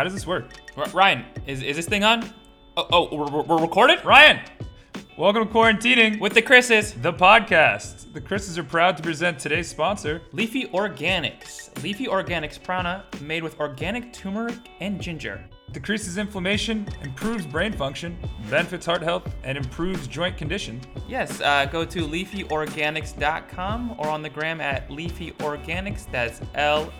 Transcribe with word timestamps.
how 0.00 0.04
does 0.04 0.14
this 0.14 0.26
work? 0.26 0.46
R- 0.78 0.88
Ryan, 0.94 1.26
is, 1.46 1.62
is 1.62 1.76
this 1.76 1.84
thing 1.84 2.04
on? 2.04 2.24
Oh, 2.74 2.86
oh 2.90 3.14
we're, 3.14 3.42
we're- 3.42 3.60
recorded? 3.60 4.02
Ryan, 4.02 4.40
welcome 5.18 5.46
to 5.46 5.52
Quarantining 5.52 6.18
With 6.18 6.32
the 6.32 6.40
Chrises. 6.40 6.94
the 6.94 7.12
podcast. 7.12 8.10
The 8.14 8.20
Chrises 8.22 8.56
are 8.56 8.64
proud 8.64 8.96
to 8.96 9.02
present 9.02 9.38
today's 9.38 9.68
sponsor. 9.68 10.22
Leefy 10.32 10.70
Organics. 10.72 11.68
Leefy 11.82 12.06
Organics 12.06 12.62
prana 12.62 13.04
made 13.20 13.42
with 13.42 13.60
organic 13.60 14.10
turmeric 14.14 14.56
and 14.80 15.02
ginger. 15.02 15.44
Decreases 15.72 16.16
inflammation, 16.16 16.88
improves 17.02 17.44
brain 17.44 17.74
function, 17.74 18.16
benefits 18.48 18.86
heart 18.86 19.02
health, 19.02 19.30
and 19.44 19.58
improves 19.58 20.06
joint 20.08 20.38
condition. 20.38 20.80
Yes, 21.08 21.42
uh, 21.42 21.66
go 21.66 21.84
to 21.84 22.06
leefyorganics.com 22.06 23.96
or 23.98 24.08
on 24.08 24.22
the 24.22 24.30
gram 24.30 24.62
at 24.62 24.88
Leefy 24.88 25.34
Organics. 25.36 26.10
That's 26.10 26.40
L 26.54 26.90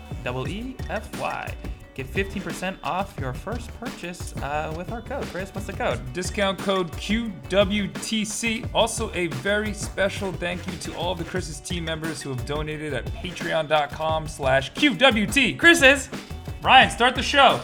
E 0.47 0.51
E 0.51 0.75
F 0.87 1.19
Y. 1.19 1.51
Get 1.93 2.07
15% 2.07 2.77
off 2.83 3.13
your 3.19 3.33
first 3.33 3.69
purchase 3.79 4.35
uh, 4.37 4.73
with 4.77 4.91
our 4.91 5.01
code. 5.01 5.25
Chris, 5.25 5.49
what's 5.53 5.67
the 5.67 5.73
code? 5.73 5.99
Discount 6.13 6.57
code 6.59 6.91
QWTC. 6.93 8.69
Also, 8.73 9.11
a 9.13 9.27
very 9.27 9.73
special 9.73 10.31
thank 10.31 10.65
you 10.67 10.77
to 10.79 10.95
all 10.95 11.15
the 11.15 11.25
Chrises 11.25 11.59
team 11.59 11.83
members 11.83 12.21
who 12.21 12.29
have 12.29 12.45
donated 12.45 12.93
at 12.93 13.05
patreon.com 13.05 14.27
slash 14.27 14.71
QWT. 14.73 15.59
Chrises! 15.59 16.09
Ryan, 16.61 16.89
start 16.89 17.15
the 17.15 17.23
show. 17.23 17.59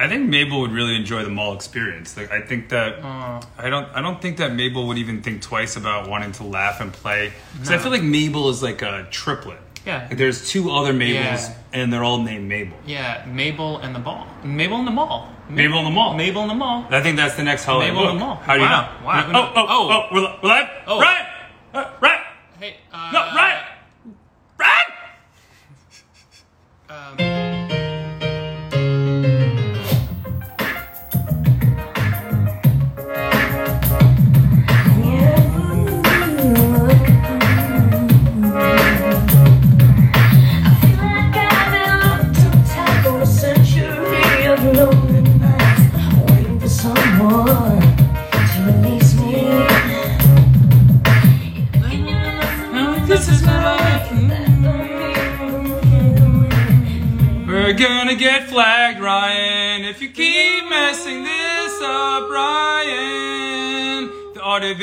I 0.00 0.06
think 0.08 0.28
Mabel 0.28 0.60
would 0.60 0.70
really 0.72 0.94
enjoy 0.94 1.24
the 1.24 1.28
mall 1.30 1.54
experience. 1.54 2.16
Like, 2.16 2.30
I 2.30 2.40
think 2.40 2.68
that 2.68 3.02
I 3.04 3.68
don't. 3.68 3.88
I 3.94 4.00
don't 4.00 4.22
think 4.22 4.36
that 4.36 4.54
Mabel 4.54 4.86
would 4.86 4.96
even 4.98 5.22
think 5.22 5.42
twice 5.42 5.76
about 5.76 6.08
wanting 6.08 6.30
to 6.32 6.44
laugh 6.44 6.80
and 6.80 6.92
play. 6.92 7.32
Because 7.54 7.70
I 7.72 7.78
feel 7.78 7.90
like 7.90 8.02
Mabel 8.04 8.48
is 8.48 8.62
like 8.62 8.80
a 8.82 9.06
triplet. 9.10 9.58
Yeah. 9.84 10.06
Like 10.08 10.18
there's 10.18 10.48
two 10.50 10.70
other 10.70 10.92
Mabels, 10.92 11.48
Yeah. 11.48 11.54
and 11.72 11.92
they're 11.92 12.04
all 12.04 12.22
named 12.22 12.46
Mabel. 12.48 12.76
Yeah, 12.86 13.24
Mabel 13.26 13.78
and 13.78 13.94
the 13.94 13.98
ball. 14.00 14.26
Mabel 14.44 14.76
and 14.78 14.86
the 14.86 14.90
mall. 14.92 15.32
Mabel 15.48 15.78
in 15.78 15.84
the 15.86 15.90
mall. 15.90 16.14
Mabel 16.14 16.42
and 16.42 16.50
the 16.50 16.54
mall. 16.54 16.84
I 16.90 17.02
think 17.02 17.16
that's 17.16 17.36
the 17.36 17.42
next 17.42 17.64
holiday 17.64 17.90
Mabel 17.90 18.02
in 18.10 18.18
book. 18.18 18.18
the 18.20 18.24
mall. 18.26 18.34
How 18.36 18.54
do 18.54 18.60
you 18.60 18.68
know? 18.68 18.88
Wow. 19.04 19.30
Oh, 19.34 19.52
oh, 19.56 19.66
oh, 19.68 19.88
Oh. 19.90 20.08
we're, 20.14 20.20
li- 20.20 20.38
we're 20.42 20.48
live. 20.50 20.68
Oh. 20.86 21.00
Ryan, 21.00 21.26
uh, 21.74 21.90
Ryan, 22.02 22.20
Hey, 22.60 22.76
uh, 22.92 23.10
no, 23.14 23.18
Ryan, 23.34 23.64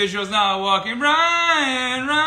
Visual's 0.06 0.30
not 0.30 0.62
walking, 0.62 1.00
Ryan, 1.00 2.06
Ryan, 2.06 2.25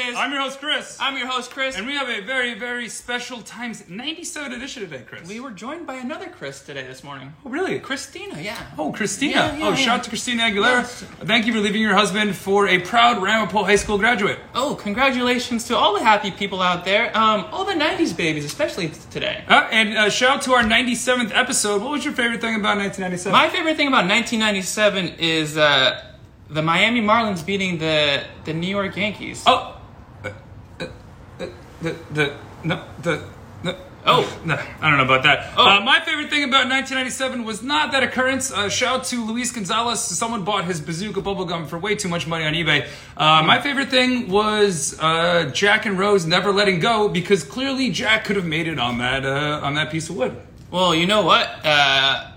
I'm 0.00 0.32
your 0.32 0.42
host, 0.42 0.60
Chris. 0.60 0.96
I'm 1.00 1.16
your 1.16 1.26
host, 1.26 1.50
Chris. 1.50 1.76
and 1.76 1.84
we 1.86 1.94
have 1.94 2.08
a 2.08 2.20
very, 2.20 2.54
very 2.54 2.88
special 2.88 3.42
Times 3.42 3.88
97 3.88 4.52
edition 4.52 4.84
today, 4.88 5.02
Chris. 5.04 5.28
We 5.28 5.40
were 5.40 5.50
joined 5.50 5.88
by 5.88 5.94
another 5.94 6.28
Chris 6.28 6.60
today 6.60 6.86
this 6.86 7.02
morning. 7.02 7.34
oh, 7.44 7.50
really? 7.50 7.80
Christina, 7.80 8.40
yeah. 8.40 8.66
Oh, 8.78 8.92
Christina. 8.92 9.34
Yeah, 9.34 9.56
yeah, 9.56 9.66
oh, 9.66 9.70
yeah. 9.70 9.74
shout 9.74 9.98
out 9.98 10.04
to 10.04 10.10
Christina 10.10 10.44
Aguilera. 10.44 10.82
Yes. 10.82 11.02
Thank 11.24 11.46
you 11.46 11.52
for 11.52 11.58
leaving 11.58 11.82
your 11.82 11.94
husband 11.94 12.36
for 12.36 12.68
a 12.68 12.78
proud 12.78 13.20
Ramapo 13.20 13.64
High 13.64 13.74
School 13.76 13.98
graduate. 13.98 14.38
Oh, 14.54 14.76
congratulations 14.76 15.64
to 15.64 15.76
all 15.76 15.94
the 15.94 16.04
happy 16.04 16.30
people 16.30 16.62
out 16.62 16.84
there. 16.84 17.16
Um, 17.16 17.46
all 17.50 17.64
the 17.64 17.72
90s 17.72 18.16
babies, 18.16 18.44
especially 18.44 18.92
today. 19.10 19.42
Uh, 19.48 19.68
and 19.72 19.98
uh, 19.98 20.10
shout 20.10 20.36
out 20.36 20.42
to 20.42 20.52
our 20.52 20.62
97th 20.62 21.32
episode. 21.34 21.82
What 21.82 21.90
was 21.90 22.04
your 22.04 22.14
favorite 22.14 22.40
thing 22.40 22.54
about 22.54 22.78
1997? 22.78 23.32
My 23.32 23.48
favorite 23.48 23.76
thing 23.76 23.88
about 23.88 24.06
1997 24.06 25.16
is 25.18 25.56
uh, 25.56 26.04
the 26.48 26.62
Miami 26.62 27.00
Marlins 27.00 27.44
beating 27.44 27.78
the, 27.78 28.22
the 28.44 28.52
New 28.52 28.68
York 28.68 28.96
Yankees. 28.96 29.42
oh. 29.46 29.74
The, 31.82 31.96
the, 32.10 32.36
no, 32.64 32.84
the, 33.02 33.24
no. 33.62 33.76
Oh. 34.06 34.40
No, 34.44 34.54
I 34.54 34.88
don't 34.88 34.98
know 34.98 35.04
about 35.04 35.24
that. 35.24 35.52
Oh. 35.56 35.68
Uh, 35.68 35.80
my 35.80 36.00
favorite 36.00 36.30
thing 36.30 36.42
about 36.44 36.68
1997 36.68 37.44
was 37.44 37.62
not 37.62 37.92
that 37.92 38.02
occurrence. 38.02 38.50
Uh, 38.50 38.68
shout 38.68 39.00
out 39.00 39.04
to 39.06 39.24
Luis 39.24 39.52
Gonzalez. 39.52 40.00
Someone 40.00 40.44
bought 40.44 40.64
his 40.64 40.80
bazooka 40.80 41.20
bubblegum 41.20 41.66
for 41.68 41.78
way 41.78 41.94
too 41.94 42.08
much 42.08 42.26
money 42.26 42.44
on 42.44 42.54
eBay. 42.54 42.88
Uh, 43.16 43.42
my 43.44 43.60
favorite 43.60 43.90
thing 43.90 44.28
was 44.28 44.98
uh, 45.00 45.50
Jack 45.52 45.84
and 45.84 45.98
Rose 45.98 46.24
never 46.24 46.52
letting 46.52 46.80
go 46.80 47.08
because 47.08 47.44
clearly 47.44 47.90
Jack 47.90 48.24
could 48.24 48.36
have 48.36 48.46
made 48.46 48.66
it 48.66 48.78
on 48.78 48.98
that 48.98 49.24
uh, 49.26 49.60
on 49.62 49.74
that 49.74 49.90
piece 49.90 50.08
of 50.08 50.16
wood. 50.16 50.40
Well, 50.70 50.94
you 50.94 51.06
know 51.06 51.22
what? 51.22 51.46
Uh, 51.64 52.30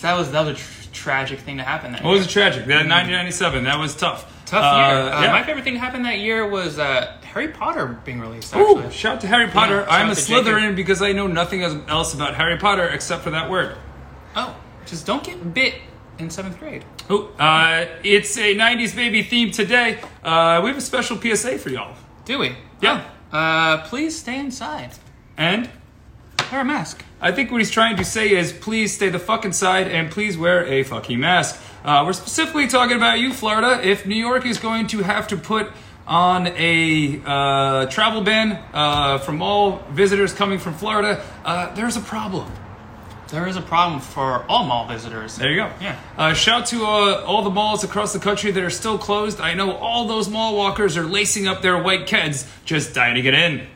that 0.00 0.16
was 0.16 0.30
that 0.32 0.46
was 0.46 0.48
a 0.48 0.54
tr- 0.54 0.88
tragic 0.92 1.40
thing 1.40 1.58
to 1.58 1.62
happen 1.62 1.92
that 1.92 2.02
What 2.02 2.12
was 2.12 2.26
it 2.26 2.30
tragic? 2.30 2.64
That 2.66 2.86
1997. 2.86 3.64
That 3.64 3.78
was 3.78 3.94
tough. 3.96 4.24
Tough 4.46 4.62
year. 4.62 5.12
Uh, 5.12 5.22
yeah. 5.22 5.32
My 5.32 5.44
favorite 5.44 5.64
thing 5.64 5.74
that 5.74 5.80
happened 5.80 6.04
that 6.06 6.18
year 6.18 6.48
was 6.48 6.78
uh, 6.78 7.16
Harry 7.32 7.48
Potter 7.48 8.00
being 8.04 8.20
released. 8.20 8.54
Ooh, 8.56 8.90
shout 8.90 9.16
out 9.16 9.20
to 9.20 9.26
Harry 9.28 9.48
Potter. 9.48 9.84
shout 9.84 9.92
I'm 9.92 10.08
a 10.10 10.12
Slytherin 10.12 10.60
Jacob. 10.60 10.76
because 10.76 11.00
I 11.02 11.12
know 11.12 11.26
nothing 11.26 11.62
else 11.62 12.12
about 12.14 12.34
Harry 12.34 12.58
Potter 12.58 12.88
except 12.88 13.22
for 13.22 13.30
that 13.30 13.48
word. 13.48 13.76
oh, 14.36 14.56
just 14.86 15.06
don't 15.06 15.22
get 15.22 15.54
bit 15.54 15.74
in 16.18 16.28
seventh 16.30 16.58
grade. 16.58 16.84
Ooh, 17.10 17.28
uh, 17.38 17.86
it's 18.02 18.36
a 18.36 18.54
90s 18.56 18.94
baby 18.96 19.22
theme 19.22 19.50
today. 19.52 20.00
Uh, 20.24 20.60
we 20.62 20.68
have 20.70 20.78
a 20.78 20.80
special 20.80 21.20
PSA 21.20 21.58
for 21.58 21.70
y'all. 21.70 21.96
Do 22.24 22.38
we? 22.38 22.56
Yeah. 22.80 23.08
Oh, 23.32 23.36
uh, 23.38 23.86
please 23.86 24.18
stay 24.18 24.38
inside. 24.38 24.92
And 25.36 25.70
Wear 26.50 26.62
a 26.62 26.64
mask. 26.64 27.04
I 27.20 27.30
think 27.30 27.52
what 27.52 27.58
he's 27.58 27.70
trying 27.70 27.96
to 27.96 28.04
say 28.04 28.30
is 28.34 28.52
please 28.52 28.92
stay 28.92 29.08
the 29.08 29.20
fuck 29.20 29.44
inside 29.44 29.86
and 29.86 30.10
please 30.10 30.36
wear 30.36 30.66
a 30.66 30.82
fucking 30.82 31.20
mask. 31.20 31.60
Uh, 31.84 32.02
we're 32.04 32.12
specifically 32.12 32.66
talking 32.66 32.96
about 32.96 33.20
you, 33.20 33.32
Florida. 33.32 33.80
If 33.86 34.04
New 34.04 34.16
York 34.16 34.44
is 34.44 34.58
going 34.58 34.88
to 34.88 34.98
have 35.04 35.28
to 35.28 35.36
put 35.36 35.68
on 36.10 36.48
a 36.48 37.22
uh, 37.24 37.86
travel 37.86 38.20
ban 38.20 38.62
uh, 38.74 39.18
from 39.18 39.40
all 39.40 39.78
visitors 39.90 40.32
coming 40.32 40.58
from 40.58 40.74
Florida, 40.74 41.24
uh, 41.44 41.72
there's 41.74 41.96
a 41.96 42.00
problem. 42.00 42.50
There 43.28 43.46
is 43.46 43.56
a 43.56 43.62
problem 43.62 44.00
for 44.00 44.44
all 44.48 44.64
mall 44.64 44.88
visitors. 44.88 45.36
There 45.36 45.50
you 45.50 45.56
go. 45.56 45.70
Yeah. 45.80 45.96
Uh, 46.18 46.34
shout 46.34 46.66
to 46.66 46.82
uh, 46.82 47.22
all 47.24 47.42
the 47.42 47.50
malls 47.50 47.84
across 47.84 48.12
the 48.12 48.18
country 48.18 48.50
that 48.50 48.62
are 48.62 48.70
still 48.70 48.98
closed. 48.98 49.40
I 49.40 49.54
know 49.54 49.70
all 49.76 50.08
those 50.08 50.28
mall 50.28 50.56
walkers 50.56 50.96
are 50.96 51.04
lacing 51.04 51.46
up 51.46 51.62
their 51.62 51.80
white 51.80 52.08
kids, 52.08 52.44
just 52.64 52.92
dying 52.92 53.14
to 53.14 53.22
get 53.22 53.34
in. 53.34 53.68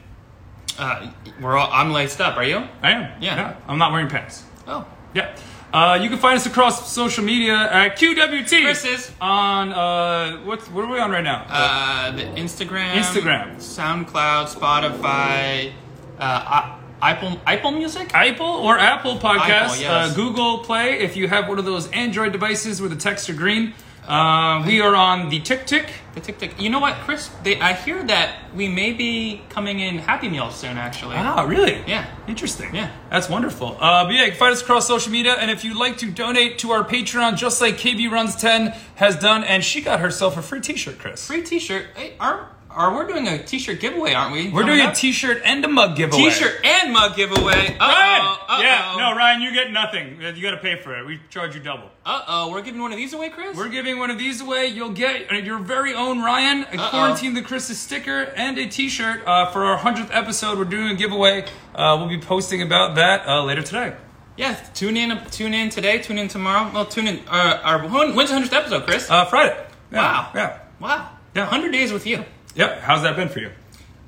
Uh, 0.76 1.12
we're 1.40 1.56
all, 1.56 1.70
I'm 1.72 1.92
laced 1.92 2.20
up. 2.20 2.36
Are 2.36 2.44
you? 2.44 2.66
I 2.82 2.90
am. 2.90 3.22
Yeah. 3.22 3.56
I'm 3.68 3.78
not 3.78 3.92
wearing 3.92 4.08
pants. 4.08 4.42
Oh. 4.66 4.84
Yeah. 5.14 5.36
Uh, 5.74 5.98
you 6.00 6.08
can 6.08 6.18
find 6.18 6.36
us 6.36 6.46
across 6.46 6.92
social 6.92 7.24
media 7.24 7.56
at 7.56 7.98
QWT. 7.98 8.62
Chrises. 8.62 9.10
On, 9.20 9.72
uh, 9.72 10.36
what, 10.44 10.60
what 10.70 10.84
are 10.84 10.92
we 10.92 11.00
on 11.00 11.10
right 11.10 11.24
now? 11.24 11.44
Uh, 11.48 12.12
the 12.12 12.22
Instagram, 12.22 12.92
Instagram. 12.92 13.56
SoundCloud, 13.56 14.54
Spotify, 14.54 15.72
uh, 16.20 16.78
Apple 17.02 17.40
Apple 17.44 17.72
Music. 17.72 18.14
Apple 18.14 18.46
or 18.46 18.78
Apple 18.78 19.16
Podcasts, 19.16 19.50
Apple, 19.50 19.76
yes. 19.78 20.12
uh, 20.12 20.14
Google 20.14 20.58
Play. 20.58 21.00
If 21.00 21.16
you 21.16 21.26
have 21.26 21.48
one 21.48 21.58
of 21.58 21.64
those 21.64 21.90
Android 21.90 22.30
devices 22.30 22.80
where 22.80 22.88
the 22.88 22.94
text 22.94 23.28
are 23.28 23.34
green, 23.34 23.74
uh, 24.06 24.62
we 24.64 24.80
are 24.80 24.94
on 24.94 25.28
the 25.28 25.40
Tick 25.40 25.66
Tick. 25.66 25.90
The 26.14 26.20
Tick 26.20 26.38
Tick. 26.38 26.60
You 26.60 26.70
know 26.70 26.78
what, 26.78 26.94
Chris? 27.00 27.28
They, 27.42 27.60
I 27.60 27.72
hear 27.72 28.02
that 28.04 28.54
we 28.54 28.68
may 28.68 28.92
be 28.92 29.42
coming 29.48 29.80
in 29.80 29.98
Happy 29.98 30.28
Meals 30.28 30.54
soon. 30.54 30.78
Actually. 30.78 31.16
Ah, 31.16 31.42
really? 31.42 31.82
Yeah. 31.86 32.06
Interesting. 32.28 32.74
Yeah. 32.74 32.90
That's 33.10 33.28
wonderful. 33.28 33.76
Uh, 33.80 34.04
but 34.04 34.14
yeah, 34.14 34.24
you 34.24 34.30
can 34.30 34.38
find 34.38 34.52
us 34.52 34.62
across 34.62 34.86
social 34.86 35.10
media. 35.10 35.34
And 35.34 35.50
if 35.50 35.64
you'd 35.64 35.76
like 35.76 35.98
to 35.98 36.10
donate 36.10 36.58
to 36.58 36.70
our 36.70 36.84
Patreon, 36.84 37.36
just 37.36 37.60
like 37.60 37.76
KB 37.76 38.10
Runs 38.10 38.36
10 38.36 38.68
has 38.96 39.16
done, 39.16 39.42
and 39.44 39.64
she 39.64 39.80
got 39.80 40.00
herself 40.00 40.36
a 40.36 40.42
free 40.42 40.60
t 40.60 40.76
shirt, 40.76 40.98
Chris. 40.98 41.26
Free 41.26 41.42
T-shirt. 41.42 41.86
Hey, 41.96 42.14
are 42.20 42.48
are 42.74 42.94
we're 42.94 43.06
doing 43.06 43.26
a 43.28 43.42
T-shirt 43.42 43.80
giveaway, 43.80 44.12
aren't 44.14 44.32
we? 44.32 44.50
We're 44.50 44.64
doing 44.64 44.80
a 44.80 44.84
up? 44.84 44.94
t 44.94 45.12
shirt 45.12 45.40
and 45.44 45.64
a 45.64 45.68
mug 45.68 45.96
giveaway. 45.96 46.24
T-shirt 46.24 46.64
and 46.64 46.92
mug 46.92 47.14
giveaway. 47.16 47.76
Uh 47.78 47.86
Ryan! 47.88 48.20
oh. 48.48 48.58
Yeah, 48.60 48.94
no, 48.98 49.16
Ryan, 49.16 49.42
you 49.42 49.52
get 49.52 49.70
nothing. 49.72 50.20
You 50.20 50.42
got 50.42 50.52
to 50.52 50.56
pay 50.58 50.76
for 50.76 50.96
it. 50.98 51.06
We 51.06 51.20
charge 51.30 51.54
you 51.54 51.60
double. 51.60 51.90
Uh 52.04 52.22
oh. 52.26 52.50
We're 52.50 52.62
giving 52.62 52.80
one 52.80 52.92
of 52.92 52.98
these 52.98 53.12
away, 53.12 53.30
Chris. 53.30 53.56
We're 53.56 53.68
giving 53.68 53.98
one 53.98 54.10
of 54.10 54.18
these 54.18 54.40
away. 54.40 54.66
You'll 54.66 54.90
get 54.92 55.32
uh, 55.32 55.36
your 55.36 55.58
very 55.58 55.94
own 55.94 56.20
Ryan, 56.20 56.64
a 56.64 56.76
Uh-oh. 56.80 56.90
Quarantine 56.90 57.34
the 57.34 57.42
Chrises 57.42 57.78
sticker, 57.78 58.22
and 58.36 58.58
a 58.58 58.66
t 58.68 58.88
shirt 58.88 59.22
uh, 59.26 59.50
for 59.50 59.64
our 59.64 59.78
100th 59.78 60.10
episode. 60.12 60.58
We're 60.58 60.64
doing 60.64 60.88
a 60.88 60.94
giveaway. 60.94 61.44
Uh, 61.74 61.96
we'll 61.98 62.08
be 62.08 62.18
posting 62.18 62.60
about 62.62 62.96
that 62.96 63.26
uh, 63.26 63.42
later 63.44 63.62
today. 63.62 63.94
yeah. 64.36 64.54
Tune 64.74 64.96
in. 64.96 65.18
Tune 65.30 65.54
in 65.54 65.70
today. 65.70 65.98
Tune 65.98 66.18
in 66.18 66.28
tomorrow. 66.28 66.70
Well, 66.72 66.86
tune 66.86 67.06
in. 67.06 67.20
Uh, 67.28 67.60
our 67.64 67.78
when's 67.88 68.30
the 68.30 68.34
hundredth 68.34 68.52
episode, 68.52 68.84
Chris? 68.84 69.10
Uh, 69.10 69.24
Friday. 69.26 69.56
Yeah, 69.92 69.98
wow. 70.00 70.30
Yeah. 70.34 70.58
Wow. 70.80 71.10
Yeah. 71.34 71.46
Hundred 71.46 71.72
days 71.72 71.92
with 71.92 72.06
you. 72.06 72.24
Yep. 72.54 72.80
How's 72.80 73.02
that 73.02 73.16
been 73.16 73.28
for 73.28 73.40
you? 73.40 73.50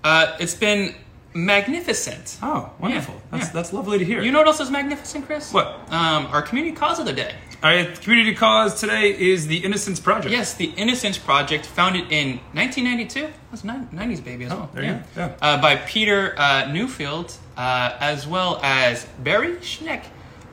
Uh, 0.05 0.37
it's 0.39 0.55
been 0.55 0.95
magnificent. 1.35 2.39
Oh, 2.43 2.71
wonderful. 2.81 3.15
Yeah, 3.15 3.21
That's 3.33 3.47
yeah. 3.47 3.53
that's 3.53 3.73
lovely 3.73 3.99
to 3.99 4.05
hear. 4.05 4.23
You 4.23 4.33
know 4.33 4.39
what 4.39 4.47
else 4.47 4.61
is 4.61 4.71
magnificent, 4.71 5.27
Chris? 5.27 5.53
What? 5.53 5.67
Um, 5.91 6.27
our 6.27 6.43
community 6.43 6.75
cause 6.77 6.99
of 6.99 7.07
the 7.07 7.13
day. 7.13 7.35
All 7.63 7.71
right, 7.71 7.99
community 8.01 8.35
cause 8.35 8.79
today 8.81 9.11
is 9.19 9.47
the 9.47 9.59
Innocence 9.59 9.99
Project. 9.99 10.31
Yes, 10.31 10.55
the 10.55 10.67
Innocence 10.77 11.17
Project, 11.19 11.65
founded 11.67 12.13
in 12.13 12.39
1992. 12.53 13.29
That's 13.51 13.65
ni- 13.65 13.73
90s 13.99 14.23
baby 14.25 14.45
as 14.45 14.51
well. 14.53 14.71
there 14.75 14.85
you 14.85 14.93
go. 14.93 15.03
Yeah. 15.17 15.33
Uh, 15.41 15.61
by 15.61 15.77
Peter 15.77 16.35
uh, 16.39 16.71
Neufeld, 16.71 17.33
uh, 17.57 17.97
as 17.99 18.27
well 18.27 18.61
as 18.63 19.07
Barry 19.21 19.57
Scheck 19.57 20.05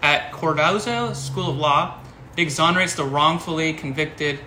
at 0.01 0.31
Cardozo 0.31 1.13
School 1.13 1.49
of 1.51 1.57
Law. 1.57 1.99
It 2.37 2.41
exonerates 2.41 2.95
the 2.95 3.03
wrongfully 3.03 3.73
convicted 3.73 4.39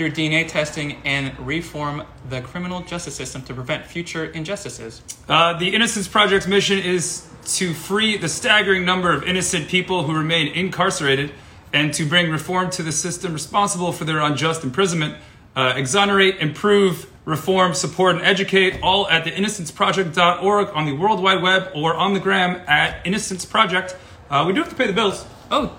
through 0.00 0.10
DNA 0.10 0.48
testing 0.48 0.96
and 1.04 1.38
reform 1.46 2.02
the 2.30 2.40
criminal 2.40 2.80
justice 2.80 3.14
system 3.14 3.42
to 3.42 3.52
prevent 3.52 3.84
future 3.84 4.24
injustices. 4.24 5.02
Uh, 5.28 5.52
the 5.58 5.74
Innocence 5.74 6.08
Project's 6.08 6.46
mission 6.46 6.78
is 6.78 7.28
to 7.44 7.74
free 7.74 8.16
the 8.16 8.26
staggering 8.26 8.86
number 8.86 9.12
of 9.12 9.24
innocent 9.24 9.68
people 9.68 10.04
who 10.04 10.14
remain 10.14 10.54
incarcerated 10.54 11.32
and 11.74 11.92
to 11.92 12.06
bring 12.06 12.30
reform 12.30 12.70
to 12.70 12.82
the 12.82 12.92
system 12.92 13.34
responsible 13.34 13.92
for 13.92 14.06
their 14.06 14.20
unjust 14.20 14.64
imprisonment, 14.64 15.18
uh, 15.54 15.74
exonerate, 15.76 16.38
improve, 16.38 17.12
reform, 17.26 17.74
support, 17.74 18.16
and 18.16 18.24
educate, 18.24 18.80
all 18.82 19.06
at 19.10 19.24
the 19.24 19.30
innocenceproject.org 19.30 20.68
on 20.72 20.86
the 20.86 20.92
World 20.92 21.22
Wide 21.22 21.42
Web 21.42 21.72
or 21.74 21.94
on 21.94 22.14
the 22.14 22.20
gram 22.20 22.62
at 22.66 23.06
Innocence 23.06 23.44
Project. 23.44 23.94
Uh, 24.30 24.44
we 24.46 24.54
do 24.54 24.60
have 24.62 24.70
to 24.70 24.76
pay 24.76 24.86
the 24.86 24.94
bills. 24.94 25.26
Oh, 25.50 25.76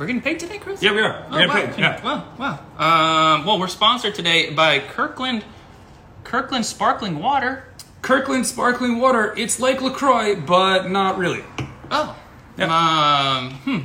we're 0.00 0.06
getting 0.06 0.22
paid 0.22 0.40
today, 0.40 0.56
Chris? 0.56 0.82
Yeah, 0.82 0.94
we 0.94 1.02
are. 1.02 1.26
Oh, 1.30 1.36
We're 1.36 1.46
wow. 1.46 1.54
paid. 1.54 1.78
Yeah. 1.78 2.02
Wow, 2.02 2.26
wow. 2.38 3.34
Um, 3.34 3.44
well, 3.44 3.60
we're 3.60 3.68
sponsored 3.68 4.14
today 4.14 4.48
by 4.50 4.78
Kirkland, 4.78 5.44
Kirkland 6.24 6.64
Sparkling 6.64 7.18
Water. 7.18 7.64
Kirkland 8.00 8.46
Sparkling 8.46 8.98
Water, 8.98 9.34
it's 9.36 9.60
like 9.60 9.82
LaCroix, 9.82 10.36
but 10.36 10.88
not 10.90 11.18
really. 11.18 11.44
Oh. 11.90 12.16
Um, 12.58 13.52
hmm. 13.56 13.78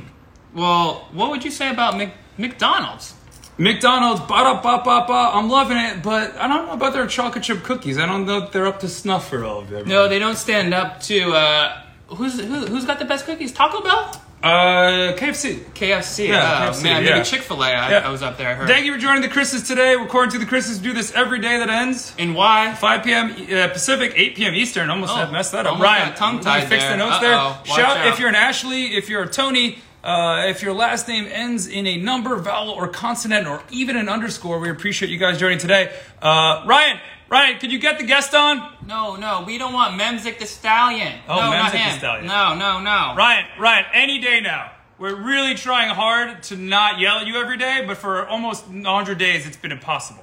Well, 0.54 1.06
what 1.12 1.30
would 1.30 1.44
you 1.44 1.50
say 1.50 1.70
about 1.70 1.98
Mc, 1.98 2.14
McDonald's? 2.38 3.12
McDonald's, 3.58 4.22
ba 4.22 4.28
da 4.28 4.62
ba 4.62 4.80
ba 4.82 5.04
ba. 5.06 5.30
I'm 5.34 5.50
loving 5.50 5.76
it, 5.76 6.02
but 6.02 6.34
I 6.36 6.48
don't 6.48 6.66
know 6.66 6.72
about 6.72 6.94
their 6.94 7.06
chocolate 7.06 7.44
chip 7.44 7.62
cookies. 7.62 7.98
I 7.98 8.06
don't 8.06 8.24
know 8.24 8.38
if 8.44 8.52
they're 8.52 8.66
up 8.66 8.80
to 8.80 8.88
snuff 8.88 9.28
for 9.28 9.44
all 9.44 9.58
of 9.58 9.68
them. 9.68 9.86
No, 9.86 10.08
they 10.08 10.18
don't 10.18 10.36
stand 10.36 10.72
up 10.72 11.00
to, 11.02 11.32
uh, 11.32 11.82
who's, 12.08 12.40
who, 12.40 12.64
who's 12.64 12.86
got 12.86 12.98
the 12.98 13.04
best 13.04 13.26
cookies? 13.26 13.52
Taco 13.52 13.82
Bell? 13.82 14.22
Uh, 14.42 15.14
KFC. 15.16 15.60
KFC. 15.74 16.28
Yeah, 16.28 16.66
oh, 16.68 16.70
KFC, 16.70 16.82
man, 16.84 17.04
yeah. 17.04 17.14
maybe 17.14 17.24
Chick 17.24 17.40
fil 17.40 17.62
A. 17.64 17.68
I, 17.68 17.90
Yeah. 17.90 18.06
I 18.06 18.10
was 18.10 18.22
up 18.22 18.36
there, 18.38 18.50
I 18.50 18.54
heard. 18.54 18.68
Thank 18.68 18.84
you 18.86 18.92
for 18.92 18.98
joining 18.98 19.22
the 19.22 19.28
Chrises 19.28 19.62
today. 19.66 19.96
We're 19.96 20.06
quarantined 20.06 20.40
to 20.40 20.46
the 20.46 20.48
Chrises. 20.48 20.78
Do 20.78 20.92
this 20.92 21.12
every 21.14 21.40
day 21.40 21.58
that 21.58 21.70
ends. 21.70 22.14
and 22.18 22.34
why? 22.34 22.74
5 22.74 23.02
p.m. 23.04 23.30
uh, 23.32 23.68
Pacific, 23.72 24.12
8 24.14 24.36
p.m. 24.36 24.54
Eastern. 24.54 24.90
Almost 24.90 25.12
Oh, 25.16 25.30
messed 25.32 25.52
that 25.52 25.66
up. 25.66 25.78
Ryan, 25.80 26.08
got 26.08 26.16
tongue-tied 26.16 26.64
we 26.64 26.68
fixed 26.68 26.86
the 26.88 26.96
notes 26.96 27.16
Uh-oh, 27.16 27.20
there. 27.22 27.36
watch 27.36 27.66
Shout 27.66 27.96
out. 27.96 28.06
if 28.06 28.18
you're 28.20 28.28
an 28.28 28.34
Ashley, 28.34 28.94
if 28.94 29.08
you're 29.08 29.22
a 29.24 29.28
Tony, 29.28 29.78
uh, 30.04 30.44
if 30.46 30.62
your 30.62 30.74
last 30.74 31.08
name 31.08 31.26
ends 31.28 31.66
in 31.66 31.86
a 31.86 31.96
number, 31.96 32.36
vowel, 32.36 32.70
or 32.70 32.86
consonant, 32.88 33.48
or 33.48 33.62
even 33.70 33.96
an 33.96 34.08
underscore. 34.08 34.60
We 34.60 34.70
appreciate 34.70 35.10
you 35.10 35.18
guys 35.18 35.38
joining 35.40 35.58
today. 35.58 35.92
Uh, 36.22 36.62
Ryan, 36.66 36.98
Ryan, 37.28 37.58
could 37.58 37.72
you 37.72 37.78
get 37.80 37.98
the 37.98 38.04
guest 38.04 38.34
on? 38.34 38.72
No, 38.86 39.16
no, 39.16 39.42
we 39.44 39.58
don't 39.58 39.72
want 39.72 40.00
Memzik 40.00 40.38
the 40.38 40.46
Stallion. 40.46 41.18
Oh, 41.28 41.36
no, 41.36 41.50
Memzik 41.50 41.72
the. 41.72 41.98
Stallion. 41.98 42.26
No, 42.26 42.54
no, 42.54 42.78
no. 42.80 43.14
Ryan, 43.16 43.46
Ryan, 43.58 43.84
any 43.92 44.20
day 44.20 44.40
now. 44.40 44.70
We're 44.98 45.16
really 45.16 45.54
trying 45.54 45.94
hard 45.94 46.42
to 46.44 46.56
not 46.56 47.00
yell 47.00 47.18
at 47.18 47.26
you 47.26 47.36
every 47.36 47.58
day, 47.58 47.84
but 47.86 47.98
for 47.98 48.26
almost 48.28 48.66
100 48.68 49.18
days, 49.18 49.46
it's 49.46 49.56
been 49.56 49.72
impossible. 49.72 50.22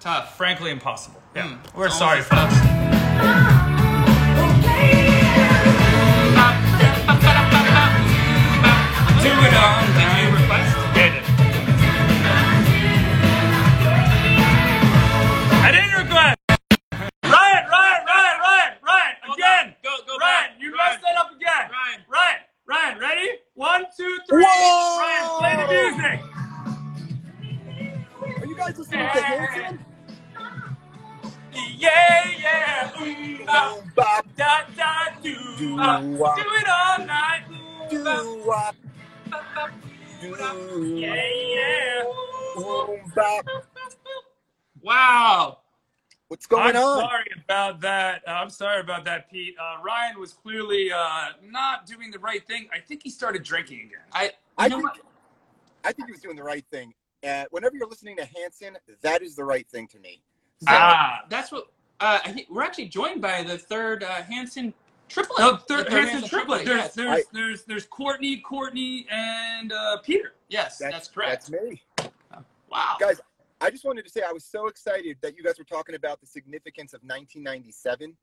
Tough. 0.00 0.36
Frankly, 0.36 0.70
impossible. 0.70 1.20
Yeah. 1.34 1.56
Hmm. 1.56 1.78
We're 1.78 1.90
sorry, 1.90 2.20
as 2.20 2.26
folks. 2.28 2.54
Do 9.22 9.30
it 9.30 9.54
on 9.54 9.94
do, 35.76 36.08
Do, 36.12 36.16
wop. 36.18 36.36
do 36.36 36.42
it 36.42 36.68
all 36.68 36.98
night. 37.06 37.42
Ooh, 37.92 38.04
ah, 38.06 38.34
wop, 38.46 38.76
ba, 39.30 39.44
ba, 39.54 39.70
doo, 40.20 40.94
Yeah, 40.96 41.14
yeah. 41.14 42.02
bop. 43.14 43.46
Wow. 44.82 45.58
What's 46.28 46.46
going 46.46 46.62
on? 46.70 46.76
I'm 46.76 46.82
on? 46.82 47.00
sorry 47.00 47.24
about 47.44 47.80
that. 47.82 48.22
Uh, 48.26 48.30
I'm 48.32 48.50
sorry 48.50 48.80
about 48.80 49.04
that, 49.04 49.30
Pete. 49.30 49.54
Uh, 49.60 49.82
Ryan 49.82 50.18
was 50.18 50.32
clearly 50.32 50.90
uh, 50.90 51.26
not 51.48 51.86
doing 51.86 52.10
the 52.10 52.18
right 52.18 52.44
thing. 52.46 52.66
I 52.74 52.78
think 52.80 53.02
he 53.02 53.10
started 53.10 53.42
drinking 53.42 53.80
again. 53.80 54.00
I, 54.12 54.30
I 54.58 54.68
know 54.68 54.76
think, 54.76 54.84
what? 54.94 54.98
I 55.84 55.92
think 55.92 56.08
he 56.08 56.12
was 56.12 56.20
doing 56.20 56.36
the 56.36 56.42
right 56.42 56.64
thing. 56.70 56.92
Uh, 57.26 57.44
whenever 57.50 57.76
you're 57.76 57.88
listening 57.88 58.16
to 58.16 58.24
Hanson, 58.36 58.76
that 59.02 59.22
is 59.22 59.36
the 59.36 59.44
right 59.44 59.66
thing 59.68 59.86
to 59.88 59.98
me. 59.98 60.22
So, 60.60 60.66
Ah, 60.70 61.20
That's 61.28 61.52
what. 61.52 61.68
Uh, 62.00 62.18
I 62.24 62.32
think 62.32 62.48
we're 62.50 62.62
actually 62.64 62.86
joined 62.88 63.22
by 63.22 63.42
the 63.42 63.56
third 63.56 64.02
uh, 64.02 64.08
Hanson 64.22 64.74
triplet. 65.08 65.38
no, 65.38 65.52
The 65.52 65.58
third, 65.58 65.88
third 65.88 66.08
Hanson 66.08 66.28
triplet. 66.28 66.64
There's, 66.64 66.78
Yes, 66.78 66.94
there's, 66.94 67.08
I- 67.20 67.22
there's, 67.32 67.64
there's 67.64 67.86
Courtney, 67.86 68.38
Courtney, 68.38 69.06
and 69.10 69.72
uh, 69.72 69.98
Peter. 69.98 70.34
yes 70.48 70.78
that's, 70.78 71.08
correct. 71.08 71.50
That's 71.50 71.50
me. 71.50 71.82
wow. 72.70 72.96
Guys, 73.00 73.20
I 73.60 73.70
just 73.70 73.84
wanted 73.84 74.04
to 74.04 74.10
say 74.10 74.22
I 74.28 74.32
was 74.32 74.44
so 74.44 74.66
excited 74.66 75.16
that 75.22 75.36
you 75.36 75.42
guys 75.42 75.58
were 75.58 75.64
talking 75.64 75.94
about 75.94 76.20
the 76.20 76.26
significance 76.26 76.92
of 76.92 77.00
1997. 77.02 78.16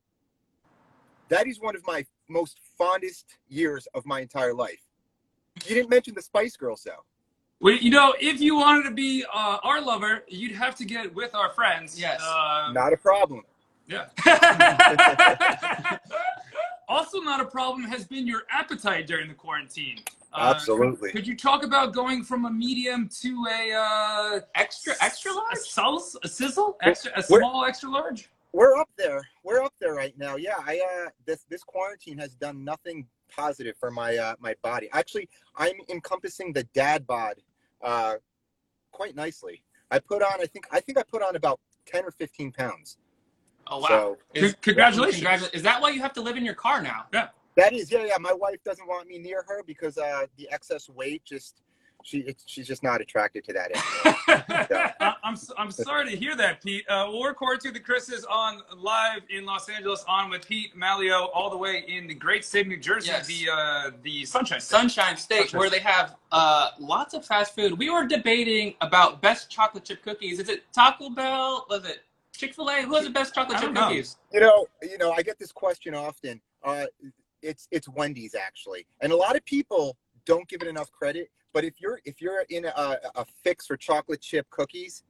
That 1.29 1.47
is 1.47 1.59
one 1.61 1.75
of 1.75 1.85
my 1.87 2.05
most 2.27 2.59
fondest 2.77 3.37
years 3.47 3.87
of 3.93 4.05
my 4.05 4.19
entire 4.19 4.53
life. 4.53 4.81
You 5.65 5.75
didn't 5.75 5.89
mention 5.89 6.13
the 6.13 6.21
Spice 6.21 6.55
Girls, 6.57 6.83
though. 6.83 7.03
Well, 7.61 7.75
you 7.75 7.89
know, 7.91 8.13
if 8.19 8.41
you 8.41 8.55
wanted 8.55 8.83
to 8.83 8.91
be 8.91 9.23
uh, 9.33 9.57
our 9.63 9.81
lover, 9.81 10.23
you'd 10.27 10.51
have 10.53 10.75
to 10.75 10.85
get 10.85 11.13
with 11.15 11.33
our 11.35 11.49
friends. 11.51 11.99
Yes. 11.99 12.21
Uh, 12.21 12.71
Not 12.73 12.91
a 12.91 12.97
problem. 12.97 13.43
Yeah. 13.87 14.07
also, 16.91 17.19
not 17.19 17.39
a 17.39 17.45
problem 17.45 17.83
has 17.83 18.05
been 18.05 18.27
your 18.27 18.43
appetite 18.51 19.07
during 19.07 19.29
the 19.29 19.33
quarantine. 19.33 19.99
Uh, 20.33 20.53
Absolutely. 20.55 21.11
Could 21.11 21.25
you 21.25 21.35
talk 21.37 21.63
about 21.63 21.93
going 21.93 22.23
from 22.23 22.45
a 22.45 22.51
medium 22.51 23.09
to 23.21 23.45
a 23.49 23.71
uh, 23.73 24.39
Extra, 24.55 24.93
extra 25.01 25.31
a, 25.31 25.33
large. 25.33 25.57
sus- 25.57 26.17
a 26.23 26.27
sizzle, 26.27 26.77
extra, 26.81 27.11
a 27.15 27.23
Where- 27.23 27.41
small, 27.41 27.65
extra 27.65 27.89
large? 27.89 28.29
We're 28.53 28.75
up 28.77 28.89
there. 28.97 29.21
We're 29.45 29.61
up 29.63 29.73
there 29.79 29.93
right 29.93 30.13
now. 30.17 30.35
Yeah, 30.35 30.55
I 30.65 30.81
uh 31.05 31.09
this 31.25 31.45
this 31.49 31.63
quarantine 31.63 32.17
has 32.17 32.35
done 32.35 32.65
nothing 32.65 33.07
positive 33.33 33.75
for 33.79 33.91
my 33.91 34.17
uh 34.17 34.35
my 34.41 34.55
body. 34.61 34.89
Actually, 34.91 35.29
I'm 35.55 35.75
encompassing 35.89 36.51
the 36.51 36.65
dad 36.73 37.07
bod 37.07 37.35
uh 37.81 38.15
quite 38.91 39.15
nicely. 39.15 39.63
I 39.89 39.99
put 39.99 40.21
on 40.21 40.41
I 40.41 40.47
think 40.47 40.65
I 40.69 40.81
think 40.81 40.97
I 40.97 41.03
put 41.03 41.21
on 41.23 41.37
about 41.37 41.61
10 41.85 42.03
or 42.03 42.11
15 42.11 42.51
pounds. 42.51 42.97
Oh 43.67 43.79
wow. 43.79 43.87
So 43.87 44.17
Is, 44.33 44.53
Con- 44.53 44.61
congratulations. 44.61 45.49
Is 45.53 45.63
that 45.63 45.81
why 45.81 45.89
you 45.91 46.01
have 46.01 46.13
to 46.13 46.21
live 46.21 46.37
in 46.37 46.45
your 46.45 46.55
car 46.55 46.81
now? 46.81 47.05
Yeah. 47.13 47.27
That 47.57 47.73
is, 47.73 47.91
yeah, 47.91 48.05
yeah. 48.05 48.17
My 48.17 48.31
wife 48.33 48.63
doesn't 48.63 48.87
want 48.87 49.07
me 49.07 49.17
near 49.17 49.43
her 49.47 49.61
because 49.67 49.97
uh, 49.97 50.25
the 50.37 50.49
excess 50.51 50.89
weight 50.89 51.23
just 51.25 51.61
she 52.03 52.19
it's, 52.19 52.43
she's 52.47 52.65
just 52.65 52.81
not 52.81 52.99
attracted 53.01 53.43
to 53.43 53.53
that. 53.53 53.71
Anymore. 54.27 54.93
I- 54.99 55.15
I'm 55.23 55.33
s- 55.33 55.51
I'm 55.57 55.69
sorry 55.69 56.09
to 56.09 56.15
hear 56.17 56.35
that, 56.35 56.63
Pete. 56.63 56.83
Uh, 56.89 57.05
we'll 57.09 57.23
record 57.23 57.59
to 57.61 57.71
the 57.71 57.79
Chrises 57.79 58.25
on 58.25 58.61
live 58.75 59.21
in 59.29 59.45
Los 59.45 59.69
Angeles 59.69 60.03
on 60.07 60.29
with 60.31 60.47
Pete 60.47 60.75
Malleo 60.75 61.27
all 61.33 61.49
the 61.49 61.57
way 61.57 61.83
in 61.87 62.07
the 62.07 62.13
great 62.15 62.43
state 62.43 62.61
of 62.61 62.67
New 62.67 62.77
Jersey, 62.77 63.09
Yes. 63.11 63.27
the 63.27 63.49
uh, 63.51 63.91
the 64.01 64.25
Sunshine 64.25 64.59
State. 64.61 64.75
Sunshine 64.77 65.17
State, 65.17 65.37
Sunshine 65.41 65.59
where 65.59 65.69
they 65.69 65.79
have 65.79 66.15
uh, 66.31 66.69
lots 66.79 67.13
of 67.13 67.23
fast 67.25 67.53
food. 67.53 67.77
We 67.77 67.89
were 67.91 68.07
debating 68.07 68.73
about 68.81 69.21
best 69.21 69.49
chocolate 69.51 69.83
chip 69.85 70.01
cookies. 70.03 70.39
Is 70.39 70.49
it 70.49 70.63
Taco 70.73 71.09
Bell? 71.11 71.65
Was 71.69 71.85
it 71.85 71.99
Chick 72.33 72.53
Fil 72.55 72.69
A? 72.69 72.81
Who 72.83 72.95
has 72.95 73.05
the 73.05 73.09
best 73.11 73.33
chocolate 73.35 73.59
chip 73.59 73.71
know. 73.71 73.87
cookies? 73.87 74.17
You 74.31 74.39
know, 74.39 74.67
you 74.81 74.97
know, 74.97 75.11
I 75.11 75.21
get 75.21 75.37
this 75.39 75.51
question 75.51 75.93
often. 75.93 76.41
Uh, 76.63 76.85
it's 77.41 77.67
it's 77.71 77.89
Wendy's 77.89 78.35
actually, 78.35 78.85
and 79.01 79.11
a 79.11 79.15
lot 79.15 79.35
of 79.35 79.43
people 79.45 79.97
don't 80.25 80.47
give 80.47 80.61
it 80.61 80.67
enough 80.67 80.91
credit. 80.91 81.29
But 81.53 81.65
if 81.65 81.81
you're 81.81 81.99
if 82.05 82.21
you're 82.21 82.43
in 82.49 82.65
a, 82.65 82.97
a 83.15 83.25
fix 83.43 83.67
for 83.67 83.75
chocolate 83.75 84.21
chip 84.21 84.49
cookies, 84.49 85.03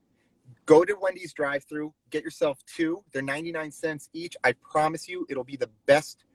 go 0.65 0.83
to 0.83 0.95
Wendy's 0.99 1.33
drive-through, 1.33 1.93
get 2.09 2.23
yourself 2.23 2.59
two. 2.65 3.03
They're 3.11 3.21
99 3.21 3.71
cents 3.71 4.09
each. 4.13 4.35
I 4.43 4.53
promise 4.53 5.07
you, 5.07 5.25
it'll 5.29 5.43
be 5.43 5.57
the 5.57 5.69
best 5.85 6.25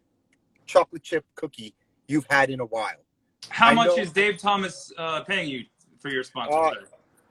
chocolate 0.67 1.03
chip 1.03 1.25
cookie 1.35 1.75
you've 2.09 2.27
had 2.31 2.51
in 2.51 2.61
a 2.61 2.67
while. 2.67 3.03
How 3.49 3.69
I 3.69 3.75
much 3.75 3.89
know- 3.89 3.97
is 3.97 4.13
Dave 4.13 4.39
Thomas 4.39 4.93
uh, 4.97 5.23
paying 5.25 5.49
you 5.49 5.65
for 5.99 6.09
your 6.11 6.23
sponsor? 6.23 6.57
Uh, 6.57 6.71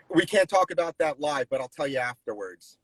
We 0.09 0.25
can't 0.25 0.47
talk 0.47 0.71
about 0.71 0.97
that 1.00 1.19
live, 1.19 1.47
but 1.50 1.62
I'll 1.62 1.67
tell 1.67 1.88
you 1.88 1.97
afterwards. 1.97 2.77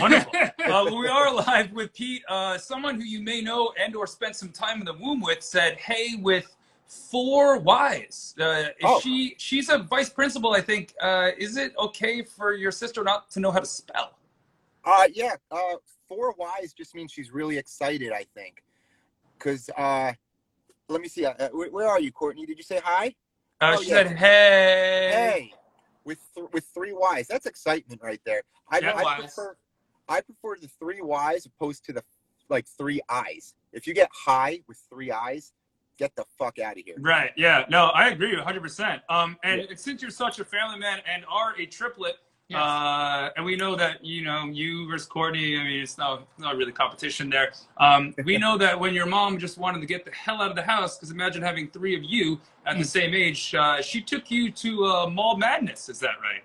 Wonderful. 0.00 0.32
uh, 0.66 0.90
we 0.94 1.08
are 1.08 1.32
live 1.34 1.72
with 1.72 1.92
Pete. 1.94 2.22
Uh, 2.28 2.58
someone 2.58 2.96
who 2.96 3.04
you 3.04 3.20
may 3.22 3.40
know 3.40 3.72
and 3.78 3.94
or 3.96 4.06
spent 4.06 4.36
some 4.36 4.50
time 4.50 4.80
in 4.80 4.84
the 4.84 4.94
womb 4.94 5.20
with 5.20 5.42
said, 5.42 5.76
"Hey, 5.78 6.14
with 6.20 6.54
four 6.86 7.58
Y's, 7.58 8.34
uh, 8.40 8.44
is 8.44 8.74
Oh. 8.82 9.00
she 9.00 9.34
she's 9.38 9.68
a 9.68 9.78
vice 9.78 10.10
principal, 10.10 10.52
I 10.52 10.60
think. 10.60 10.94
Uh, 11.00 11.30
is 11.36 11.56
it 11.56 11.74
okay 11.78 12.22
for 12.22 12.52
your 12.54 12.72
sister 12.72 13.02
not 13.04 13.30
to 13.32 13.40
know 13.40 13.50
how 13.50 13.60
to 13.60 13.66
spell?" 13.66 14.18
Uh, 14.84 15.06
yeah. 15.12 15.34
Uh, 15.50 15.74
four 16.08 16.34
Y's 16.38 16.72
just 16.72 16.94
means 16.94 17.12
she's 17.12 17.30
really 17.30 17.58
excited. 17.58 18.12
I 18.12 18.24
think, 18.34 18.62
because 19.38 19.68
uh, 19.76 20.12
let 20.88 21.00
me 21.00 21.08
see. 21.08 21.24
Uh, 21.26 21.34
uh, 21.38 21.48
where, 21.50 21.70
where 21.70 21.88
are 21.88 22.00
you, 22.00 22.10
Courtney? 22.12 22.46
Did 22.46 22.56
you 22.58 22.64
say 22.64 22.80
hi? 22.82 23.14
Uh, 23.60 23.74
Oh, 23.76 23.82
she 23.82 23.90
yeah. 23.90 23.96
said, 23.96 24.16
"Hey." 24.16 25.10
Hey, 25.12 25.52
with 26.04 26.18
th- 26.34 26.46
with 26.52 26.64
three 26.72 26.92
Y's. 26.92 27.26
That's 27.26 27.46
excitement 27.46 28.00
right 28.02 28.20
there. 28.24 28.42
I, 28.70 28.78
I 28.78 29.20
prefer 29.20 29.56
I 30.08 30.20
prefer 30.22 30.56
the 30.60 30.68
three 30.68 31.00
Y's 31.00 31.46
opposed 31.46 31.84
to 31.86 31.92
the 31.92 32.02
like 32.48 32.66
three 32.66 33.00
I's. 33.08 33.54
If 33.72 33.86
you 33.86 33.94
get 33.94 34.08
high 34.12 34.60
with 34.66 34.78
three 34.90 35.10
I's, 35.12 35.52
get 35.98 36.14
the 36.16 36.24
fuck 36.38 36.58
out 36.58 36.78
of 36.78 36.82
here. 36.84 36.94
Right. 36.98 37.30
Yeah. 37.36 37.64
No, 37.68 37.86
I 37.86 38.08
agree 38.08 38.34
100%. 38.34 39.02
Um, 39.10 39.36
and 39.42 39.62
Yeah. 39.68 39.76
since 39.76 40.00
you're 40.00 40.10
such 40.10 40.38
a 40.38 40.44
family 40.44 40.78
man 40.78 41.00
and 41.06 41.24
are 41.28 41.54
a 41.58 41.66
triplet, 41.66 42.16
Yes. 42.48 42.58
uh, 42.58 43.30
and 43.36 43.44
we 43.44 43.56
know 43.56 43.76
that, 43.76 44.02
you 44.02 44.22
know, 44.24 44.46
you 44.46 44.88
versus 44.88 45.06
Courtney, 45.06 45.58
I 45.58 45.64
mean, 45.64 45.82
it's 45.82 45.98
not, 45.98 46.26
not 46.38 46.56
really 46.56 46.72
competition 46.72 47.28
there. 47.28 47.52
Um, 47.76 48.14
we 48.24 48.38
know 48.38 48.56
that 48.56 48.78
when 48.80 48.94
your 48.94 49.04
mom 49.04 49.38
just 49.38 49.58
wanted 49.58 49.80
to 49.80 49.86
get 49.86 50.06
the 50.06 50.12
hell 50.12 50.40
out 50.40 50.48
of 50.48 50.56
the 50.56 50.62
house, 50.62 50.96
because 50.96 51.10
imagine 51.10 51.42
having 51.42 51.68
three 51.68 51.94
of 51.94 52.02
you 52.02 52.40
at 52.64 52.78
the 52.78 52.84
same 52.84 53.12
age, 53.12 53.54
uh, 53.54 53.82
she 53.82 54.00
took 54.00 54.30
you 54.30 54.50
to 54.52 54.86
uh, 54.86 55.06
Mall 55.10 55.36
Madness. 55.36 55.90
Is 55.90 55.98
that 56.00 56.14
right? 56.22 56.42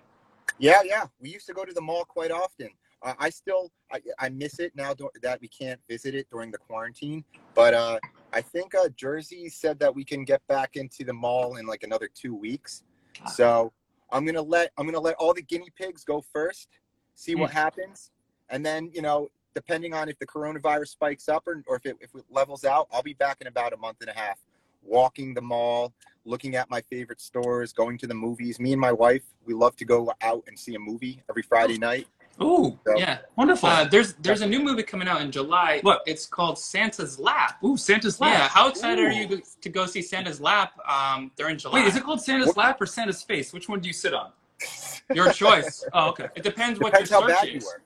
Yeah, 0.58 0.82
yeah. 0.84 1.05
We 1.22 1.29
used 1.29 1.46
to 1.48 1.53
go 1.53 1.63
to 1.63 1.72
the 1.72 1.82
mall 1.82 2.03
quite 2.03 2.32
often. 2.32 2.70
Uh, 3.04 3.14
I 3.20 3.30
still 3.30 3.72
I, 3.92 4.02
I 4.20 4.30
miss 4.30 4.60
it 4.60 4.74
now 4.76 4.94
that 5.22 5.42
we 5.42 5.48
can't 5.48 5.80
visit 5.90 6.16
it 6.16 6.28
during 6.32 6.52
the 6.52 6.58
quarantine. 6.58 7.24
But 7.54 7.74
uh, 7.74 8.00
I 8.32 8.42
think 8.42 8.74
uh, 8.76 8.90
Jersey 8.96 9.50
said 9.50 9.78
that 9.80 9.94
we 9.94 10.06
can 10.06 10.24
get 10.24 10.46
back 10.48 10.76
into 10.76 11.04
the 11.04 11.14
mall 11.14 11.58
in 11.58 11.66
like 11.66 11.84
another 11.84 12.10
two 12.14 12.34
weeks. 12.34 12.84
So 13.28 13.74
I'm 14.12 14.26
gonna 14.26 14.42
let 14.42 14.72
I'm 14.78 14.86
gonna 14.86 15.00
let 15.00 15.16
all 15.16 15.34
the 15.34 15.42
guinea 15.42 15.70
pigs 15.78 16.04
go 16.04 16.24
first, 16.34 16.70
see 17.16 17.36
what 17.36 17.52
happens, 17.52 18.12
and 18.50 18.66
then 18.66 18.90
you 18.94 19.02
know 19.02 19.30
depending 19.54 19.94
on 19.94 20.10
if 20.10 20.18
the 20.18 20.26
coronavirus 20.26 20.88
spikes 20.88 21.30
up 21.30 21.48
or, 21.48 21.64
or 21.68 21.76
if 21.76 21.86
it 21.86 21.98
if 22.00 22.16
it 22.16 22.24
levels 22.30 22.64
out, 22.64 22.88
I'll 22.92 23.04
be 23.04 23.14
back 23.14 23.38
in 23.42 23.48
about 23.48 23.74
a 23.74 23.78
month 23.78 23.98
and 24.02 24.10
a 24.10 24.14
half, 24.14 24.40
walking 24.82 25.34
the 25.34 25.42
mall, 25.42 25.94
looking 26.26 26.56
at 26.56 26.70
my 26.70 26.82
favorite 26.82 27.22
stores, 27.22 27.74
going 27.74 27.98
to 28.00 28.08
the 28.08 28.14
movies. 28.14 28.60
Me 28.60 28.72
and 28.72 28.82
my 28.82 28.92
wife, 28.92 29.24
we 29.46 29.54
love 29.54 29.76
to 29.78 29.86
go 29.86 30.12
out 30.22 30.44
and 30.48 30.58
see 30.58 30.76
a 30.76 30.80
movie 30.80 31.22
every 31.30 31.44
Friday 31.44 31.78
night. 31.78 32.08
Ooh, 32.42 32.80
So, 32.86 32.98
Yeah. 32.98 33.20
wonderful. 33.36 33.70
Uh, 33.70 33.86
there's 33.86 34.13
there's 34.16 34.42
a 34.42 34.48
new 34.48 34.60
movie 34.60 34.84
coming 34.84 35.08
out 35.08 35.22
in 35.22 35.32
July. 35.32 35.80
What? 35.82 36.02
It's 36.08 36.25
called 36.25 36.58
Santa's 36.58 37.20
Lap. 37.20 37.63
Ooh, 37.63 37.78
Santa's 37.78 38.20
Lap. 38.20 38.34
Yeah. 38.34 38.48
How 38.48 38.68
excited 38.70 39.06
are 39.06 39.12
you 39.12 39.42
to 39.62 39.70
go 39.70 39.86
see 39.86 40.02
Santa's 40.02 40.42
Lap? 40.42 40.74
Um, 40.88 41.32
they're 41.36 41.54
July. 41.56 41.82
Wait, 41.82 41.88
is 41.88 41.96
it 41.96 42.04
called 42.04 42.22
Santa's 42.22 42.58
Lap 42.58 42.82
or 42.82 42.86
Santa's 42.86 43.22
Face? 43.22 43.54
Which 43.54 43.70
one 43.70 43.80
do 43.80 43.88
you 43.88 43.94
sit 43.94 44.13
on? 44.13 44.32
your 45.13 45.32
choice? 45.32 45.84
Oh, 45.94 46.10
okay. 46.10 46.28
It 46.36 46.44
depends 46.44 46.80
what 46.80 46.92
depends 46.92 47.12
your 47.12 47.22
how 47.22 47.28
search 47.28 47.38
bad 47.42 47.48
you 47.50 47.58
is. 47.58 47.66
were. 47.66 47.82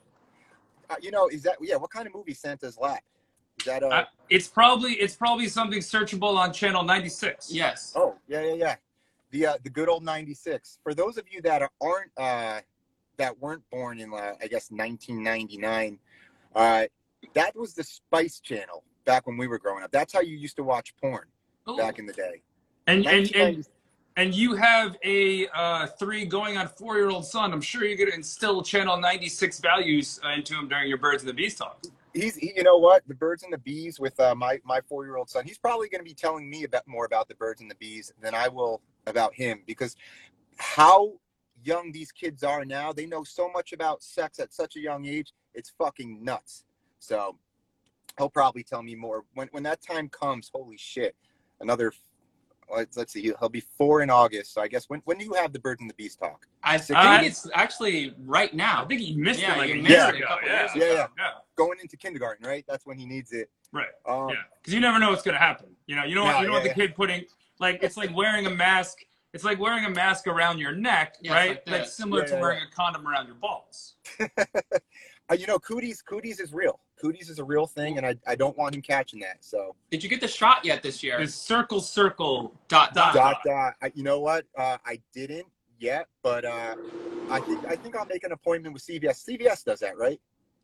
Uh, 0.90 0.96
you 1.02 1.12
know, 1.12 1.28
is 1.28 1.44
that 1.44 1.58
yeah? 1.62 1.76
What 1.76 1.92
kind 1.92 2.08
of 2.08 2.16
movie 2.16 2.34
Santa's 2.34 2.78
Lap? 2.78 3.04
Is 3.60 3.66
that 3.66 3.84
a? 3.84 3.88
Uh, 3.88 4.06
it's 4.30 4.48
probably 4.48 4.94
it's 4.94 5.16
probably 5.16 5.50
something 5.50 5.80
searchable 5.80 6.38
on 6.38 6.54
channel 6.54 6.84
96. 6.84 7.52
Yes. 7.52 7.92
oh 7.96 8.16
yeah 8.28 8.42
yeah 8.42 8.54
yeah, 8.54 8.76
the 9.32 9.46
uh, 9.48 9.58
the 9.64 9.70
good 9.70 9.90
old 9.90 10.04
'96. 10.06 10.80
For 10.84 10.94
those 10.94 11.18
of 11.18 11.26
you 11.30 11.42
that 11.42 11.62
are, 11.62 11.72
aren't 11.82 12.12
uh, 12.18 12.62
that 13.18 13.40
weren't 13.40 13.64
born 13.70 14.00
in 14.00 14.14
uh, 14.14 14.34
I 14.42 14.48
guess 14.48 14.72
1999, 14.72 16.00
uh, 16.56 16.86
that 17.34 17.56
was 17.56 17.74
the 17.74 17.84
Spice 17.84 18.40
Channel 18.40 18.84
back 19.06 19.28
when 19.28 19.38
we 19.38 19.48
were 19.48 19.60
growing 19.60 19.84
up. 19.84 19.92
That's 19.92 20.14
how 20.14 20.22
you 20.22 20.38
used 20.38 20.56
to 20.58 20.64
watch 20.64 20.96
porn 21.02 21.26
Ooh. 21.70 21.78
back 21.78 22.00
in 22.00 22.06
the 22.06 22.14
day. 22.14 22.42
And 22.88 23.06
and, 23.06 23.36
and 23.36 23.68
and 24.18 24.34
you 24.34 24.56
have 24.56 24.98
a 25.04 25.48
uh, 25.50 25.88
three 25.88 26.26
going 26.26 26.58
on 26.58 26.68
four 26.68 26.98
year 26.98 27.10
old 27.10 27.26
son. 27.26 27.54
I'm 27.54 27.62
sure 27.62 27.86
you're 27.86 27.98
going 27.98 28.10
to 28.10 28.16
instill 28.16 28.62
channel 28.64 28.98
96 28.98 29.60
values 29.60 30.20
uh, 30.26 30.30
into 30.30 30.56
him 30.56 30.68
during 30.68 30.90
your 30.90 30.98
birds 30.98 31.22
and 31.22 31.30
the 31.30 31.34
bees 31.34 31.56
talk. 31.56 31.84
he's 32.14 32.36
he, 32.36 32.52
you 32.56 32.64
know 32.64 32.78
what 32.78 33.04
the 33.08 33.14
birds 33.14 33.44
and 33.44 33.54
the 33.54 33.60
bees 33.60 34.00
with 34.00 34.20
uh, 34.20 34.34
my 34.34 34.60
my 34.66 34.82
four 34.90 35.06
year 35.06 35.18
old 35.18 35.30
son 35.30 35.46
he's 35.46 35.60
probably 35.60 35.88
going 35.88 36.00
to 36.00 36.06
be 36.06 36.16
telling 36.16 36.50
me 36.50 36.64
about 36.64 36.88
more 36.88 37.06
about 37.06 37.28
the 37.28 37.36
birds 37.36 37.62
and 37.62 37.70
the 37.70 37.76
bees 37.76 38.12
than 38.22 38.34
i 38.34 38.48
will 38.48 38.82
about 39.06 39.34
him 39.36 39.62
because 39.68 39.96
how 40.58 41.14
young 41.68 41.92
these 41.92 42.12
kids 42.12 42.44
are 42.44 42.64
now 42.66 42.92
they 42.94 43.06
know 43.06 43.24
so 43.24 43.50
much 43.52 43.74
about 43.74 44.02
sex 44.02 44.40
at 44.40 44.54
such 44.54 44.76
a 44.78 44.80
young 44.80 45.06
age 45.06 45.34
it's 45.54 45.72
fucking 45.78 46.24
nuts 46.24 46.64
so 47.00 47.38
he'll 48.18 48.30
probably 48.30 48.64
tell 48.64 48.82
me 48.82 48.96
more 48.96 49.26
when 49.34 49.48
when 49.52 49.64
that 49.64 49.80
time 49.82 50.08
comes 50.10 50.50
holy 50.54 50.78
shit 50.78 51.14
another 51.60 51.92
let's, 52.74 52.96
let's 52.98 53.14
see 53.14 53.22
he'll 53.40 53.50
be 53.50 53.64
four 53.78 54.02
in 54.02 54.10
august 54.10 54.54
so 54.54 54.62
i 54.62 54.68
guess 54.68 54.86
when 54.88 55.02
when 55.06 55.18
do 55.18 55.26
you 55.26 55.34
have 55.34 55.52
the 55.54 55.60
birds 55.60 55.82
and 55.82 55.90
the 55.90 55.94
bees 55.96 56.16
talk 56.16 56.46
I 56.64 56.78
think 56.78 57.00
Uh, 57.00 57.20
it's 57.24 57.48
actually 57.54 58.14
right 58.26 58.54
now. 58.54 58.84
I 58.84 58.88
think 58.88 59.00
he 59.00 59.16
missed 59.16 59.40
Yeah, 59.40 59.54
it 59.56 59.58
like 59.60 59.70
you 59.70 59.76
a 59.80 59.84
missed 59.84 59.90
year 59.90 60.08
it 60.10 60.16
a 60.16 60.18
ago. 60.18 60.28
couple 60.28 60.48
Yeah. 60.50 60.60
years 60.60 60.72
ago. 60.76 60.86
Yeah, 60.86 60.94
yeah. 60.94 61.08
yeah. 61.18 61.32
going 61.56 61.78
into 61.82 61.96
kindergarten 61.96 62.46
right 62.46 62.66
that's 62.68 62.86
when 62.86 62.98
he 62.98 63.06
needs 63.06 63.32
it 63.32 63.50
Right. 63.72 63.94
um, 64.06 64.30
Yeah. 64.30 64.36
Because 64.60 64.74
you 64.74 64.82
never 64.82 65.00
know 65.00 65.10
what's 65.12 65.22
going 65.24 65.36
to 65.36 65.40
happen. 65.40 65.68
You 65.86 65.96
know, 65.96 66.04
you 66.04 66.14
don't, 66.16 66.26
Yeah, 66.26 66.42
you 66.42 66.48
don't 66.48 66.56
yeah, 66.56 66.60
want 66.60 66.76
the 66.76 66.82
kid 66.82 66.94
putting, 66.96 67.24
like, 67.60 67.82
it's 67.84 67.96
like 67.96 68.14
wearing 68.14 68.48
a 68.48 68.50
mask. 68.50 68.98
It's 69.34 69.44
like 69.44 69.60
wearing 69.60 69.86
a 69.86 69.90
mask 69.90 70.28
around 70.28 70.60
your 70.60 70.72
neck, 70.74 71.18
Yeah, 71.22 71.34
right? 71.34 71.50
like 71.50 71.68
Like, 71.68 71.82
this. 71.84 71.94
similar 71.96 72.22
Yeah, 72.22 72.28
to 72.28 72.34
yeah, 72.36 72.42
wearing 72.42 72.64
a 72.64 72.76
condom 72.76 73.08
around 73.08 73.28
your 73.28 73.36
balls. 73.36 73.96
Uh, 75.30 75.34
you 75.34 75.46
know, 75.46 75.60
cooties, 75.60 76.02
cooties 76.02 76.40
is 76.40 76.54
real. 76.54 76.80
Cooties 77.04 77.30
is 77.30 77.38
a 77.38 77.44
real 77.44 77.68
thing, 77.68 77.98
and 77.98 78.08
I, 78.08 78.16
I 78.26 78.34
don't 78.34 78.58
want 78.58 78.74
him 78.74 78.82
catching 78.82 79.20
that. 79.20 79.44
So 79.44 79.76
Did 79.92 80.02
you 80.02 80.08
get 80.08 80.22
the 80.22 80.28
shot 80.30 80.64
yet 80.64 80.82
this 80.82 81.04
year? 81.04 81.20
It's 81.20 81.36
circle, 81.36 81.82
circle. 81.82 82.54
Dot 82.70 82.94
dot. 82.94 83.14
Dot. 83.14 83.34
dot 83.34 83.38
dot. 83.46 83.74
I, 83.82 83.92
you 83.94 84.04
know 84.04 84.22
what? 84.22 84.46
Uh, 84.58 84.78
I 84.86 85.02
didn't 85.14 85.48
yet, 85.80 86.08
but 86.24 86.46
uh, 86.46 86.76
I 87.30 87.42
think 87.42 87.66
I 87.66 87.76
think 87.76 87.98
I'll 87.98 88.06
make 88.06 88.24
an 88.24 88.32
appointment 88.32 88.74
with 88.74 88.84
CVS. 88.88 89.28
CVS 89.30 89.66
does 89.66 89.82
that, 89.82 89.98
right? 89.98 90.18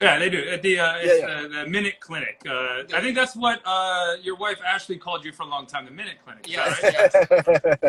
Yeah, 0.03 0.19
they 0.19 0.29
do. 0.29 0.39
At 0.49 0.61
the, 0.61 0.79
uh, 0.79 0.93
it's, 0.97 1.21
Yeah, 1.21 1.27
Uh, 1.59 1.63
the 1.63 1.69
Minute 1.69 1.99
Clinic. 1.99 2.41
Uh, 2.47 2.83
I 2.93 3.01
think 3.01 3.15
that's 3.15 3.35
what 3.35 3.61
uh, 3.65 4.15
your 4.21 4.35
wife 4.35 4.59
Ashley 4.65 4.97
called 4.97 5.23
you 5.23 5.31
for 5.31 5.43
a 5.43 5.47
long 5.47 5.65
time, 5.65 5.85
the 5.85 5.91
Minute 5.91 6.17
Clinic. 6.23 6.47
Is 6.49 6.55
that 6.55 6.79
Yes, 6.83 7.13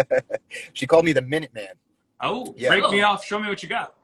right? 0.04 0.06
yes. 0.22 0.40
she 0.72 0.86
called 0.86 1.04
me 1.04 1.12
the 1.12 1.22
Minuteman, 1.22 1.72
Oh, 2.20 2.54
Yeah. 2.56 2.68
break 2.68 2.88
me 2.90 3.02
Oh. 3.02 3.08
off. 3.08 3.24
Show 3.24 3.38
me 3.38 3.48
what 3.48 3.62
you 3.62 3.68
got. 3.68 3.94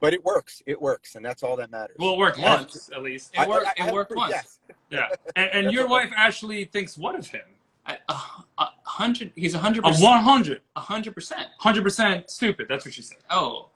but 0.00 0.14
it 0.14 0.24
works. 0.24 0.62
It 0.66 0.80
works, 0.80 1.16
and 1.16 1.24
that's 1.24 1.42
all 1.42 1.54
that 1.56 1.70
matters. 1.70 1.96
Well, 1.98 2.14
it 2.14 2.18
worked 2.18 2.38
Yeah. 2.38 2.56
once, 2.56 2.88
at 2.94 3.02
least. 3.02 3.30
It 3.34 3.46
worked- 3.46 3.78
it 3.78 3.92
worked 3.92 4.10
proof, 4.10 4.18
once. 4.18 4.32
Yes. 4.32 4.58
Yeah. 4.90 5.08
And, 5.36 5.50
and 5.66 5.72
your 5.72 5.86
what- 5.86 6.04
wife 6.04 6.12
Ashley 6.16 6.64
thinks 6.64 6.96
what 6.98 7.14
of 7.14 7.26
him? 7.26 7.42
I- 7.86 7.98
A 8.08 8.14
a 8.58 8.68
hundred. 8.84 9.32
He's 9.36 9.54
a 9.54 9.58
hundred 9.58 9.84
A 9.84 9.88
percent. 9.88 10.02
100. 10.04 10.60
A 10.76 10.80
hundred 10.80 11.14
percent. 11.14 11.48
100% 11.62 12.28
stupid. 12.30 12.66
That's 12.68 12.84
what 12.84 12.94
she 12.94 13.02
said. 13.02 13.18
Oh, 13.30 13.68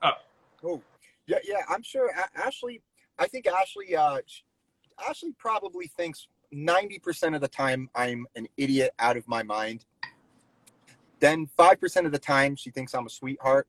Oh, 0.64 0.81
yeah, 1.26 1.38
yeah. 1.45 1.62
I'm 1.69 1.83
sure 1.83 2.11
A- 2.11 2.38
Ashley. 2.47 2.81
I 3.18 3.26
think 3.26 3.46
Ashley. 3.46 3.96
Uh, 3.96 4.18
Ashley 5.08 5.32
probably 5.38 5.87
thinks 5.88 6.28
ninety 6.52 6.99
percent 6.99 7.35
of 7.35 7.40
the 7.40 7.49
time 7.49 7.88
I'm 7.94 8.26
an 8.37 8.46
idiot 8.56 8.92
out 8.99 9.16
of 9.16 9.26
my 9.28 9.42
mind. 9.42 9.85
Then 11.20 11.46
five 11.56 11.80
percent 11.80 12.06
of 12.06 12.12
the 12.12 12.18
time 12.18 12.56
she 12.56 12.70
thinks 12.70 12.94
I'm 12.94 13.06
a 13.06 13.11
sweetheart, 13.11 13.66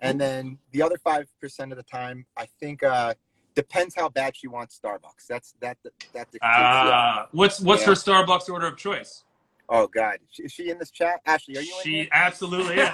and 0.00 0.20
then 0.20 0.58
the 0.72 0.82
other 0.82 0.98
five 1.02 1.28
percent 1.40 1.72
of 1.72 1.76
the 1.78 1.84
time 1.84 2.26
I 2.36 2.46
think 2.60 2.82
uh, 2.82 3.14
depends 3.54 3.94
how 3.94 4.08
bad 4.08 4.36
she 4.36 4.48
wants 4.48 4.78
Starbucks. 4.82 5.26
That's 5.28 5.54
that 5.60 5.78
that, 5.84 5.92
that 6.14 6.42
Uh, 6.42 7.26
what's 7.32 7.60
what's 7.60 7.82
Yeah. 7.82 7.88
her 7.88 7.94
Starbucks 7.94 8.48
order 8.50 8.66
of 8.66 8.76
choice? 8.76 9.24
Oh 9.68 9.86
God, 9.86 10.18
is 10.38 10.52
she 10.52 10.70
in 10.70 10.78
this 10.78 10.90
chat? 10.90 11.20
Ashley, 11.26 11.56
are 11.56 11.60
you 11.60 11.72
in 11.78 11.84
She 11.84 11.94
here? 11.96 12.08
absolutely 12.12 12.74
is. 12.82 12.88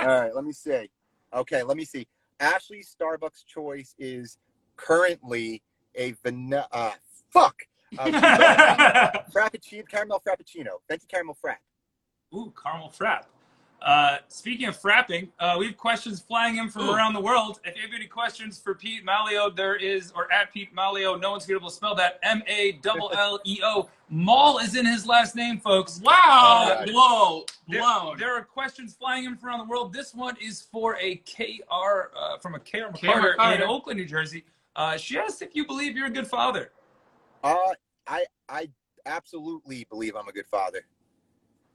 All 0.00 0.06
right, 0.06 0.34
let 0.34 0.44
me 0.44 0.52
see. 0.52 0.88
Okay, 1.34 1.62
let 1.62 1.76
me 1.76 1.84
see. 1.84 2.06
Ashley's 2.40 2.94
Starbucks 2.98 3.44
choice 3.46 3.94
is 3.98 4.38
currently 4.76 5.62
a 5.94 6.12
vanilla. 6.22 6.68
Uh, 6.70 6.92
fuck. 7.30 7.62
Uh, 7.98 8.06
frappuccino, 9.34 9.88
caramel 9.88 10.22
frappuccino, 10.26 10.80
venti 10.88 11.06
caramel 11.06 11.36
frap. 11.42 11.56
Ooh, 12.34 12.52
caramel 12.60 12.92
frap. 12.96 13.24
Uh, 13.82 14.16
speaking 14.28 14.66
of 14.66 14.80
frapping, 14.80 15.28
uh, 15.38 15.56
we 15.58 15.66
have 15.66 15.76
questions 15.76 16.20
flying 16.20 16.56
in 16.56 16.68
from 16.68 16.88
Ooh. 16.88 16.94
around 16.94 17.12
the 17.12 17.20
world. 17.20 17.60
If 17.64 17.76
you 17.76 17.82
have 17.82 17.92
any 17.94 18.06
questions 18.06 18.58
for 18.58 18.74
Pete 18.74 19.04
Malleo, 19.04 19.54
there 19.54 19.76
is, 19.76 20.12
or 20.16 20.32
at 20.32 20.52
Pete 20.52 20.74
Malleo, 20.74 21.20
no 21.20 21.30
one's 21.30 21.46
going 21.46 21.56
to 21.56 21.60
be 21.60 21.64
able 21.64 21.68
to 21.68 21.74
spell 21.74 21.94
that. 21.94 22.18
M 22.22 22.42
A 22.48 22.78
L 22.84 23.10
L 23.14 23.38
E 23.44 23.60
O. 23.62 23.88
Mall 24.08 24.58
is 24.58 24.76
in 24.76 24.86
his 24.86 25.06
last 25.06 25.36
name, 25.36 25.60
folks. 25.60 26.00
Wow! 26.02 26.78
Uh, 26.80 26.86
Whoa! 26.88 27.44
There, 27.68 27.80
Blown. 27.80 28.18
there 28.18 28.34
are 28.34 28.42
questions 28.42 28.94
flying 28.94 29.24
in 29.24 29.36
from 29.36 29.50
around 29.50 29.58
the 29.58 29.64
world. 29.64 29.92
This 29.92 30.14
one 30.14 30.36
is 30.40 30.62
for 30.62 30.96
a 30.96 31.16
KR 31.16 32.10
uh, 32.16 32.38
from 32.38 32.54
a 32.54 32.58
KR 32.58 32.92
KR 32.94 33.06
McCarter 33.06 33.54
in 33.54 33.62
Oakland, 33.62 33.98
New 33.98 34.06
Jersey. 34.06 34.44
Uh, 34.76 34.96
she 34.98 35.18
asked 35.18 35.40
if 35.42 35.54
you 35.56 35.66
believe 35.66 35.96
you're 35.96 36.06
a 36.06 36.10
good 36.10 36.26
father. 36.26 36.70
Uh, 37.42 37.56
I 38.06 38.24
I 38.48 38.68
absolutely 39.06 39.84
believe 39.90 40.14
I'm 40.14 40.28
a 40.28 40.32
good 40.32 40.46
father. 40.46 40.82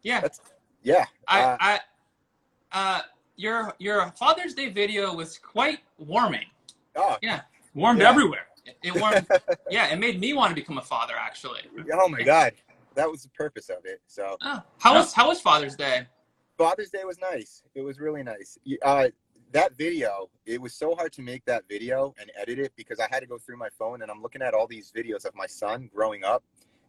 yeah. 0.04 0.22
Yeah. 0.84 1.06
I, 1.28 1.42
uh, 1.42 1.58
I, 1.60 1.80
uh, 2.72 3.02
your 3.36 3.74
your 3.80 4.12
Father's 4.12 4.54
Day 4.54 4.70
video 4.70 5.14
was 5.14 5.38
quite 5.38 5.80
warming. 5.98 6.46
oh, 6.96 7.18
Yeah. 7.22 7.42
Warmed 7.74 8.02
Yeah. 8.02 8.10
everywhere. 8.10 8.48
It, 8.66 8.78
it 8.84 8.96
warmed. 9.00 9.28
yeah, 9.70 9.88
it 9.88 10.00
made 10.00 10.20
me 10.20 10.34
want 10.34 10.50
to 10.50 10.56
become 10.56 10.78
a 10.78 10.82
father. 10.82 11.14
Actually. 11.20 11.62
oh 11.94 12.08
my 12.08 12.22
God, 12.22 12.54
that 12.96 13.10
was 13.10 13.24
the 13.24 13.30
purpose 13.30 13.70
of 13.70 13.86
it. 13.86 14.02
So 14.08 14.38
Oh, 14.42 14.62
how 14.80 14.94
was 14.94 15.14
how 15.14 15.28
was 15.30 15.42
Father's 15.42 15.76
Day? 15.76 16.08
Father's 16.58 16.90
Day 16.92 17.04
was 17.04 17.18
nice. 17.20 17.64
It 17.74 17.82
was 17.82 18.00
really 18.00 18.22
nice. 18.24 18.58
Uh, 18.84 19.08
that 19.54 19.78
video, 19.78 20.30
it 20.46 20.62
was 20.62 20.74
so 20.74 20.96
hard 20.96 21.12
to 21.14 21.22
make 21.22 21.46
that 21.46 21.64
video 21.70 22.14
and 22.20 22.32
edit 22.40 22.60
it 22.60 22.74
because 22.76 23.00
I 23.00 23.08
had 23.10 23.20
to 23.22 23.26
go 23.26 23.38
through 23.38 23.58
my 23.58 23.70
phone 23.78 24.02
and 24.02 24.12
I'm 24.12 24.22
looking 24.22 24.42
at 24.42 24.54
all 24.54 24.68
these 24.68 24.92
videos 24.96 25.26
of 25.26 25.36
my 25.36 25.48
son 25.48 25.90
growing 25.94 26.24
up, 26.24 26.44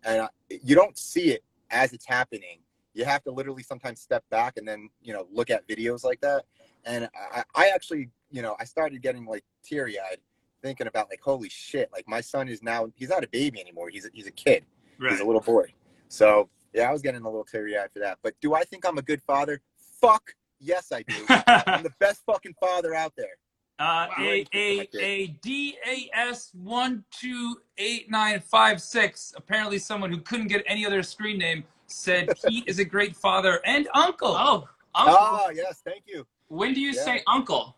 and 0.04 0.22
I, 0.22 0.28
you 0.62 0.74
don't 0.74 0.96
see 0.98 1.30
it 1.30 1.44
as 1.70 1.92
it's 1.92 2.06
happening. 2.06 2.58
You 2.94 3.04
have 3.04 3.22
to 3.24 3.30
literally 3.30 3.62
sometimes 3.62 4.00
step 4.00 4.24
back 4.30 4.56
and 4.56 4.68
then 4.68 4.90
you 5.02 5.12
know 5.12 5.26
look 5.32 5.50
at 5.50 5.66
videos 5.66 6.04
like 6.04 6.20
that. 6.20 6.44
And 6.84 7.08
I, 7.32 7.44
I 7.54 7.68
actually, 7.68 8.10
you 8.30 8.42
know, 8.42 8.56
I 8.58 8.64
started 8.64 9.00
getting 9.02 9.24
like 9.24 9.44
teary 9.64 9.98
eyed 9.98 10.18
thinking 10.62 10.86
about 10.86 11.08
like, 11.10 11.20
holy 11.22 11.48
shit! 11.48 11.90
Like 11.92 12.06
my 12.06 12.20
son 12.20 12.48
is 12.48 12.62
now 12.62 12.88
he's 12.94 13.08
not 13.08 13.24
a 13.24 13.28
baby 13.28 13.60
anymore. 13.60 13.88
He's 13.88 14.06
a, 14.06 14.08
he's 14.12 14.26
a 14.26 14.32
kid. 14.32 14.64
He's 15.10 15.20
a 15.20 15.24
little 15.24 15.40
boy. 15.40 15.72
So 16.08 16.48
yeah, 16.72 16.88
I 16.88 16.92
was 16.92 17.02
getting 17.02 17.22
a 17.22 17.24
little 17.24 17.44
teary 17.44 17.76
eyed 17.76 17.90
for 17.92 17.98
that. 18.00 18.18
But 18.22 18.34
do 18.40 18.54
I 18.54 18.64
think 18.64 18.86
I'm 18.86 18.98
a 18.98 19.02
good 19.02 19.22
father? 19.22 19.60
Fuck 20.00 20.34
yes, 20.62 20.92
I 20.92 21.02
do. 21.02 21.14
I'm 21.28 21.82
the 21.82 21.92
best 21.98 22.22
fucking 22.24 22.54
father 22.60 22.94
out 22.94 23.12
there. 23.16 23.36
Uh, 23.78 24.06
Wow. 24.16 24.24
a 24.24 24.46
a 24.54 24.88
a 25.00 25.26
D 25.42 25.76
A 25.86 26.08
S 26.14 26.50
one 26.54 27.04
two 27.10 27.56
eight 27.78 28.10
nine 28.10 28.40
five 28.40 28.80
six. 28.80 29.32
Apparently, 29.36 29.78
someone 29.78 30.10
who 30.12 30.20
couldn't 30.20 30.48
get 30.48 30.62
any 30.66 30.86
other 30.86 31.02
screen 31.02 31.38
name 31.38 31.64
said 31.86 32.28
Pete 32.46 32.64
is 32.68 32.78
a 32.78 32.84
great 32.84 33.16
father 33.16 33.60
and 33.64 33.88
uncle. 33.94 34.34
Oh, 34.38 34.68
uncle. 34.94 35.16
Oh 35.18 35.50
yes, 35.54 35.82
thank 35.84 36.04
you. 36.06 36.24
when 36.48 36.74
do 36.74 36.80
you 36.80 36.92
yeah. 36.92 37.04
say 37.04 37.22
uncle? 37.26 37.76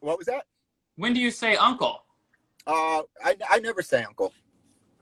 What 0.00 0.16
was 0.16 0.26
that? 0.26 0.44
When 0.96 1.12
do 1.12 1.20
you 1.20 1.30
say 1.30 1.56
uncle? 1.56 2.04
Uh, 2.66 3.02
I, 3.22 3.36
I 3.50 3.58
never 3.58 3.82
say 3.82 4.04
uncle. 4.04 4.32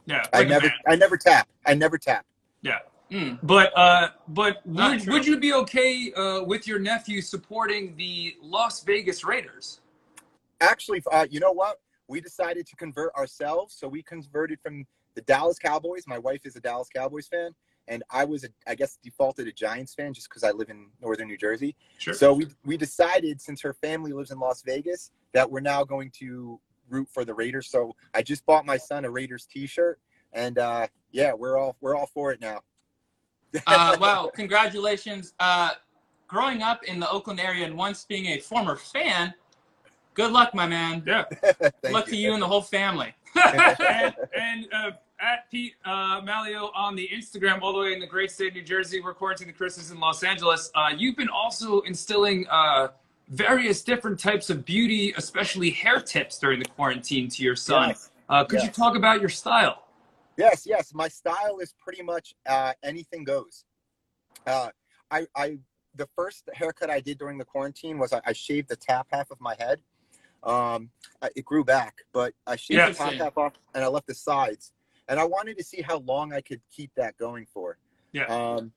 yeah, 0.07 0.25
I 0.33 0.43
never. 0.43 0.73
I 0.89 0.97
never 0.97 1.17
tap. 1.17 1.49
I 1.67 1.75
never 1.75 1.97
tap. 1.99 2.25
yeah. 2.63 2.79
Mm. 3.13 3.39
But 3.43 3.77
uh, 3.77 4.09
but 4.29 4.65
Not 4.67 4.93
would, 4.93 5.03
true. 5.03 5.13
would 5.13 5.27
you 5.27 5.39
be 5.39 5.53
okay 5.53 6.13
uh, 6.15 6.45
with 6.45 6.67
your 6.67 6.79
nephew 6.79 7.21
supporting 7.21 7.95
the 7.97 8.37
Las 8.43 8.83
Vegas 8.85 9.23
Raiders? 9.23 9.81
Actually, 10.61 11.03
uh, 11.13 11.27
you 11.31 11.39
know 11.39 11.53
what? 11.53 11.81
We 12.09 12.21
decided 12.21 12.67
to 12.67 12.77
convert 12.77 13.15
ourselves, 13.15 13.75
so 13.75 13.87
we 13.87 14.03
converted 14.03 14.61
from 14.61 14.87
the 15.15 15.21
Dallas 15.23 15.59
Cowboys. 15.59 16.05
My 16.07 16.19
wife 16.19 16.47
is 16.47 16.57
a 16.57 16.61
Dallas 16.61 16.89
Cowboys 16.95 17.29
fan, 17.29 17.51
and 17.87 18.03
I 18.11 18.25
was, 18.25 18.45
a, 18.45 18.49
I 18.67 18.75
guess, 18.75 18.99
defaulted 19.03 19.47
a 19.47 19.53
Giants 19.53 19.95
fan 19.95 20.15
just 20.15 20.31
because 20.31 20.43
I 20.43 20.51
live 20.53 20.71
in 20.71 20.89
northern 21.01 21.29
New 21.29 21.37
Jersey. 21.37 21.77
Sure. 21.99 22.15
So 22.15 22.33
we 22.33 22.47
we 22.65 22.79
decided 22.79 23.43
since 23.43 23.61
her 23.61 23.75
family 23.75 24.13
lives 24.13 24.31
in 24.31 24.39
Las 24.39 24.63
Vegas 24.63 25.11
that 25.33 25.51
we're 25.51 25.61
now 25.61 25.85
going 25.85 26.11
to 26.21 26.59
root 26.89 27.09
for 27.13 27.27
the 27.27 27.35
Raiders. 27.35 27.69
So 27.69 27.95
I 28.15 28.23
just 28.23 28.47
bought 28.47 28.65
my 28.65 28.79
son 28.79 29.05
a 29.05 29.11
Raiders 29.11 29.47
T-shirt, 29.47 29.99
and 30.33 30.59
uh, 30.59 30.87
yeah, 31.11 31.35
we're 31.35 31.59
all 31.59 31.77
we're 31.83 31.95
all 31.95 32.07
for 32.07 32.33
it 32.33 32.41
now. 32.41 32.61
Uh, 33.67 33.97
well, 34.01 34.31
congratulations. 34.31 35.35
Uh, 35.41 35.71
growing 36.29 36.63
up 36.63 36.85
in 36.85 36.99
the 36.99 37.11
Oakland 37.11 37.41
area 37.41 37.65
and 37.67 37.77
once 37.77 38.05
being 38.05 38.27
a 38.27 38.39
former 38.39 38.77
fan, 38.77 39.35
good 40.15 40.33
luck, 40.33 40.55
my 40.55 40.67
man. 40.67 41.03
yeah. 41.07 41.25
Good 41.43 41.73
Thank 41.83 41.95
luck 41.95 42.07
to 42.07 42.17
you 42.17 42.33
and 42.33 42.43
the 42.43 42.47
whole 42.47 42.63
family. 42.63 43.15
and 43.37 44.17
and 44.37 44.69
uh, 44.73 44.91
at 45.21 45.51
Pete 45.51 45.75
uh, 45.85 46.21
Malleo 46.21 46.71
on 46.75 46.97
the 46.97 47.09
Instagram, 47.13 47.63
all 47.63 47.73
the 47.73 47.79
way 47.79 47.93
in 47.93 48.01
the 48.01 48.07
great 48.07 48.31
state 48.31 48.49
of 48.49 48.55
New 48.55 48.63
Jersey, 48.63 49.01
we're 49.01 49.15
quarantining 49.15 49.47
the 49.47 49.53
Christmas 49.53 49.91
in 49.91 50.01
Los 50.01 50.23
Angeles. 50.23 50.71
Uh, 50.75 50.91
you've 50.97 51.17
been 51.17 51.29
also 51.29 51.81
instilling 51.83 52.47
uh, 52.51 52.89
various 53.29 53.83
different 53.83 54.19
types 54.19 54.51
of 54.51 54.65
beauty, 54.65 55.15
especially 55.17 55.71
hair 55.71 56.01
tips 56.01 56.39
during 56.39 56.59
the 56.59 56.69
quarantine 56.71 57.29
to 57.29 57.43
your 57.43 57.57
son. 57.57 57.91
Yes. 57.91 58.11
Uh, 58.29 58.45
could 58.45 58.63
you 58.63 58.71
talk 58.71 58.97
about 58.97 59.21
your 59.21 59.31
style? 59.31 59.85
Yes, 60.37 60.65
yes. 60.67 60.93
My 60.95 61.09
style 61.09 61.59
is 61.61 61.75
pretty 61.79 62.03
much 62.03 62.35
uh, 62.49 62.73
anything 62.83 63.25
goes. 63.25 63.65
Uh, 64.47 64.71
I, 65.11 65.27
I, 65.37 65.59
the 65.95 66.09
first 66.17 66.49
haircut 66.55 66.91
I 66.91 67.01
did 67.01 67.19
during 67.19 67.39
the 67.39 67.45
quarantine 67.45 67.99
was 67.99 68.13
I, 68.13 68.21
I 68.25 68.33
shaved 68.33 68.69
the 68.69 68.77
top 68.77 69.09
half 69.13 69.31
of 69.31 69.41
my 69.41 69.55
head. 69.59 69.81
Um, 70.43 70.91
I- 71.21 71.31
it 71.37 71.45
grew 71.45 71.65
back, 71.65 71.99
but 72.13 72.33
I 72.47 72.57
shaved 72.57 72.79
Yeah, 72.79 72.89
the 72.89 72.95
top 72.95 73.11
same. 73.11 73.19
half 73.21 73.37
off 73.39 73.53
and 73.75 73.85
I 73.85 73.89
left 73.89 74.07
the 74.07 74.15
sides. 74.15 74.73
And 75.09 75.21
I 75.21 75.25
wanted 75.25 75.59
to 75.59 75.65
see 75.65 75.83
how 75.83 75.99
long 75.99 76.33
I 76.33 76.41
could 76.41 76.61
keep 76.75 76.91
that 76.97 77.17
going 77.19 77.47
for. 77.53 77.77
Yeah. 78.13 78.25
Um, 78.25 78.73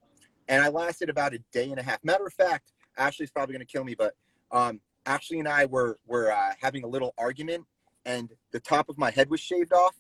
and 0.47 0.61
I 0.61 0.67
lasted 0.69 1.09
about 1.09 1.33
a 1.33 1.39
day 1.51 1.69
and 1.71 1.79
a 1.79 1.83
half. 1.83 2.03
Matter 2.03 2.25
of 2.25 2.33
fact, 2.33 2.73
Ashley's 2.97 3.31
probably 3.31 3.53
going 3.53 3.65
to 3.65 3.71
kill 3.71 3.83
me, 3.83 3.95
but 3.95 4.13
um, 4.51 4.79
Ashley 5.05 5.39
and 5.39 5.47
I 5.47 5.65
were 5.65 5.99
were 6.07 6.31
uh, 6.31 6.51
having 6.61 6.83
a 6.83 6.87
little 6.87 7.13
argument, 7.17 7.65
and 8.05 8.31
the 8.51 8.59
top 8.59 8.89
of 8.89 8.97
my 8.97 9.11
head 9.11 9.29
was 9.29 9.39
shaved 9.39 9.73
off 9.73 9.95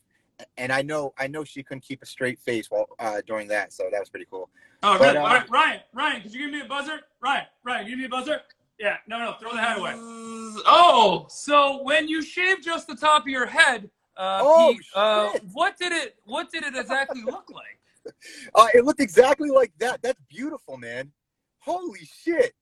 and 0.57 0.71
I 0.71 0.81
know 0.81 1.13
I 1.17 1.27
know 1.27 1.43
she 1.43 1.63
couldn't 1.63 1.81
keep 1.81 2.01
a 2.01 2.05
straight 2.05 2.39
face 2.39 2.69
while 2.69 2.87
uh, 2.99 3.21
during 3.25 3.47
that, 3.49 3.73
so 3.73 3.83
that 3.91 3.99
was 3.99 4.09
pretty 4.09 4.27
cool. 4.29 4.49
Oh, 4.83 4.97
But, 4.99 5.15
really? 5.15 5.17
uh, 5.17 5.21
All 5.21 5.27
right, 5.33 5.49
Ryan, 5.49 5.79
Ryan, 5.93 6.21
could 6.21 6.33
you 6.33 6.39
give 6.41 6.51
me 6.51 6.61
a 6.61 6.65
buzzer? 6.65 6.99
Ryan, 7.21 7.45
Ryan, 7.63 7.87
give 7.87 7.99
me 7.99 8.05
a 8.05 8.09
buzzer. 8.09 8.41
Yeah, 8.79 8.97
no, 9.07 9.17
no, 9.19 9.35
throw 9.39 9.51
the 9.51 9.57
hat 9.61 9.77
away. 9.77 9.93
Oh, 10.67 11.25
So 11.29 11.81
when 11.83 12.07
you 12.07 12.21
shaved 12.21 12.63
just 12.63 12.87
the 12.87 12.95
top 12.95 13.23
of 13.23 13.27
your 13.27 13.45
head, 13.45 13.89
uh, 14.17 14.39
Oh, 14.43 14.73
Pete, 14.75 14.85
uh, 14.95 15.29
what 15.53 15.77
did 15.77 15.91
it 15.91 16.15
what 16.25 16.51
did 16.51 16.63
it 16.63 16.75
exactly 16.75 17.21
look 17.25 17.49
like? 17.51 18.13
Uh, 18.53 18.67
it 18.73 18.85
looked 18.85 19.01
exactly 19.01 19.49
like 19.49 19.71
that. 19.79 20.01
That's 20.01 20.19
beautiful, 20.29 20.77
man. 20.77 21.11
Holy 21.59 22.01
shit, 22.05 22.53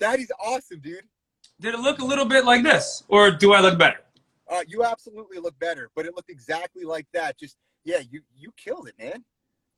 that 0.00 0.18
is 0.20 0.30
awesome, 0.44 0.80
dude. 0.80 1.02
Did 1.60 1.74
it 1.74 1.80
look 1.80 1.98
a 2.00 2.04
little 2.04 2.24
bit 2.26 2.44
like 2.44 2.62
this, 2.62 3.02
or 3.08 3.30
do 3.30 3.52
I 3.52 3.60
look 3.60 3.78
better? 3.78 4.00
Uh, 4.50 4.62
you 4.66 4.84
absolutely 4.84 5.38
look 5.38 5.58
better, 5.58 5.90
but 5.94 6.06
it 6.06 6.14
looked 6.16 6.30
exactly 6.30 6.84
like 6.84 7.06
that. 7.12 7.38
Just 7.38 7.56
yeah, 7.84 8.00
you 8.10 8.22
you 8.36 8.52
killed 8.56 8.88
it, 8.88 8.94
man. 8.98 9.24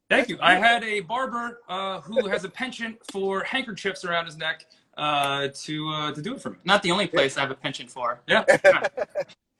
Thank 0.09 0.29
you. 0.29 0.39
I 0.41 0.57
had 0.57 0.83
a 0.83 1.01
barber 1.01 1.61
uh, 1.69 2.01
who 2.01 2.27
has 2.27 2.45
a 2.45 2.49
penchant 2.49 2.99
for 3.13 3.45
handkerchiefs 3.45 4.05
around 4.05 4.27
his 4.27 4.37
neck 4.37 4.67
uh, 4.97 5.49
to 5.55 5.89
uh, 5.89 6.13
to 6.13 6.21
do 6.23 6.35
it 6.35 6.43
for 6.43 6.51
me. 6.51 6.57
not 6.65 6.83
the 6.83 6.91
only 6.91 7.07
place 7.07 7.37
I 7.37 7.43
have 7.43 7.51
a 7.51 7.55
penchant 7.55 7.91
for. 7.91 8.21
Yeah. 8.29 8.45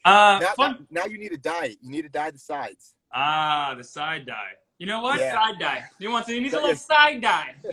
Uh, 0.03 0.39
now, 0.41 0.53
fun. 0.57 0.87
now 0.91 1.05
you 1.05 1.19
need 1.19 1.29
to 1.29 1.37
dye. 1.37 1.77
You 1.83 1.91
need 1.91 2.03
to 2.03 2.09
dye 2.09 2.31
the 2.31 2.39
sides. 2.39 2.95
Ah, 3.13 3.75
the 3.77 3.85
side 3.85 4.25
dye. 4.25 4.53
You 4.79 4.87
know 4.87 5.03
what? 5.03 5.21
Yeah. 5.21 5.35
Side 5.35 5.59
dye. 5.61 5.85
You 5.99 6.11
want 6.11 6.27
to? 6.27 6.33
He 6.33 6.41
needs 6.41 6.55
a 6.55 6.57
little 6.57 6.75
side 6.75 7.21
dye. 7.21 7.55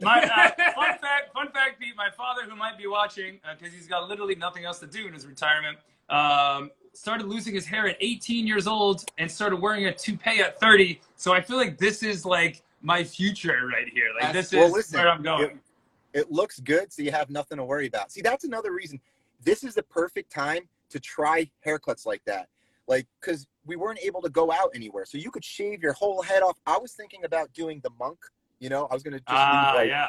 My 0.00 0.22
uh, 0.22 0.72
fun 0.74 0.98
fact, 1.00 1.32
fun 1.34 1.50
fact, 1.52 1.80
Pete. 1.80 1.96
My 1.96 2.08
father, 2.16 2.42
who 2.48 2.54
might 2.54 2.78
be 2.78 2.86
watching, 2.86 3.40
because 3.58 3.74
he's 3.74 3.88
got 3.88 4.08
literally 4.08 4.36
nothing 4.36 4.64
else 4.64 4.78
to 4.78 4.86
do 4.86 5.08
in 5.08 5.12
his 5.12 5.26
retirement, 5.26 5.78
um, 6.08 6.70
started 6.92 7.26
losing 7.26 7.54
his 7.54 7.66
hair 7.66 7.86
at 7.86 7.96
18 8.00 8.46
years 8.46 8.66
old 8.66 9.04
and 9.18 9.30
started 9.30 9.56
wearing 9.56 9.86
a 9.86 9.94
toupee 9.94 10.40
at 10.40 10.58
30. 10.60 11.00
So 11.16 11.32
I 11.32 11.40
feel 11.40 11.56
like 11.56 11.78
this 11.78 12.02
is 12.02 12.24
like 12.24 12.62
my 12.80 13.04
future 13.04 13.68
right 13.72 13.88
here. 13.88 14.06
Like 14.14 14.22
That's- 14.32 14.50
this 14.50 14.52
is 14.52 14.58
Well, 14.58 14.70
listen, 14.70 14.98
where 15.00 15.08
I'm 15.10 15.22
going. 15.22 15.42
It, 15.42 16.20
it 16.20 16.32
looks 16.32 16.60
good, 16.60 16.92
so 16.92 17.02
you 17.02 17.10
have 17.12 17.28
nothing 17.28 17.58
to 17.58 17.64
worry 17.64 17.86
about. 17.86 18.10
See, 18.10 18.22
that's 18.22 18.44
another 18.44 18.72
reason. 18.72 19.00
This 19.44 19.62
is 19.64 19.74
the 19.74 19.82
perfect 19.82 20.32
time 20.32 20.68
to 20.90 20.98
try 20.98 21.50
haircuts 21.64 22.06
like 22.06 22.24
that. 22.24 22.48
Like, 22.88 23.06
because 23.20 23.46
we 23.66 23.76
weren't 23.76 23.98
able 24.02 24.22
to 24.22 24.30
go 24.30 24.50
out 24.52 24.70
anywhere, 24.74 25.04
so 25.04 25.18
you 25.18 25.30
could 25.30 25.44
shave 25.44 25.82
your 25.82 25.92
whole 25.92 26.22
head 26.22 26.42
off. 26.42 26.56
I 26.66 26.78
was 26.78 26.92
thinking 26.92 27.24
about 27.24 27.52
doing 27.52 27.80
the 27.82 27.90
monk. 27.98 28.18
You 28.60 28.70
know, 28.70 28.86
I 28.90 28.94
was 28.94 29.02
gonna 29.02 29.18
just 29.18 29.28
Ah, 29.28 29.72
like 29.74 29.88
yeah, 29.88 30.08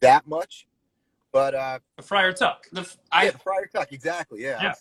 that 0.00 0.26
much, 0.26 0.66
but 1.32 1.54
uh, 1.54 1.78
the 1.96 2.02
Friar 2.02 2.32
Tuck. 2.32 2.66
The, 2.70 2.88
I, 3.10 3.28
I 3.28 3.30
the 3.30 3.38
friar 3.38 3.66
tuck, 3.66 3.90
exactly. 3.92 4.42
Yeah. 4.42 4.62
Yeah. 4.62 4.74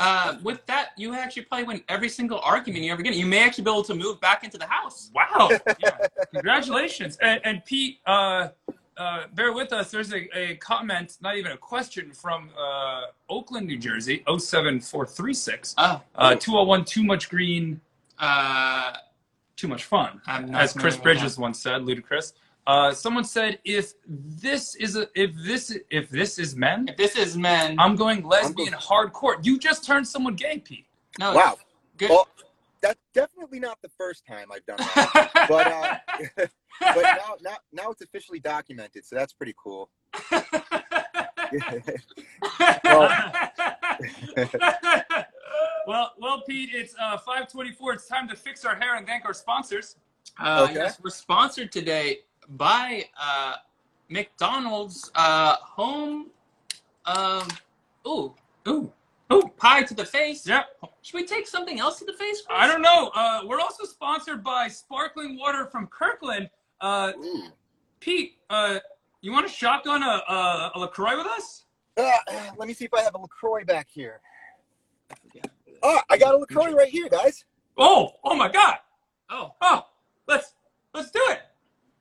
Uh, 0.00 0.36
with 0.42 0.64
that, 0.66 0.88
you 0.96 1.14
actually 1.14 1.42
probably 1.42 1.66
win 1.66 1.82
every 1.88 2.08
single 2.08 2.40
argument 2.40 2.82
you 2.82 2.90
ever 2.92 3.02
get. 3.02 3.14
You 3.14 3.26
may 3.26 3.44
actually 3.44 3.64
be 3.64 3.70
able 3.70 3.84
to 3.84 3.94
move 3.94 4.18
back 4.20 4.44
into 4.44 4.56
the 4.56 4.66
house. 4.66 5.10
Wow. 5.14 5.50
Yeah. 5.78 5.96
Congratulations. 6.32 7.18
And, 7.20 7.40
and 7.44 7.62
Pete, 7.66 7.98
uh, 8.06 8.48
uh, 8.96 9.24
bear 9.34 9.52
with 9.52 9.72
us. 9.72 9.90
There's 9.90 10.12
a, 10.12 10.28
a 10.36 10.54
comment, 10.56 11.18
not 11.20 11.36
even 11.36 11.52
a 11.52 11.56
question, 11.56 12.12
from 12.12 12.48
uh, 12.58 13.02
Oakland, 13.28 13.66
New 13.66 13.78
Jersey, 13.78 14.22
07436. 14.26 15.74
Oh, 15.78 16.00
Uh, 16.14 16.34
201 16.34 16.84
Too 16.86 17.04
Much 17.04 17.28
Green, 17.28 17.80
uh, 18.18 18.94
Too 19.56 19.68
Much 19.68 19.84
Fun. 19.84 20.20
As 20.26 20.72
Chris 20.72 20.96
Bridges 20.96 21.38
once 21.38 21.60
said, 21.60 21.82
Ludacris. 21.82 22.32
Uh, 22.70 22.92
someone 22.94 23.24
said, 23.24 23.58
if 23.64 23.94
this 24.06 24.76
is 24.76 24.94
a, 24.94 25.08
if 25.16 25.32
this 25.44 25.76
if 25.90 26.08
this 26.08 26.38
is 26.38 26.54
men, 26.54 26.86
If 26.88 26.96
this 26.96 27.16
is 27.16 27.36
men, 27.36 27.76
I'm 27.80 27.96
going 27.96 28.22
lesbian 28.24 28.70
going- 28.70 28.80
hardcore. 28.80 29.44
You 29.44 29.58
just 29.58 29.84
turned 29.84 30.06
someone 30.06 30.36
gay, 30.36 30.58
Pete. 30.60 30.86
no, 31.18 31.34
Wow. 31.34 31.56
good. 31.96 32.10
Well, 32.10 32.28
that's 32.80 33.00
definitely 33.12 33.58
not 33.58 33.82
the 33.82 33.88
first 33.98 34.24
time 34.24 34.52
I've 34.52 34.64
done 34.66 34.76
that. 34.78 35.30
but 35.48 35.66
uh, 35.66 36.46
but 36.94 37.02
now, 37.02 37.34
now 37.42 37.56
now 37.72 37.90
it's 37.90 38.02
officially 38.02 38.38
documented, 38.38 39.04
so 39.04 39.16
that's 39.16 39.32
pretty 39.32 39.54
cool. 39.58 39.90
well, 45.88 46.12
well, 46.18 46.42
Pete, 46.46 46.70
it's 46.72 46.94
uh, 47.00 47.18
5:24. 47.18 47.94
It's 47.94 48.06
time 48.06 48.28
to 48.28 48.36
fix 48.36 48.64
our 48.64 48.76
hair 48.76 48.94
and 48.94 49.04
thank 49.08 49.24
our 49.24 49.34
sponsors. 49.34 49.96
Uh, 50.38 50.66
Okay. 50.70 50.74
Yes, 50.74 51.00
we're 51.02 51.10
sponsored 51.10 51.72
today 51.72 52.20
by 52.50 53.04
uh, 53.20 53.54
McDonald's 54.08 55.10
uh, 55.14 55.56
home. 55.56 56.26
Um, 57.06 57.48
ooh, 58.06 58.34
ooh, 58.68 58.92
ooh, 59.32 59.50
pie 59.56 59.82
to 59.84 59.94
the 59.94 60.04
face. 60.04 60.46
Yep. 60.46 60.66
Should 61.02 61.14
we 61.16 61.26
take 61.26 61.46
something 61.46 61.80
else 61.80 61.98
to 62.00 62.04
the 62.04 62.12
face? 62.12 62.42
I 62.50 62.66
don't 62.66 62.82
know. 62.82 63.10
Uh, 63.14 63.42
we're 63.46 63.60
also 63.60 63.84
sponsored 63.84 64.44
by 64.44 64.68
sparkling 64.68 65.38
water 65.38 65.66
from 65.66 65.86
Kirkland. 65.86 66.50
Uh, 66.80 67.12
Ooh. 67.16 67.44
Pete, 68.00 68.34
uh, 68.48 68.78
you 69.20 69.32
want 69.32 69.46
to 69.46 69.52
shotgun 69.52 70.02
a, 70.02 70.06
a, 70.06 70.72
a 70.74 70.78
Lacroix 70.78 71.16
with 71.16 71.26
us? 71.26 71.64
Uh, 71.96 72.10
let 72.56 72.68
me 72.68 72.74
see 72.74 72.86
if 72.86 72.94
I 72.94 73.02
have 73.02 73.14
a 73.14 73.18
Lacroix 73.18 73.64
back 73.64 73.88
here. 73.90 74.20
Oh, 75.82 76.00
I 76.08 76.16
got 76.18 76.34
a 76.34 76.38
Lacroix 76.38 76.72
right 76.72 76.88
here, 76.88 77.08
guys. 77.08 77.44
Oh, 77.76 78.12
oh 78.24 78.34
my 78.36 78.48
God! 78.48 78.76
Oh, 79.30 79.54
Oh, 79.60 79.86
let's 80.28 80.54
let's 80.94 81.10
do 81.10 81.20
it. 81.28 81.40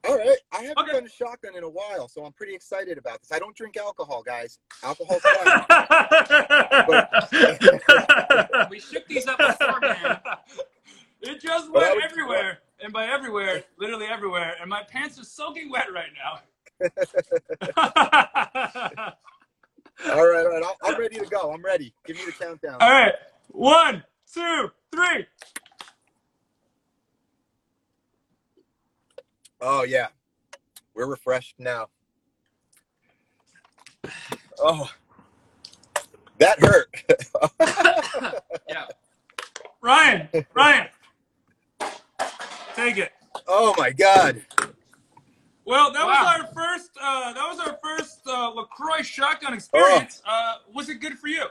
All 0.07 0.17
right, 0.17 0.37
I 0.53 0.61
haven't 0.63 0.79
Okay. 0.79 0.93
done 0.93 1.05
a 1.05 1.09
shotgun 1.09 1.55
in 1.57 1.63
a 1.63 1.69
while, 1.69 2.07
so 2.07 2.23
I'm 2.25 2.31
pretty 2.31 2.55
excited 2.55 2.97
about 2.97 3.21
this. 3.21 3.31
I 3.31 3.37
don't 3.39 3.55
drink 3.55 3.77
alcohol, 3.77 4.23
guys. 4.23 4.57
Alcohol's 4.83 5.21
fine. 6.87 7.07
we 8.69 8.79
shook 8.79 9.05
these 9.07 9.27
up 9.27 9.37
beforehand. 9.37 10.19
It 11.21 11.41
just 11.41 11.71
But 11.73 11.97
went 11.97 12.11
everywhere, 12.11 12.59
and 12.81 12.93
by 12.93 13.07
everywhere, 13.07 13.63
literally 13.77 14.05
everywhere, 14.05 14.55
and 14.61 14.69
my 14.69 14.83
pants 14.83 15.19
are 15.19 15.25
soaking 15.25 15.69
wet 15.69 15.91
right 15.93 16.11
now. 16.15 16.39
all 20.15 20.25
right, 20.27 20.45
all 20.45 20.49
right. 20.49 20.63
I'm 20.83 20.97
ready 20.97 21.19
to 21.19 21.25
go. 21.25 21.51
I'm 21.51 21.61
ready. 21.61 21.93
Give 22.07 22.15
me 22.15 22.23
the 22.25 22.31
countdown. 22.31 22.77
All 22.79 22.89
right, 22.89 23.13
one, 23.49 24.01
two, 24.33 24.71
three. 24.93 25.25
Oh 29.61 29.83
yeah, 29.83 30.07
we're 30.95 31.05
refreshed 31.07 31.55
now. 31.59 31.87
Oh, 34.59 34.89
that 36.39 36.59
hurt. 36.59 36.87
yeah. 38.69 38.85
Ryan, 39.81 40.27
Ryan, 40.53 40.87
take 42.75 42.97
it. 42.97 43.11
oh 43.47 43.73
my 43.77 43.91
God. 43.91 44.41
Well, 45.65 45.91
that 45.93 46.05
Wow. 46.05 46.13
was 46.13 46.39
our 46.41 46.47
first. 46.53 46.89
Uh, 46.99 47.33
that 47.33 47.47
was 47.47 47.59
our 47.59 47.77
first 47.83 48.21
uh, 48.27 48.49
Lacroix 48.51 49.01
shotgun 49.03 49.53
experience. 49.53 50.21
Uh, 50.25 50.55
was 50.73 50.89
it 50.89 50.95
good 50.95 51.17
for 51.19 51.27
you? 51.27 51.45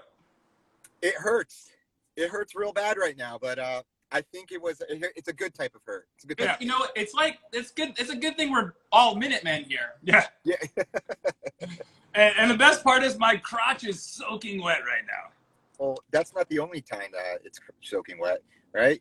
It 1.03 1.15
hurts. 1.15 1.71
It 2.17 2.29
hurts 2.29 2.55
real 2.57 2.73
bad 2.73 2.99
right 2.99 3.17
now, 3.17 3.39
but 3.41 3.59
uh, 3.61 3.83
I 4.11 4.23
think 4.23 4.53
it 4.53 4.61
was. 4.61 4.83
It's 4.89 5.29
a 5.29 5.33
good 5.33 5.55
type 5.55 5.75
of 5.75 5.83
hurt. 5.85 6.07
It's 6.15 6.25
a 6.25 6.27
good. 6.29 6.39
Yeah. 6.41 6.47
Type 6.53 6.61
You 6.63 6.69
know, 6.69 6.87
it's 6.97 7.15
like 7.15 7.39
it's 7.53 7.71
good. 7.71 7.93
It's 7.99 8.11
a 8.11 8.17
good 8.17 8.37
thing 8.37 8.51
we're 8.51 8.73
all 8.91 9.15
Minutemen 9.15 9.65
here. 9.65 9.93
Yeah. 10.03 10.27
Yeah. 10.45 10.57
And, 12.15 12.35
and 12.39 12.51
the 12.51 12.57
best 12.57 12.83
part 12.83 13.05
is 13.05 13.17
my 13.19 13.37
crotch 13.37 13.85
is 13.85 14.03
soaking 14.03 14.61
wet 14.63 14.79
right 14.79 15.03
now. 15.07 15.31
well, 15.79 15.99
that's 16.11 16.35
not 16.35 16.49
the 16.49 16.59
only 16.59 16.81
time 16.81 17.11
uh, 17.17 17.37
it's 17.45 17.61
soaking 17.81 18.19
wet, 18.19 18.43
right? 18.75 19.01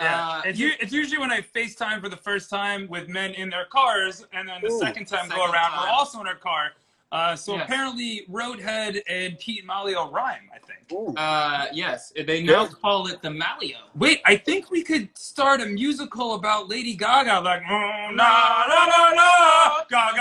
Yeah. 0.00 0.28
Uh, 0.28 0.42
it's, 0.46 0.58
u- 0.58 0.72
it's 0.80 0.92
usually 0.92 1.18
when 1.18 1.30
I 1.30 1.40
FaceTime 1.40 2.00
for 2.00 2.08
the 2.08 2.16
first 2.16 2.48
time 2.48 2.88
with 2.88 3.08
men 3.08 3.32
in 3.32 3.50
their 3.50 3.66
cars, 3.66 4.24
and 4.32 4.48
then 4.48 4.60
the 4.62 4.70
Ooh, 4.72 4.78
second 4.78 5.06
time 5.06 5.28
go 5.28 5.44
around, 5.44 5.72
time. 5.72 5.82
we're 5.82 5.90
also 5.92 6.20
in 6.20 6.26
our 6.26 6.36
car. 6.36 6.70
Uh, 7.14 7.36
so 7.36 7.54
Yes. 7.54 7.62
apparently, 7.68 8.26
Roadhead 8.28 9.00
and 9.08 9.38
Pete 9.38 9.60
and 9.60 9.68
Molly 9.68 9.94
will 9.94 10.10
rhyme, 10.10 10.50
I 10.52 10.58
think. 10.58 11.14
Uh, 11.16 11.68
yes, 11.72 12.12
they 12.16 12.42
now 12.42 12.64
Yeah. 12.64 12.68
call 12.82 13.06
it 13.06 13.22
the 13.22 13.28
Malleo. 13.28 13.78
Wait, 13.94 14.20
I 14.24 14.36
think 14.36 14.72
we 14.72 14.82
could 14.82 15.16
start 15.16 15.60
a 15.60 15.66
musical 15.66 16.34
about 16.34 16.68
Lady 16.68 16.96
Gaga, 16.96 17.38
like 17.38 17.62
mm, 17.62 18.16
na 18.16 18.66
na 18.66 18.86
na 18.86 19.10
na, 19.10 19.84
Gaga 19.88 20.16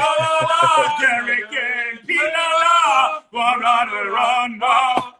la 0.00 0.14
la 0.18 0.38
la, 0.48 0.98
Derek 0.98 1.52
and 1.52 2.06
Pete 2.06 2.32
la 2.32 2.48
la, 2.62 3.22
la 3.32 3.82
la 3.84 4.00
la 4.00 4.46
la. 4.58 5.12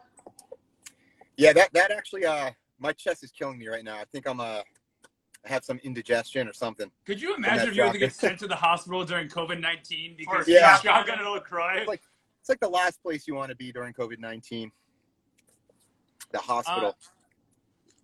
Yeah, 1.36 1.52
that 1.52 1.70
that 1.74 1.90
actually, 1.90 2.24
uh, 2.24 2.50
my 2.78 2.94
chest 2.94 3.22
is 3.24 3.30
killing 3.30 3.58
me 3.58 3.68
right 3.68 3.84
now. 3.84 3.98
I 3.98 4.04
think 4.10 4.26
I'm 4.26 4.40
uh, 4.40 4.62
I 4.62 4.62
have 5.44 5.64
some 5.64 5.78
indigestion 5.82 6.46
or 6.48 6.52
something. 6.52 6.90
Could 7.06 7.20
you 7.20 7.34
imagine 7.34 7.68
if 7.68 7.76
you 7.76 7.82
had 7.82 7.92
to 7.92 7.98
get 7.98 8.12
sent 8.12 8.38
to 8.40 8.46
the 8.46 8.54
hospital 8.56 9.04
during 9.04 9.28
COVID 9.28 9.60
nineteen 9.60 10.14
because 10.16 10.44
For 10.44 10.50
you 10.50 10.56
Yeah. 10.58 10.78
shotgun 10.78 11.18
and 11.18 11.26
a 11.26 11.30
Lacroix? 11.30 11.78
It's 11.78 11.88
like 11.88 12.02
it's 12.40 12.48
like 12.48 12.60
the 12.60 12.68
last 12.68 13.02
place 13.02 13.26
you 13.26 13.34
want 13.34 13.50
to 13.50 13.56
be 13.56 13.72
during 13.72 13.92
COVID 13.94 14.18
nineteen. 14.18 14.70
The 16.32 16.38
hospital. 16.38 16.96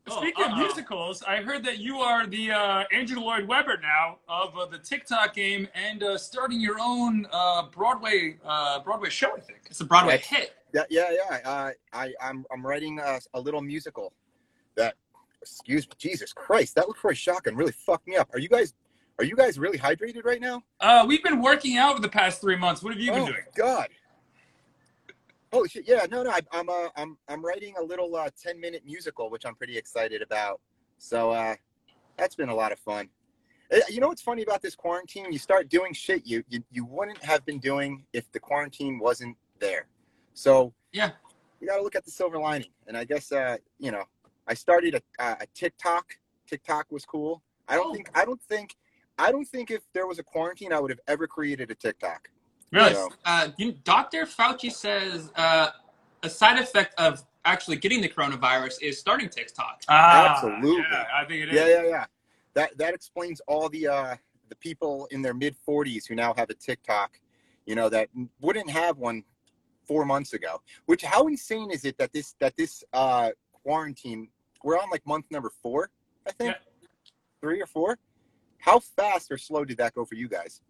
Oh, 0.09 0.21
Speaking 0.21 0.45
of 0.45 0.57
musicals, 0.57 1.25
I 1.25 1.43
heard 1.43 1.65
that 1.65 1.79
you 1.79 1.97
are 1.99 2.29
the 2.29 2.53
uh, 2.53 2.85
Andrew 2.93 3.19
Lloyd 3.21 3.49
Webber 3.49 3.77
now 3.83 4.19
of 4.29 4.57
uh, 4.57 4.67
the 4.67 4.79
TikTok 4.79 5.35
game 5.35 5.67
and 5.75 6.01
uh, 6.05 6.17
starting 6.17 6.61
your 6.61 6.77
own 6.81 7.27
uh, 7.33 7.65
Broadway 7.73 8.37
uh, 8.45 8.79
Broadway 8.81 9.11
show. 9.11 9.33
I 9.37 9.41
think. 9.41 9.59
It's 9.69 9.81
a 9.81 9.85
Broadway 9.85 10.15
Yes. 10.15 10.27
hit. 10.27 10.55
yeah, 10.73 10.83
yeah, 10.91 11.11
yeah. 11.11 11.39
Uh, 11.51 11.71
I 11.93 12.13
I'm 12.21 12.47
I'm 12.53 12.65
writing 12.65 13.01
a, 13.01 13.19
a 13.35 13.41
little 13.41 13.61
musical. 13.61 14.13
That 14.77 14.95
excuse 15.51 15.87
me, 15.87 15.93
Jesus 15.99 16.33
Christ, 16.33 16.75
that 16.75 16.89
LaCroix 16.89 17.15
shotgun 17.15 17.55
really 17.57 17.73
fucked 17.73 18.07
me 18.09 18.17
up. 18.17 18.29
Are 18.33 18.39
you 18.39 18.49
guys 18.49 18.75
are 19.19 19.25
you 19.25 19.35
guys 19.37 19.59
really 19.59 19.79
hydrated 19.79 20.25
right 20.25 20.41
now? 20.41 20.63
Uh, 20.81 21.05
we've 21.09 21.23
been 21.23 21.41
working 21.41 21.79
out 21.79 21.97
for 21.97 22.03
the 22.03 22.09
past 22.09 22.41
three 22.41 22.57
months. 22.57 22.83
What 22.83 22.93
have 22.93 23.01
you 23.01 23.11
been 23.13 23.23
oh 23.23 23.27
doing? 23.27 23.41
God. 23.57 23.89
Holy 25.53 25.69
shit! 25.69 25.85
Yeah, 25.89 26.05
no, 26.11 26.23
no. 26.23 26.31
I, 26.31 26.41
I'm 26.53 26.69
uh, 26.69 26.89
I'm 26.97 27.17
I'm 27.29 27.43
writing 27.45 27.75
a 27.81 27.83
little 27.83 28.15
uh, 28.17 28.29
ten 28.41 28.61
minute 28.61 28.83
musical, 28.85 29.31
which 29.31 29.47
I'm 29.47 29.55
pretty 29.55 29.79
excited 29.79 30.21
about. 30.21 30.61
So 30.99 31.31
uh, 31.31 31.55
that's 32.19 32.35
been 32.35 32.49
a 32.49 32.55
lot 32.55 32.73
of 32.73 32.79
fun. 32.81 33.09
Eh, 33.71 33.81
You 33.89 34.01
know 34.01 34.09
what's 34.09 34.23
funny 34.23 34.43
about 34.43 34.61
this 34.61 34.75
quarantine? 34.75 35.33
You 35.33 35.39
start 35.39 35.69
doing 35.69 35.93
shit 35.95 36.27
you 36.27 36.43
you, 36.49 36.63
you 36.71 36.85
wouldn't 36.85 37.23
have 37.25 37.47
been 37.47 37.59
doing 37.59 38.05
if 38.13 38.31
the 38.33 38.41
quarantine 38.41 38.99
wasn't 38.99 39.37
there. 39.61 39.87
So 40.35 40.75
Yeah. 40.93 41.13
you 41.61 41.69
got 41.69 41.77
to 41.77 41.83
look 41.83 41.97
at 41.97 42.05
the 42.05 42.11
silver 42.11 42.39
lining. 42.39 42.71
And 42.87 42.97
I 42.97 43.05
guess 43.05 43.33
uh, 43.33 43.57
you 43.79 43.93
know, 43.93 44.05
I 44.47 44.55
started 44.55 44.95
a, 44.95 45.03
uh, 45.23 45.37
a 45.41 45.47
TikTok. 45.55 46.17
TikTok 46.47 46.87
was 46.91 47.05
cool. 47.05 47.43
I 47.69 47.77
don't 47.77 47.89
Oh. 47.91 47.93
think 47.95 48.11
I 48.15 48.25
don't 48.25 48.41
think 48.43 48.77
I 49.19 49.33
don't 49.33 49.47
think 49.49 49.71
if 49.71 49.81
there 49.95 50.07
was 50.07 50.19
a 50.19 50.23
quarantine, 50.23 50.73
I 50.75 50.79
would 50.81 50.91
have 50.91 51.01
ever 51.09 51.27
created 51.27 51.71
a 51.71 51.75
TikTok. 51.75 52.29
Really? 52.71 52.93
So, 52.93 53.09
Uh, 53.25 53.49
you, 53.57 53.73
Dr. 53.73 54.27
Fauci 54.27 54.71
says 54.71 55.33
uh, 55.37 55.71
a 56.23 56.29
side 56.29 56.59
effect 56.59 56.95
of 56.99 57.25
actually 57.47 57.77
getting 57.79 58.03
the 58.03 58.09
coronavirus 58.11 58.83
is 58.83 58.99
starting 58.99 59.29
TikTok. 59.31 59.83
Ah, 59.89 60.33
Absolutely. 60.35 60.85
Yeah, 60.91 61.07
I 61.15 61.25
think 61.25 61.43
it 61.45 61.49
is. 61.49 61.55
yeah, 61.55 61.67
yeah, 61.67 61.89
yeah. 61.89 62.05
That 62.55 62.77
that 62.79 62.95
explains 62.95 63.41
all 63.49 63.69
the 63.69 63.89
uh 63.89 64.17
the 64.49 64.57
people 64.57 65.07
in 65.11 65.23
their 65.23 65.35
mid 65.35 65.57
40s 65.67 66.07
who 66.07 66.15
now 66.15 66.33
have 66.37 66.51
a 66.51 66.55
TikTok, 66.55 67.19
you 67.65 67.75
know, 67.75 67.89
that 67.89 68.09
wouldn't 68.41 68.71
have 68.71 68.97
one 68.99 69.25
four 69.87 70.05
months 70.05 70.33
ago. 70.35 70.61
Which 70.87 71.03
how 71.03 71.27
insane 71.27 71.71
is 71.71 71.85
it 71.85 71.97
that 71.99 72.13
this 72.13 72.35
that 72.41 72.55
this 72.57 72.85
uh 72.93 73.31
quarantine 73.63 74.29
we're 74.67 74.77
on 74.77 74.91
like 74.91 75.07
month 75.07 75.25
number 75.31 75.51
four, 75.63 75.91
I 76.27 76.33
think, 76.33 76.51
Yeah. 76.51 76.91
three 77.41 77.63
or 77.63 77.67
four. 77.67 77.99
How 78.59 78.81
fast 78.81 79.31
or 79.31 79.39
slow 79.39 79.65
did 79.65 79.77
that 79.79 79.95
go 79.95 80.05
for 80.05 80.17
you 80.17 80.27
guys? 80.29 80.61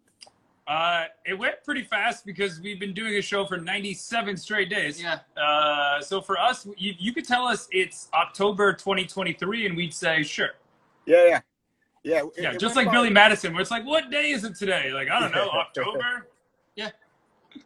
Uh, 0.67 1.05
it 1.25 1.33
went 1.33 1.55
pretty 1.63 1.83
fast 1.83 2.23
because 2.25 2.61
we've 2.61 2.79
been 2.79 2.93
doing 2.93 3.15
a 3.15 3.21
show 3.21 3.45
for 3.45 3.57
97 3.57 4.37
straight 4.37 4.69
days. 4.69 5.01
Yeah. 5.01 5.19
Uh, 5.41 5.99
so 6.01 6.21
for 6.21 6.37
us, 6.37 6.67
you, 6.77 6.93
you 6.99 7.11
could 7.11 7.25
tell 7.25 7.47
us 7.47 7.67
it's 7.71 8.07
October 8.13 8.73
2023, 8.73 9.65
and 9.65 9.75
we'd 9.75 9.93
say 9.93 10.21
sure. 10.23 10.49
Yeah, 11.07 11.25
yeah, 11.25 11.39
yeah. 12.03 12.17
it- 12.25 12.33
Yeah, 12.37 12.51
it 12.51 12.59
just 12.59 12.75
like 12.75 12.87
by- 12.87 12.91
Billy 12.91 13.09
Madison, 13.09 13.51
where 13.53 13.61
it's 13.61 13.71
like, 13.71 13.85
what 13.85 14.11
day 14.11 14.29
is 14.31 14.43
it 14.43 14.55
today? 14.55 14.91
Like 14.91 15.09
I 15.09 15.19
don't 15.19 15.31
know, 15.33 15.49
October. 15.53 16.27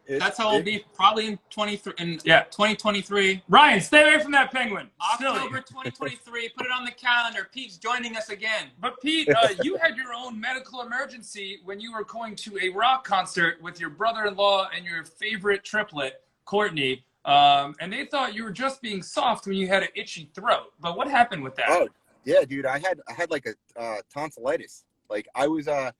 It's- 0.06 0.20
That's 0.20 0.38
how 0.38 0.48
it'll 0.48 0.60
it- 0.60 0.64
be 0.64 0.84
probably 0.94 1.26
in 1.28 1.38
23 1.50 1.92
in 1.98 2.20
Yeah. 2.24 2.44
2023. 2.44 3.42
Ryan, 3.48 3.80
stay 3.80 4.02
away 4.02 4.22
from 4.22 4.32
that 4.32 4.50
penguin. 4.52 4.90
October 5.00 5.38
Silly. 5.38 5.50
2023. 5.62 6.48
Put 6.50 6.66
it 6.66 6.72
on 6.72 6.84
the 6.84 6.90
calendar. 6.90 7.48
Pete's 7.52 7.76
joining 7.76 8.16
us 8.16 8.28
again. 8.28 8.70
But 8.80 9.00
Pete, 9.00 9.28
uh, 9.28 9.48
you 9.62 9.76
had 9.76 9.96
your 9.96 10.12
own 10.14 10.40
medical 10.40 10.82
emergency 10.82 11.60
when 11.64 11.80
you 11.80 11.92
were 11.92 12.04
going 12.04 12.36
to 12.36 12.58
a 12.60 12.68
rock 12.70 13.04
concert 13.04 13.60
with 13.62 13.78
your 13.80 13.90
brother-in-law 13.90 14.70
and 14.74 14.84
your 14.84 15.04
favorite 15.04 15.64
triplet, 15.64 16.22
Courtney. 16.44 17.04
Um, 17.24 17.76
and 17.80 17.92
they 17.92 18.04
thought 18.06 18.34
you 18.34 18.42
were 18.42 18.50
just 18.50 18.82
being 18.82 19.02
soft 19.02 19.46
when 19.46 19.54
you 19.56 19.68
had 19.68 19.82
an 19.84 19.90
itchy 19.94 20.28
throat. 20.34 20.72
But 20.80 20.96
what 20.96 21.08
happened 21.08 21.44
with 21.44 21.54
that? 21.56 21.66
Oh 21.68 21.88
yeah, 22.24 22.44
dude. 22.44 22.66
I 22.66 22.78
had 22.80 23.00
I 23.08 23.12
had 23.12 23.30
like 23.30 23.46
a 23.46 23.80
uh, 23.80 23.98
tonsillitis. 24.12 24.84
Like 25.08 25.28
I 25.34 25.46
was 25.46 25.68
uh, 25.68 25.92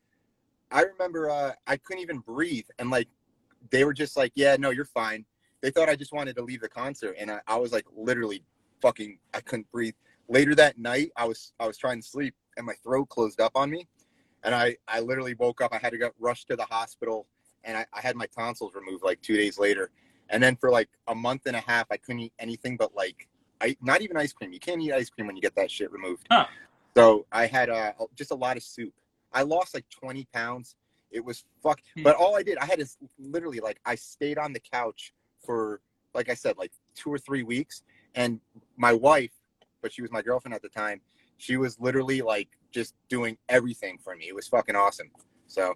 I 0.73 0.83
remember 0.83 1.31
uh, 1.31 1.53
I 1.67 1.77
couldn't 1.77 2.03
even 2.03 2.19
breathe, 2.19 2.67
and 2.79 2.91
like 2.91 3.07
they 3.73 3.85
were 3.85 3.93
just 3.93 4.17
like, 4.17 4.33
yeah, 4.35 4.57
no, 4.59 4.71
you're 4.71 4.85
fine. 4.85 5.25
They 5.63 5.71
thought 5.71 5.89
I 5.89 5.97
just 5.97 6.13
wanted 6.13 6.37
to 6.37 6.43
leave 6.43 6.61
the 6.61 6.69
concert, 6.69 7.17
and 7.19 7.31
I, 7.31 7.41
I 7.47 7.57
was 7.57 7.73
like 7.73 7.87
literally 7.97 8.45
fucking 8.81 9.19
I 9.35 9.41
couldn't 9.41 9.71
breathe. 9.73 9.95
Later 10.29 10.55
that 10.57 10.79
night, 10.79 11.11
I 11.17 11.25
was 11.25 11.53
I 11.59 11.67
was 11.67 11.77
trying 11.77 12.01
to 12.01 12.07
sleep, 12.07 12.35
and 12.57 12.67
my 12.67 12.75
throat 12.85 13.09
closed 13.09 13.41
up 13.41 13.53
on 13.55 13.71
me, 13.71 13.89
and 14.45 14.55
I 14.55 14.77
I 14.87 15.01
literally 15.01 15.35
woke 15.35 15.61
up. 15.61 15.73
I 15.73 15.79
had 15.79 15.91
to 15.91 15.99
get 15.99 16.13
rushed 16.19 16.49
to 16.49 16.57
the 16.57 16.65
hospital, 16.65 17.27
and 17.65 17.77
I, 17.77 17.87
I 17.93 18.01
had 18.01 18.17
my 18.17 18.27
tonsils 18.27 18.75
removed 18.75 19.05
like 19.05 19.21
two 19.23 19.37
days 19.37 19.59
later. 19.59 19.91
And 20.31 20.43
then 20.43 20.57
for 20.57 20.71
like 20.71 20.89
a 21.09 21.15
month 21.15 21.43
and 21.47 21.55
a 21.55 21.61
half, 21.61 21.87
I 21.91 21.97
couldn't 21.97 22.21
eat 22.21 22.33
anything 22.39 22.77
but 22.77 22.95
like 22.95 23.29
I, 23.61 23.77
not 23.81 24.03
even 24.03 24.17
ice 24.17 24.33
cream. 24.33 24.53
You 24.53 24.59
can't 24.59 24.81
eat 24.81 24.93
ice 24.93 25.11
cream 25.11 25.27
when 25.27 25.37
you 25.37 25.43
get 25.43 25.55
that 25.57 25.71
shit 25.71 25.93
removed. 25.93 26.27
Huh. 26.31 26.47
So 26.97 27.27
I 27.31 27.47
had 27.47 27.71
uh, 27.71 27.93
just 28.17 28.33
a 28.33 28.35
lot 28.35 28.57
of 28.57 28.63
soup. 28.63 28.93
I 29.33 29.43
lost 29.43 29.75
like 29.75 29.85
20 29.91 30.27
pounds. 30.33 30.75
It 31.13 31.25
was 31.25 31.45
fuck. 31.63 31.81
Hmm. 31.97 32.03
But 32.03 32.17
all 32.17 32.37
I 32.37 32.43
did, 32.43 32.59
I 32.59 32.65
had 32.65 32.81
to 32.81 32.87
literally 33.19 33.61
like 33.61 33.81
I 33.85 33.95
stayed 33.95 34.39
on 34.39 34.53
the 34.53 34.61
couch 34.61 35.13
for 35.45 35.81
like 36.15 36.29
I 36.29 36.35
said, 36.35 36.59
like 36.59 36.73
two 36.95 37.13
or 37.13 37.19
three 37.19 37.43
weeks. 37.43 37.83
And 38.15 38.41
my 38.77 38.93
wife, 38.93 39.31
but 39.81 39.93
she 39.93 40.03
was 40.03 40.11
my 40.11 40.23
girlfriend 40.23 40.55
at 40.55 40.63
the 40.63 40.69
time, 40.69 41.01
she 41.39 41.57
was 41.57 41.81
literally 41.81 42.23
like 42.23 42.49
just 42.71 42.95
doing 43.09 43.37
everything 43.49 43.99
for 43.99 44.15
me. 44.15 44.27
It 44.29 44.35
was 44.35 44.49
fucking 44.49 44.77
awesome. 44.77 45.11
So 45.47 45.75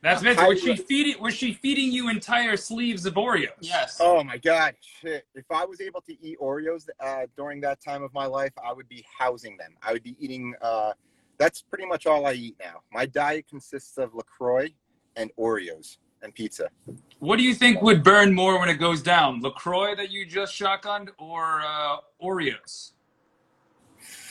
That's 0.00 0.22
Vince. 0.22 0.38
I- 0.38 0.48
Was 0.48 0.60
she 0.60 0.76
feeding? 0.76 1.20
Was 1.20 1.34
she 1.34 1.52
feeding 1.52 1.92
you 1.92 2.08
entire 2.08 2.56
sleeves 2.56 3.06
of 3.06 3.14
Oreos? 3.14 3.50
Yes. 3.60 3.98
Oh 4.00 4.22
my 4.24 4.38
god, 4.38 4.74
shit! 4.80 5.26
If 5.34 5.44
I 5.50 5.64
was 5.64 5.80
able 5.80 6.00
to 6.02 6.12
eat 6.24 6.38
Oreos 6.40 6.88
uh, 7.00 7.26
during 7.36 7.60
that 7.62 7.80
time 7.80 8.02
of 8.02 8.12
my 8.14 8.26
life, 8.26 8.52
I 8.64 8.72
would 8.72 8.88
be 8.88 9.04
housing 9.18 9.56
them. 9.56 9.74
I 9.82 9.92
would 9.92 10.02
be 10.02 10.16
eating. 10.18 10.54
Uh, 10.60 10.92
that's 11.38 11.62
pretty 11.62 11.86
much 11.86 12.06
all 12.06 12.26
I 12.26 12.32
eat 12.34 12.56
now. 12.60 12.80
My 12.92 13.06
diet 13.06 13.46
consists 13.48 13.98
of 13.98 14.14
Lacroix 14.14 14.68
and 15.16 15.30
Oreos 15.38 15.98
and 16.22 16.34
pizza. 16.34 16.68
What 17.18 17.36
do 17.36 17.42
you 17.42 17.54
think 17.54 17.82
would 17.82 18.02
burn 18.02 18.32
more 18.32 18.58
when 18.58 18.68
it 18.68 18.74
goes 18.78 19.02
down? 19.02 19.40
Lacroix 19.40 19.94
that 19.96 20.10
you 20.10 20.24
just 20.24 20.58
shotgunned, 20.58 21.08
or 21.18 21.62
uh, 21.62 21.96
Oreos? 22.22 22.92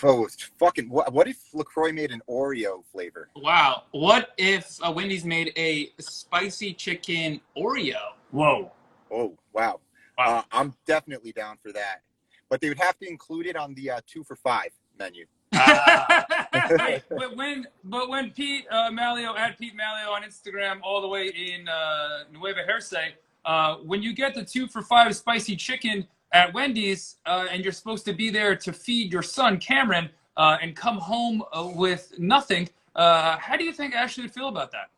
Oh, 0.03 0.27
fucking! 0.59 0.89
What, 0.89 1.13
what 1.13 1.27
if 1.27 1.37
Lacroix 1.53 1.91
made 1.93 2.11
an 2.11 2.21
Oreo 2.29 2.83
flavor? 2.91 3.29
Wow. 3.35 3.83
What 3.91 4.31
if 4.37 4.77
uh, 4.81 4.91
Wendy's 4.91 5.25
made 5.25 5.53
a 5.55 5.91
spicy 5.99 6.73
chicken 6.73 7.39
Oreo? 7.55 8.13
Whoa! 8.31 8.71
Oh 9.11 9.37
wow! 9.53 9.79
Wow. 10.17 10.39
Uh, 10.39 10.41
I'm 10.51 10.73
definitely 10.85 11.31
down 11.31 11.57
for 11.61 11.71
that. 11.71 12.01
But 12.49 12.59
they 12.59 12.67
would 12.67 12.79
have 12.79 12.97
to 12.99 13.07
include 13.07 13.45
it 13.47 13.55
on 13.55 13.73
the 13.75 13.91
uh, 13.91 14.01
two 14.05 14.23
for 14.23 14.35
five 14.35 14.71
menu. 14.99 15.25
But 17.09 17.35
when 17.35 17.67
but 17.83 18.09
when 18.09 18.31
Pete 18.31 18.65
uh, 18.71 18.89
Malleo 18.89 19.37
at 19.37 19.57
Pete 19.57 19.73
Malleo 19.73 20.11
on 20.11 20.23
Instagram, 20.23 20.79
all 20.81 21.01
the 21.01 21.07
way 21.07 21.27
in 21.27 21.67
uh, 21.67 22.23
Nueva 22.31 22.65
Jersey, 22.65 23.15
uh, 23.45 23.75
when 23.77 24.01
you 24.01 24.13
get 24.13 24.33
the 24.33 24.43
two 24.43 24.67
for 24.67 24.81
five 24.81 25.15
spicy 25.15 25.55
chicken 25.55 26.07
at 26.33 26.53
Wendy's, 26.53 27.17
uh, 27.25 27.47
and 27.51 27.63
you're 27.63 27.73
supposed 27.73 28.05
to 28.05 28.13
be 28.13 28.29
there 28.29 28.55
to 28.55 28.71
feed 28.71 29.11
your 29.11 29.21
son 29.21 29.57
Cameron, 29.57 30.09
uh, 30.37 30.57
and 30.61 30.75
come 30.75 30.97
home 30.97 31.43
uh, 31.51 31.69
with 31.75 32.13
nothing, 32.17 32.69
how 32.95 33.55
do 33.57 33.65
you 33.65 33.73
think 33.73 33.93
Ashley 33.93 34.23
would 34.23 34.33
feel 34.33 34.47
about 34.47 34.71
that? 34.71 34.89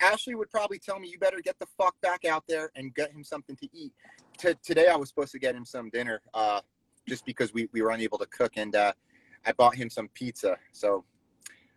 Ashley 0.00 0.34
would 0.34 0.50
probably 0.50 0.78
tell 0.80 0.98
me, 0.98 1.08
"You 1.08 1.18
better 1.18 1.40
get 1.40 1.58
the 1.60 1.66
fuck 1.78 1.94
back 2.00 2.24
out 2.24 2.44
there 2.48 2.70
and 2.74 2.92
get 2.94 3.12
him 3.12 3.22
something 3.22 3.54
to 3.56 3.68
eat." 3.72 3.92
T- 4.36 4.54
today, 4.64 4.88
I 4.88 4.96
was 4.96 5.08
supposed 5.08 5.32
to 5.32 5.38
get 5.38 5.54
him 5.54 5.64
some 5.64 5.90
dinner, 5.90 6.20
just 7.08 7.24
because 7.24 7.54
we, 7.54 7.68
we 7.72 7.82
were 7.82 7.90
unable 7.90 8.18
to 8.18 8.26
cook, 8.26 8.56
and 8.56 8.74
uh, 8.74 8.92
I 9.46 9.52
bought 9.52 9.76
him 9.76 9.88
some 9.88 10.08
pizza. 10.08 10.56
So, 10.72 11.04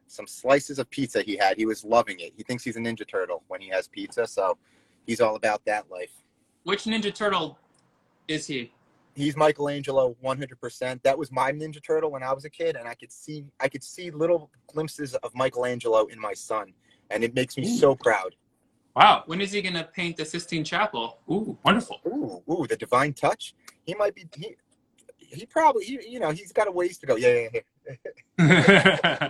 some 0.08 0.28
slices 0.28 0.80
of 0.80 0.90
pizza 0.90 1.22
he 1.22 1.38
had. 1.38 1.56
He 1.58 1.66
was 1.66 1.84
loving 1.84 2.20
it. 2.20 2.34
He 2.36 2.44
thinks 2.44 2.64
he's 2.64 2.78
a 2.78 2.80
Ninja 2.80 3.08
Turtle 3.08 3.44
when 3.48 3.62
he 3.62 3.70
has 3.70 3.88
pizza, 3.88 4.26
so 4.26 4.58
he's 5.06 5.22
all 5.22 5.36
about 5.36 5.64
that 5.66 5.90
life. 5.90 6.12
Which 6.64 6.86
Ninja 6.86 7.14
Turtle 7.14 7.60
is 8.28 8.48
he? 8.48 8.74
He's 9.16 9.36
Michelangelo, 9.36 10.16
100%. 10.24 11.02
That 11.04 11.18
was 11.18 11.32
my 11.32 11.52
Ninja 11.52 11.84
Turtle 11.84 12.12
when 12.12 12.24
I 12.24 12.34
was 12.34 12.46
a 12.46 12.50
kid, 12.50 12.76
and 12.76 12.88
I 12.88 12.96
could 12.96 13.12
see 13.12 13.46
I 13.60 13.68
could 13.68 13.84
see 13.84 14.12
little 14.12 14.50
glimpses 14.68 15.14
of 15.16 15.32
Michelangelo 15.36 16.06
in 16.06 16.20
my 16.20 16.34
son, 16.34 16.74
and 17.12 17.24
it 17.24 17.34
makes 17.34 17.58
me 17.58 17.66
so 17.66 17.96
proud. 17.96 18.36
Wow! 18.96 19.24
When 19.28 19.42
is 19.42 19.52
he 19.52 19.62
gonna 19.62 19.84
paint 19.84 20.18
the 20.18 20.26
Sistine 20.26 20.64
Chapel? 20.64 21.20
Ooh, 21.30 21.58
wonderful. 21.64 22.00
Ooh, 22.08 22.42
ooh, 22.52 22.66
the 22.68 22.76
divine 22.76 23.14
touch. 23.14 23.54
He 23.86 23.94
might 23.96 24.16
be. 24.16 24.28
He, 24.36 24.56
he 25.32 25.46
probably. 25.46 25.86
He, 25.86 26.00
you 26.10 26.20
know, 26.20 26.32
he's 26.32 26.52
got 26.52 26.68
a 26.68 26.72
ways 26.72 26.98
to 27.00 27.06
go. 27.06 27.16
Yeah, 27.16 27.48
yeah, 27.54 27.96
yeah. 28.40 29.30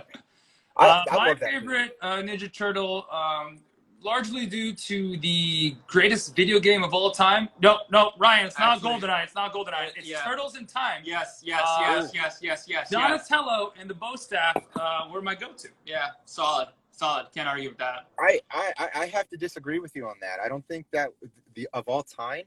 I, 0.76 0.86
Uh, 0.86 1.04
I 1.10 1.16
my 1.16 1.26
love 1.28 1.40
that 1.40 1.50
favorite 1.50 1.96
uh, 2.00 2.16
Ninja 2.18 2.50
Turtle, 2.52 3.06
um, 3.10 3.58
largely 4.02 4.46
due 4.46 4.72
to 4.72 5.16
the 5.18 5.76
greatest 5.86 6.34
video 6.34 6.58
game 6.58 6.82
of 6.82 6.94
all 6.94 7.10
time. 7.10 7.48
No, 7.60 7.80
no, 7.90 8.12
Ryan, 8.18 8.46
it's 8.46 8.58
not 8.58 8.76
Actually- 8.76 8.92
GoldenEye. 9.00 9.24
It's 9.24 9.34
not 9.34 9.52
GoldenEye. 9.52 9.90
It's 9.96 10.08
Yeah. 10.08 10.22
Turtles 10.24 10.56
in 10.56 10.66
Time. 10.66 11.02
Yes, 11.04 11.42
yes, 11.44 11.60
Uh, 11.64 11.78
yes, 11.80 12.10
yes, 12.14 12.38
yes, 12.40 12.64
yes, 12.66 12.66
yes. 12.68 12.90
Donatello 12.90 13.72
and 13.78 13.90
the 13.90 13.94
Bow 13.94 14.14
Staff 14.16 14.56
uh, 14.76 15.08
were 15.12 15.20
my 15.20 15.34
go-to. 15.34 15.68
Yeah, 15.84 16.06
solid, 16.24 16.68
solid. 16.92 17.26
Can't 17.34 17.48
argue 17.48 17.68
with 17.68 17.78
that. 17.78 18.06
I, 18.18 18.40
I, 18.50 18.72
I- 18.78 18.90
I 19.02 19.06
have 19.08 19.28
to 19.28 19.36
disagree 19.36 19.80
with 19.80 19.94
you 19.94 20.06
on 20.08 20.14
that. 20.22 20.38
I 20.42 20.48
don't 20.48 20.66
think 20.66 20.86
that 20.92 21.10
the 21.54 21.68
of 21.74 21.86
all 21.88 22.02
time. 22.02 22.44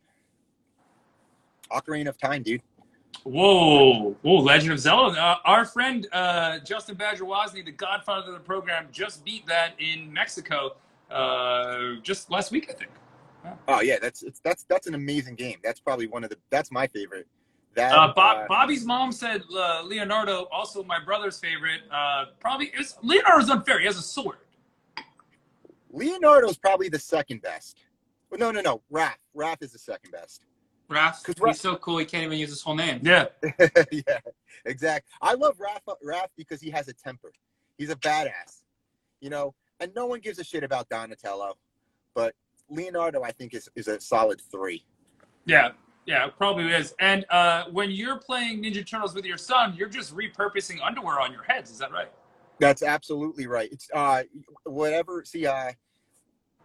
Ocarina 1.72 2.08
of 2.10 2.18
Time, 2.18 2.42
dude. 2.44 2.62
Whoa, 3.24 4.16
whoa, 4.22 4.36
Legend 4.36 4.74
of 4.74 4.80
Zelda. 4.80 5.20
Uh, 5.20 5.38
our 5.46 5.66
friend 5.66 6.08
uh, 6.12 6.60
Justin 6.60 6.96
Badger 6.96 7.24
Wozni, 7.24 7.64
the 7.64 7.72
godfather 7.72 8.28
of 8.28 8.34
the 8.34 8.40
program, 8.40 8.88
just 8.92 9.24
beat 9.24 9.46
that 9.46 9.76
in 9.80 10.12
Mexico 10.12 10.76
uh, 11.10 11.96
just 12.02 12.30
last 12.32 12.52
week, 12.52 12.68
I 12.70 12.74
think. 12.74 12.92
Oh 13.68 13.82
yeah, 13.82 13.98
that's 14.02 14.24
it's, 14.24 14.40
that's 14.40 14.64
that's 14.64 14.88
an 14.88 14.96
amazing 14.96 15.36
game. 15.36 15.58
That's 15.64 15.80
probably 15.80 16.08
one 16.08 16.24
of 16.24 16.30
the. 16.30 16.38
That's 16.50 16.72
my 16.72 16.88
favorite. 16.88 17.28
That 17.76 17.92
Uh, 17.92 18.14
Bob, 18.14 18.38
uh, 18.38 18.46
Bobby's 18.48 18.86
mom 18.86 19.12
said 19.12 19.42
uh, 19.56 19.84
Leonardo, 19.84 20.48
also 20.52 20.84
my 20.84 21.04
brother's 21.04 21.40
favorite. 21.40 21.82
Uh, 21.92 22.26
probably 22.40 22.72
it's, 22.74 22.98
Leonardo's 23.02 23.50
unfair. 23.50 23.80
He 23.80 23.86
has 23.86 23.98
a 23.98 24.02
sword. 24.02 24.38
Leonardo's 25.92 26.58
probably 26.58 26.90
the 26.90 27.00
second 27.00 27.42
best. 27.42 27.80
Well, 28.30 28.40
no, 28.40 28.52
no, 28.52 28.62
no. 28.62 28.82
Raph. 28.92 29.16
Raph 29.36 29.62
is 29.62 29.72
the 29.72 29.80
second 29.80 30.12
best. 30.12 30.46
Raph, 30.94 31.24
'Cause 31.24 31.36
he's 31.46 31.62
so 31.62 31.76
cool 31.78 31.98
he 31.98 32.06
can't 32.06 32.24
even 32.24 32.38
use 32.38 32.50
his 32.50 32.62
whole 32.62 32.76
name. 32.76 33.00
Yeah. 33.04 33.26
yeah, 33.92 34.20
exactly. 34.66 35.10
I 35.22 35.34
love 35.34 35.58
Raph, 35.58 35.96
Raph 36.06 36.28
because 36.38 36.62
he 36.62 36.70
has 36.72 36.88
a 36.88 36.94
temper. 36.94 37.32
He's 37.78 37.90
a 37.90 37.96
badass, 37.96 38.64
you 39.22 39.30
know. 39.30 39.54
And 39.80 39.94
no 39.96 40.06
one 40.06 40.20
gives 40.20 40.40
a 40.40 40.44
shit 40.44 40.64
about 40.64 40.88
Donatello, 40.90 41.58
but 42.16 42.36
Leonardo, 42.70 43.24
I 43.24 43.32
think, 43.32 43.54
is 43.54 43.70
is 43.76 43.88
a 43.88 44.00
solid 44.00 44.40
three. 44.52 44.86
Yeah. 45.46 45.72
Yeah, 46.06 46.28
probably 46.28 46.66
is. 46.74 46.94
And 47.00 47.26
uh, 47.30 47.64
when 47.72 47.90
you're 47.90 48.18
playing 48.18 48.62
Ninja 48.62 48.86
Turtles 48.86 49.16
with 49.16 49.24
your 49.24 49.38
son, 49.38 49.74
you're 49.78 49.88
just 49.88 50.14
repurposing 50.14 50.80
underwear 50.86 51.22
on 51.22 51.32
your 51.32 51.44
heads. 51.44 51.72
Is 51.72 51.78
that 51.80 51.94
right? 51.94 52.12
That's 52.60 52.84
absolutely 52.84 53.48
right. 53.48 53.72
It's 53.72 53.88
uh, 53.94 54.24
whatever. 54.66 55.24
See, 55.26 55.48
uh, 55.48 55.72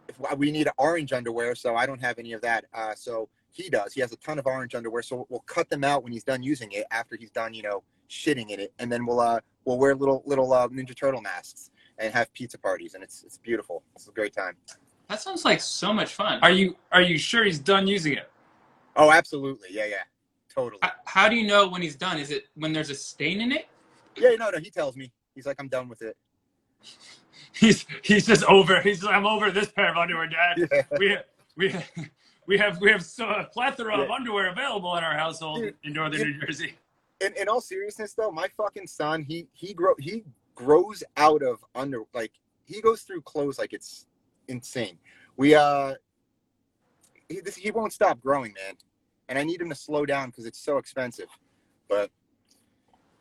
if 0.09 0.39
we 0.39 0.51
need 0.51 0.69
orange 0.77 1.13
underwear, 1.13 1.55
so 1.55 1.77
I 1.77 1.87
don't 1.87 2.01
have 2.01 2.19
any 2.19 2.33
of 2.33 2.41
that. 2.43 2.65
Uh, 2.75 2.95
so 2.97 3.29
he 3.53 3.69
does. 3.69 3.93
He 3.93 4.01
has 4.01 4.13
a 4.13 4.17
ton 4.17 4.39
of 4.39 4.47
orange 4.47 4.75
underwear. 4.75 5.03
So 5.03 5.27
we'll 5.29 5.41
cut 5.47 5.69
them 5.71 5.85
out 5.85 6.03
when 6.05 6.13
he's 6.13 6.25
done 6.25 6.43
using 6.43 6.71
it. 6.73 6.87
After 6.91 7.17
he's 7.17 7.31
done, 7.31 7.55
you 7.55 7.63
know, 7.63 7.83
shitting 8.09 8.51
in 8.51 8.61
it, 8.61 8.73
and 8.79 8.91
then 8.91 9.05
we'll 9.07 9.21
uh, 9.21 9.41
we'll 9.65 9.79
wear 9.79 9.95
little 9.95 10.23
little 10.27 10.53
uh, 10.53 10.69
Ninja 10.69 10.97
Turtle 10.97 11.21
masks 11.21 11.71
and 11.99 12.13
have 12.15 12.33
pizza 12.35 12.59
parties, 12.59 12.95
and 12.95 13.03
it's 13.03 13.23
it's 13.25 13.39
beautiful. 13.39 13.83
It's 13.95 14.09
a 14.09 14.13
great 14.13 14.33
time. 14.35 14.55
That 15.09 15.21
sounds 15.21 15.45
like 15.45 15.61
so 15.61 15.93
much 15.93 16.13
fun. 16.15 16.39
Are 16.43 16.51
you 16.51 16.77
Are 16.93 17.03
you 17.03 17.19
sure 17.19 17.45
he's 17.45 17.59
done 17.59 17.87
using 17.87 18.15
it? 18.15 18.31
Oh, 18.97 19.11
absolutely. 19.13 19.69
Yeah, 19.71 19.87
yeah, 19.87 20.03
totally. 20.53 20.81
H- 20.85 20.91
How 21.07 21.29
do 21.29 21.37
you 21.37 21.47
know 21.47 21.69
when 21.69 21.83
he's 21.83 21.97
done? 21.97 22.19
Is 22.19 22.31
it 22.31 22.45
when 22.57 22.73
there's 22.73 22.91
a 22.91 22.95
stain 22.95 23.41
in 23.41 23.53
it? 23.53 23.67
Yeah, 24.17 24.35
no, 24.39 24.51
no. 24.51 24.59
He 24.59 24.71
tells 24.71 24.97
me. 24.97 25.13
He's 25.35 25.47
like, 25.47 25.57
I'm 25.61 25.69
done 25.69 25.89
with 25.89 26.03
it. 26.03 26.17
He's 27.53 27.87
He's 28.03 28.27
just 28.27 28.45
over. 28.45 28.81
He's 28.83 29.05
I'm 29.05 29.27
over 29.27 29.51
this 29.51 29.71
pair 29.71 29.91
of 29.91 29.97
underwear, 29.97 30.29
Dad. 30.29 30.69
Yeah. 30.73 30.83
We 30.99 31.17
we 31.57 31.75
we 32.49 32.59
have 32.59 32.81
we 32.81 32.91
have 32.91 33.07
a 33.21 33.45
plethora 33.53 33.97
of 33.97 34.11
underwear 34.11 34.51
available 34.51 34.97
in 34.97 35.05
our 35.05 35.17
household 35.17 35.61
Dude, 35.61 35.75
in 35.85 35.93
northern. 35.93 36.21
New 36.23 36.41
Jersey. 36.41 36.75
in, 37.21 37.33
in 37.41 37.49
all 37.49 37.61
seriousness 37.61 38.15
though 38.15 38.33
my 38.33 38.49
fucking 38.57 38.89
son 38.89 39.23
he 39.23 39.47
he 39.53 39.73
grow 39.73 39.95
he 40.01 40.25
grows 40.57 41.05
out 41.17 41.43
of 41.43 41.65
under 41.77 42.03
like 42.13 42.33
he 42.65 42.81
goes 42.81 43.03
through 43.03 43.21
clothes 43.21 43.59
like 43.59 43.73
it's 43.73 44.07
insane 44.49 44.99
we 45.37 45.55
uh 45.55 45.95
he, 47.29 47.41
this, 47.41 47.57
he 47.57 47.71
won't 47.71 47.93
stop 47.93 48.21
growing, 48.21 48.53
man. 48.55 48.75
And 49.29 49.39
I 49.39 49.45
need 49.45 49.61
him 49.61 49.69
to 49.69 49.75
slow 49.75 50.07
down 50.07 50.31
because 50.31 50.47
it's 50.47 50.59
so 50.59 50.79
expensive. 50.79 51.29
But 51.89 52.11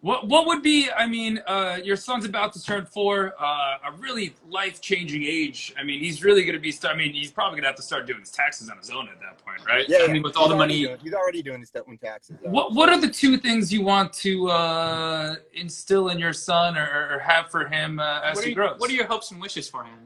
What 0.01 0.27
what 0.27 0.45
would 0.45 0.61
be? 0.61 0.89
I 0.91 1.07
mean, 1.07 1.41
uh, 1.47 1.79
your 1.83 1.95
son's 1.95 2.23
about 2.23 2.53
to 2.53 2.61
turn 2.63 2.85
four, 2.85 3.33
uh, 3.39 3.77
a 3.87 3.91
really 3.97 4.35
life 4.47 4.79
changing 4.79 5.23
age. 5.23 5.73
I 5.77 5.83
mean, 5.83 5.99
he's 5.99 6.23
really 6.23 6.43
going 6.43 6.53
to 6.53 6.59
be. 6.61 6.71
Start, 6.71 6.93
I 6.93 6.97
mean, 6.97 7.13
he's 7.13 7.31
probably 7.31 7.55
going 7.55 7.63
to 7.63 7.69
have 7.69 7.75
to 7.77 7.81
start 7.81 8.05
doing 8.05 8.19
his 8.19 8.29
taxes 8.29 8.69
on 8.69 8.77
his 8.77 8.91
own 8.91 9.09
at 9.09 9.19
that 9.21 9.43
point, 9.43 9.65
right? 9.67 9.85
yeah, 9.89 9.97
I 9.97 10.05
yeah, 10.05 10.13
mean, 10.13 10.21
with 10.21 10.37
all 10.37 10.47
the 10.47 10.55
money. 10.55 10.83
doing- 10.83 10.97
he's 11.01 11.13
already 11.15 11.41
doing 11.41 11.61
his 11.61 11.71
own 11.87 11.97
taxes. 11.97 12.37
What 12.43 12.73
what 12.75 12.89
are 12.89 13.01
the 13.01 13.09
two 13.09 13.37
things 13.37 13.73
you 13.73 13.81
want 13.81 14.13
to 14.13 14.49
uh, 14.51 15.35
instill 15.55 16.09
in 16.09 16.19
your 16.19 16.33
son 16.33 16.77
or, 16.77 17.15
or 17.15 17.19
have 17.19 17.49
for 17.49 17.67
him 17.67 17.99
uh, 17.99 18.21
as 18.23 18.35
What 18.35 18.37
are, 18.37 18.43
he 18.43 18.49
you- 18.49 18.55
grows? 18.55 18.79
what 18.79 18.91
are 18.91 18.93
your 18.93 19.07
hopes 19.07 19.31
and 19.31 19.41
wishes 19.41 19.67
for 19.67 19.83
him? 19.83 19.97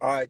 Uh, 0.00 0.24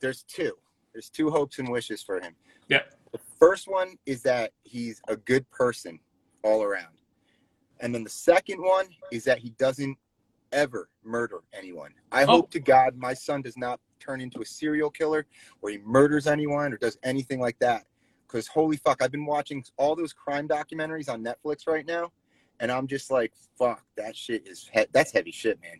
there's 0.00 0.24
two. 0.24 0.52
There's 0.92 1.08
two 1.08 1.30
hopes 1.30 1.58
and 1.58 1.70
wishes 1.70 2.02
for 2.02 2.20
him. 2.20 2.34
Yeah. 2.68 2.82
The 3.12 3.20
first 3.40 3.66
one 3.66 3.96
is 4.04 4.22
that 4.24 4.50
he's 4.62 5.00
a 5.08 5.16
good 5.16 5.48
person 5.50 5.98
all 6.42 6.62
around. 6.62 6.88
And 7.84 7.94
then 7.94 8.02
the 8.02 8.10
second 8.10 8.60
one 8.62 8.86
is 9.12 9.24
that 9.24 9.38
he 9.38 9.50
doesn't 9.50 9.96
ever 10.52 10.88
murder 11.04 11.40
anyone. 11.52 11.92
I 12.10 12.22
Oh. 12.22 12.28
hope 12.28 12.50
to 12.52 12.58
God 12.60 12.96
my 12.96 13.12
son 13.12 13.42
does 13.42 13.58
not 13.58 13.78
turn 14.00 14.22
into 14.22 14.40
a 14.40 14.44
serial 14.46 14.90
killer 14.90 15.26
or 15.60 15.68
he 15.70 15.78
murders 15.78 16.26
anyone 16.26 16.72
or 16.72 16.78
does 16.78 16.96
anything 17.02 17.40
like 17.40 17.58
that. 17.58 17.86
Because 18.26 18.48
holy 18.48 18.78
fuck, 18.78 19.02
I've 19.02 19.12
been 19.12 19.26
watching 19.26 19.62
all 19.76 19.94
those 19.94 20.14
crime 20.14 20.48
documentaries 20.48 21.10
on 21.10 21.22
Netflix 21.22 21.66
right 21.66 21.86
now, 21.86 22.10
and 22.58 22.72
I'm 22.72 22.86
just 22.86 23.10
like, 23.10 23.34
fuck, 23.58 23.84
that 23.96 24.16
shit 24.16 24.48
is 24.48 24.68
he- 24.72 24.86
that's 24.92 25.12
heavy 25.12 25.30
shit, 25.30 25.60
man. 25.60 25.78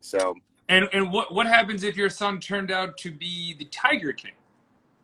So 0.00 0.36
And 0.68 0.88
and 0.92 1.12
what 1.12 1.34
what 1.34 1.46
happens 1.48 1.82
if 1.82 1.96
your 1.96 2.08
son 2.08 2.38
turned 2.38 2.70
out 2.70 2.96
to 2.98 3.10
be 3.10 3.52
the 3.54 3.64
Tiger 3.64 4.12
King? 4.12 4.32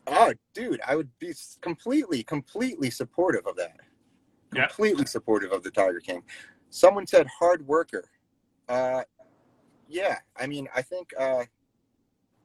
Oh, 0.07 0.33
dude, 0.55 0.81
I 0.87 0.95
would 0.95 1.11
be 1.19 1.35
completely, 1.61 2.23
completely 2.23 2.91
supportive 2.91 3.45
of 3.47 3.57
that. 3.57 3.81
Yeah. 4.55 4.67
Completely 4.67 5.07
supportive 5.07 5.53
of 5.53 5.63
the 5.63 5.71
Tiger 5.71 6.01
King. 6.01 6.23
Someone 6.71 7.07
said 7.07 7.27
hard 7.39 7.67
worker. 7.67 8.11
Uh, 8.69 9.03
yeah, 9.89 10.19
I 10.37 10.47
mean, 10.47 10.69
I 10.75 10.83
think. 10.83 11.11
Uh, 11.19 11.45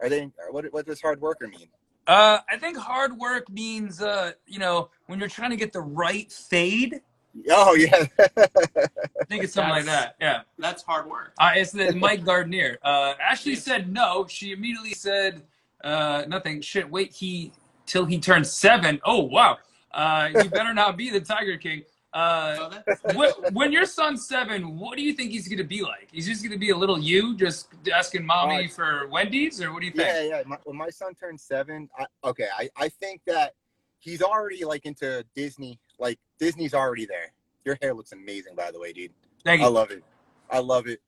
are 0.01 0.09
they? 0.09 0.29
What? 0.51 0.65
What 0.71 0.85
does 0.85 1.01
hard 1.01 1.21
worker 1.21 1.47
mean? 1.47 1.67
Uh, 2.05 2.39
I 2.49 2.57
think 2.57 2.77
hard 2.77 3.17
work 3.17 3.49
means 3.49 4.01
uh, 4.01 4.33
you 4.45 4.59
know 4.59 4.89
when 5.07 5.19
you're 5.19 5.29
trying 5.29 5.51
to 5.51 5.55
get 5.55 5.71
the 5.71 5.81
right 5.81 6.31
fade. 6.31 7.01
Oh 7.49 7.75
yeah. 7.75 8.05
I 8.19 9.25
think 9.27 9.43
it's 9.43 9.53
something 9.53 9.73
like 9.73 9.85
that. 9.85 10.15
Yeah. 10.19 10.41
That's 10.59 10.83
hard 10.83 11.09
work. 11.09 11.33
Uh, 11.39 11.51
it's 11.55 11.71
the 11.71 11.93
Mike 11.93 12.23
Gardner. 12.25 12.77
Uh, 12.83 13.13
Ashley 13.19 13.55
said 13.55 13.91
no. 13.91 14.27
She 14.27 14.51
immediately 14.51 14.93
said 14.93 15.41
uh, 15.83 16.25
nothing. 16.27 16.61
Shit, 16.61 16.89
wait 16.89 17.13
he 17.13 17.51
till 17.85 18.05
he 18.05 18.19
turns 18.19 18.51
seven. 18.51 18.99
Oh 19.05 19.23
wow. 19.23 19.57
Uh, 19.91 20.29
you 20.35 20.49
better 20.49 20.73
not 20.73 20.97
be 20.97 21.09
the 21.09 21.21
Tiger 21.21 21.57
King. 21.57 21.83
Uh, 22.13 22.69
So 22.95 23.17
when, 23.17 23.31
when 23.53 23.71
your 23.71 23.85
son's 23.85 24.27
seven, 24.27 24.77
what 24.77 24.97
do 24.97 25.03
you 25.03 25.13
think 25.13 25.31
he's 25.31 25.47
gonna 25.47 25.63
be 25.63 25.81
like? 25.81 26.09
He's 26.11 26.27
just 26.27 26.43
gonna 26.43 26.57
be 26.57 26.69
a 26.69 26.77
little 26.77 26.99
you, 26.99 27.35
just 27.35 27.69
asking 27.91 28.25
mommy 28.25 28.65
Uh, 28.65 28.69
for 28.69 29.07
Wendy's, 29.07 29.61
or 29.61 29.73
what 29.73 29.79
do 29.81 29.87
you 29.87 29.91
think? 29.91 30.07
yeah, 30.07 30.21
yeah. 30.21 30.43
My, 30.45 30.57
when 30.63 30.77
my 30.77 30.89
son 30.89 31.15
turns 31.15 31.41
seven, 31.41 31.89
I, 31.97 32.05
okay, 32.23 32.47
I, 32.55 32.69
I 32.77 32.89
think 32.89 33.21
that 33.25 33.53
he's 33.99 34.21
already 34.21 34.63
like 34.63 34.85
into 34.85 35.25
Disney. 35.35 35.79
Like 35.99 36.19
Disney's 36.39 36.73
already 36.73 37.05
there. 37.05 37.31
Your 37.65 37.77
hair 37.81 37.93
looks 37.93 38.11
amazing, 38.11 38.55
by 38.55 38.69
the 38.71 38.79
way, 38.79 38.93
dude. 38.93 39.11
Thank 39.43 39.61
you. 39.61 39.67
I 39.67 39.69
love 39.69 39.89
it. 39.91 40.03
I 40.51 40.59
love 40.59 40.87
it. 40.87 41.01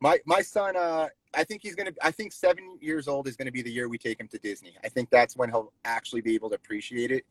My 0.00 0.18
my 0.26 0.42
son, 0.42 0.76
uh, 0.76 1.08
I 1.34 1.44
think 1.44 1.62
he's 1.62 1.74
gonna. 1.74 1.92
I 2.02 2.10
think 2.10 2.32
seven 2.32 2.76
years 2.80 3.08
old 3.08 3.26
is 3.26 3.36
gonna 3.36 3.52
be 3.52 3.62
the 3.62 3.70
year 3.70 3.88
we 3.88 3.96
take 3.96 4.20
him 4.20 4.28
to 4.28 4.38
Disney. 4.38 4.74
I 4.84 4.88
think 4.88 5.08
that's 5.10 5.34
when 5.36 5.48
he'll 5.48 5.72
actually 5.84 6.20
be 6.20 6.34
able 6.34 6.50
to 6.50 6.56
appreciate 6.56 7.10
it 7.10 7.24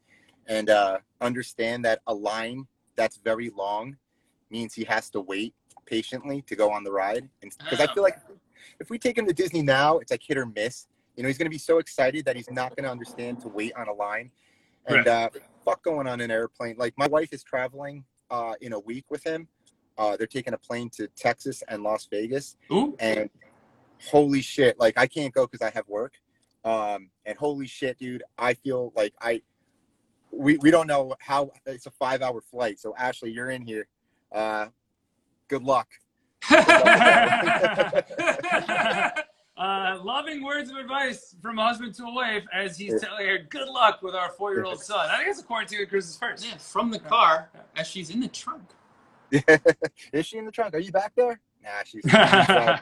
and 0.48 0.70
uh, 0.70 0.98
understand 1.20 1.86
that 1.86 2.00
a 2.08 2.14
line 2.14 2.66
that's 3.02 3.18
very 3.18 3.50
long 3.50 3.98
means 4.52 4.76
he 4.76 4.84
has 4.84 5.10
to 5.10 5.22
wait 5.22 5.56
patiently 5.88 6.44
to 6.44 6.56
go 6.56 6.72
on 6.72 6.84
the 6.84 6.92
ride. 6.92 7.28
Because 7.42 7.80
I 7.80 7.92
feel 7.92 8.04
like 8.04 8.20
if 8.80 8.92
we 8.92 9.00
take 9.00 9.18
him 9.18 9.26
to 9.26 9.34
Disney 9.34 9.64
now, 9.64 9.98
it's 9.98 10.12
like 10.12 10.22
hit 10.24 10.38
or 10.38 10.46
miss. 10.46 10.88
You 11.16 11.24
know, 11.24 11.28
he's 11.28 11.40
gonna 11.40 11.50
be 11.50 11.58
so 11.58 11.80
excited 11.80 12.26
that 12.26 12.36
he's 12.36 12.52
not 12.52 12.76
gonna 12.76 12.92
understand 12.92 13.42
to 13.42 13.48
wait 13.48 13.74
on 13.74 13.88
a 13.88 13.94
line. 13.94 14.30
And 14.86 15.08
uh, 15.08 15.30
fuck 15.66 15.84
going 15.84 16.08
on 16.08 16.22
an 16.22 16.30
airplane. 16.30 16.76
Like 16.78 16.94
my 16.96 17.08
wife 17.08 17.34
is 17.34 17.44
traveling 17.44 18.06
uh, 18.30 18.54
in 18.62 18.74
a 18.74 18.80
week 18.80 19.06
with 19.10 19.24
him. 19.24 19.48
Uh, 19.98 20.16
they're 20.16 20.28
taking 20.28 20.54
a 20.54 20.58
plane 20.58 20.90
to 20.92 21.08
Texas 21.16 21.64
and 21.68 21.82
Las 21.82 22.08
Vegas, 22.10 22.56
Ooh. 22.72 22.96
and 23.00 23.30
holy 24.10 24.42
shit, 24.42 24.80
like 24.80 24.98
I 24.98 25.08
can't 25.08 25.34
go 25.34 25.48
because 25.48 25.66
I 25.66 25.72
have 25.72 25.88
work. 25.88 26.14
Um, 26.64 27.10
and 27.26 27.38
holy 27.38 27.68
shit, 27.68 27.98
dude, 27.98 28.24
I 28.38 28.54
feel 28.54 28.94
like 28.96 29.14
I 29.20 29.42
we 30.32 30.58
we 30.58 30.72
don't 30.72 30.88
know 30.88 31.16
how 31.20 31.52
it's 31.66 31.86
a 31.86 31.92
five 31.92 32.22
hour 32.22 32.42
flight. 32.42 32.80
So 32.80 32.96
Ashley, 32.98 33.32
you're 33.32 33.52
in 33.52 33.62
here. 33.62 33.88
Uh, 34.32 34.68
good 35.48 35.64
luck. 35.64 35.88
uh, 36.52 36.62
loving 40.02 40.44
words 40.44 40.72
of 40.72 40.78
advice 40.78 41.36
from 41.42 41.60
a 41.60 41.64
husband 41.64 41.94
to 41.96 42.06
a 42.06 42.14
wife 42.14 42.44
as 42.54 42.78
he's 42.78 43.00
telling 43.00 43.28
her, 43.28 43.40
"Good 43.50 43.68
luck 43.68 44.02
with 44.02 44.16
our 44.16 44.32
four-year-old 44.32 44.82
son." 44.82 45.10
I 45.10 45.18
think 45.18 45.30
it's 45.30 45.42
a 45.42 45.44
quarantine 45.44 45.80
with 45.80 45.90
Chris's 45.90 46.18
first. 46.18 46.46
yeah, 46.46 46.58
from 46.58 46.90
the 46.90 47.00
car 47.00 47.50
as 47.76 47.88
she's 47.88 48.10
in 48.10 48.20
the 48.20 48.28
trunk. 48.28 48.64
Is 50.12 50.26
she 50.26 50.38
in 50.38 50.46
the 50.46 50.52
trunk? 50.52 50.74
Are 50.74 50.80
you 50.80 50.92
back 50.92 51.14
there? 51.16 51.40
Nah, 51.64 51.70
she's. 51.86 52.04
inside. 52.04 52.82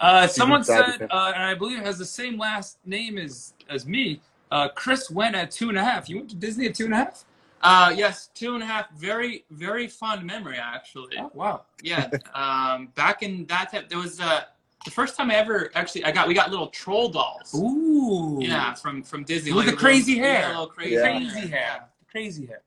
uh, 0.00 0.26
someone 0.26 0.64
said, 0.64 1.06
uh, 1.10 1.32
and 1.34 1.42
I 1.42 1.54
believe 1.54 1.80
has 1.80 1.98
the 1.98 2.06
same 2.06 2.38
last 2.38 2.78
name 2.86 3.18
as 3.18 3.52
as 3.68 3.86
me. 3.86 4.22
Uh, 4.50 4.68
Chris 4.70 5.10
went 5.10 5.34
at 5.34 5.50
two 5.50 5.68
and 5.68 5.78
a 5.78 5.84
half. 5.84 6.08
You 6.08 6.16
went 6.16 6.30
to 6.30 6.36
Disney 6.36 6.66
at 6.66 6.74
two 6.74 6.84
and 6.86 6.94
a 6.94 6.96
half? 6.98 7.24
Uh, 7.60 7.92
yes, 7.94 8.28
two 8.34 8.54
and 8.54 8.62
a 8.62 8.66
half. 8.66 8.90
Very, 8.96 9.44
very 9.50 9.88
fond 9.88 10.24
memory, 10.24 10.56
actually. 10.58 11.16
Oh, 11.18 11.30
wow. 11.34 11.62
Yeah. 11.82 12.08
Um, 12.34 12.88
back 12.94 13.22
in 13.22 13.44
that 13.46 13.72
time, 13.72 13.84
there 13.88 13.98
was 13.98 14.20
uh, 14.20 14.42
the 14.84 14.90
first 14.92 15.16
time 15.16 15.30
I 15.30 15.34
ever 15.34 15.70
actually 15.74 16.04
I 16.04 16.12
got 16.12 16.28
we 16.28 16.34
got 16.34 16.50
little 16.50 16.68
troll 16.68 17.08
dolls. 17.08 17.52
Ooh. 17.54 18.38
Yeah, 18.40 18.74
from 18.74 19.02
from 19.02 19.24
Disney. 19.24 19.52
With 19.52 19.66
like 19.66 19.66
the 19.66 19.72
a 19.72 19.74
little- 19.74 19.86
crazy 19.88 20.12
yeah, 20.12 20.22
hair. 20.22 20.48
little 20.48 20.66
crazy, 20.68 20.94
Yeah. 20.94 21.02
Crazy 21.18 21.48
hair. 21.48 21.84
Crazy 22.10 22.46
hair. 22.46 22.62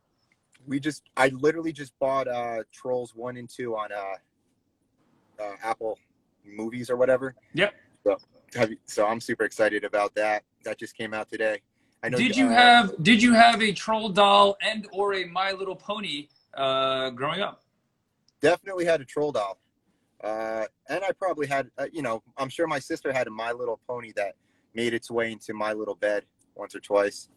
we 0.68 0.80
just 0.80 1.04
I 1.18 1.30
literally 1.30 1.72
just 1.72 1.98
bought 1.98 2.28
uh 2.28 2.64
Trolls 2.74 3.16
one 3.16 3.38
and 3.38 3.50
two 3.50 3.76
on 3.76 3.92
uh, 3.94 5.42
uh 5.42 5.56
Apple 5.64 5.98
movies 6.46 6.90
or 6.90 6.98
whatever. 6.98 7.34
Yep. 7.54 7.74
So 8.04 8.18
have 8.56 8.72
you, 8.72 8.78
so 8.86 9.08
I'm 9.08 9.22
super 9.22 9.46
excited 9.46 9.84
about 9.86 10.14
that. 10.16 10.44
That 10.66 10.78
just 10.78 10.96
came 10.98 11.14
out 11.14 11.32
today. 11.32 11.62
I 12.04 12.10
know. 12.10 12.18
Did 12.18 12.36
you 12.36 12.48
uh, 12.48 12.54
have 12.54 13.04
Did 13.04 13.22
you 13.22 13.34
have 13.34 13.62
a 13.62 13.72
troll 13.72 14.10
doll 14.10 14.58
and 14.62 14.88
or 14.92 15.16
a 15.16 15.26
My 15.26 15.52
Little 15.52 15.76
Pony 15.76 16.28
uh, 16.56 17.12
growing 17.12 17.42
up? 17.42 17.64
definitely 18.42 18.86
had 18.86 19.00
a 19.02 19.06
troll 19.06 19.32
doll, 19.32 19.60
uh, 20.24 20.66
and 20.90 21.04
I 21.04 21.12
probably 21.12 21.46
had 21.48 21.70
uh, 21.78 21.86
you 21.92 22.02
know 22.02 22.24
I'm 22.38 22.50
sure 22.50 22.68
my 22.68 22.80
sister 22.80 23.12
had 23.12 23.28
a 23.28 23.32
My 23.32 23.52
Little 23.52 23.80
Pony 23.88 24.12
that 24.16 24.36
made 24.74 24.94
its 24.94 25.12
way 25.12 25.32
into 25.32 25.54
my 25.54 25.74
little 25.74 25.96
bed 25.96 26.26
once 26.56 26.76
or 26.76 26.80
twice. 26.80 27.30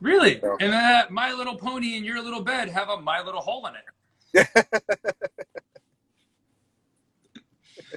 Really? 0.00 0.40
Yeah. 0.42 0.56
And 0.60 0.72
that 0.72 1.10
My 1.10 1.32
Little 1.32 1.56
Pony 1.56 1.96
in 1.96 2.04
your 2.04 2.22
little 2.22 2.42
bed 2.42 2.68
have 2.68 2.88
a 2.90 3.00
My 3.00 3.22
Little 3.22 3.40
hole 3.40 3.66
in 3.66 3.74
it. 3.74 4.48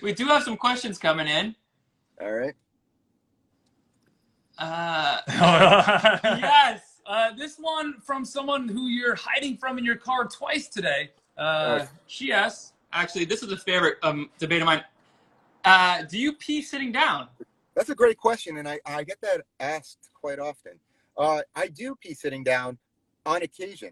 We 0.04 0.14
do 0.14 0.26
have 0.26 0.44
some 0.44 0.58
questions 0.58 0.98
coming 0.98 1.28
in. 1.28 1.56
All 2.22 2.34
right. 2.34 2.56
Uh, 4.58 5.22
yes. 6.24 6.82
Uh, 7.06 7.32
this 7.38 7.58
one 7.58 7.93
from 8.04 8.26
someone 8.26 8.68
who 8.68 8.88
you're 8.88 9.16
hiding 9.16 9.58
from 9.58 9.78
in 9.78 9.86
your 9.86 9.96
car 9.96 10.26
twice 10.26 10.68
today. 10.68 11.12
Uh, 11.38 11.80
Oh. 11.82 11.88
she 12.08 12.32
asks, 12.32 12.74
actually, 12.92 13.26
this 13.26 13.42
is 13.42 13.52
a 13.52 13.58
favorite 13.58 13.98
um, 14.04 14.30
debate 14.38 14.62
of 14.62 14.66
mine. 14.66 14.84
Uh, 15.66 16.04
do 16.04 16.18
you 16.20 16.34
pee 16.34 16.62
sitting 16.62 16.92
down? 16.92 17.28
That's 17.76 17.90
a 17.90 17.96
great 17.96 18.18
question, 18.18 18.58
and 18.58 18.68
I, 18.68 18.80
I 18.86 19.04
get 19.04 19.20
that 19.22 19.42
asked 19.60 20.10
quite 20.14 20.38
often. 20.38 20.74
Uh, 21.18 21.42
I 21.56 21.68
do 21.68 21.96
pee 21.96 22.14
sitting 22.14 22.44
down 22.44 22.78
on 23.26 23.42
occasion. 23.42 23.92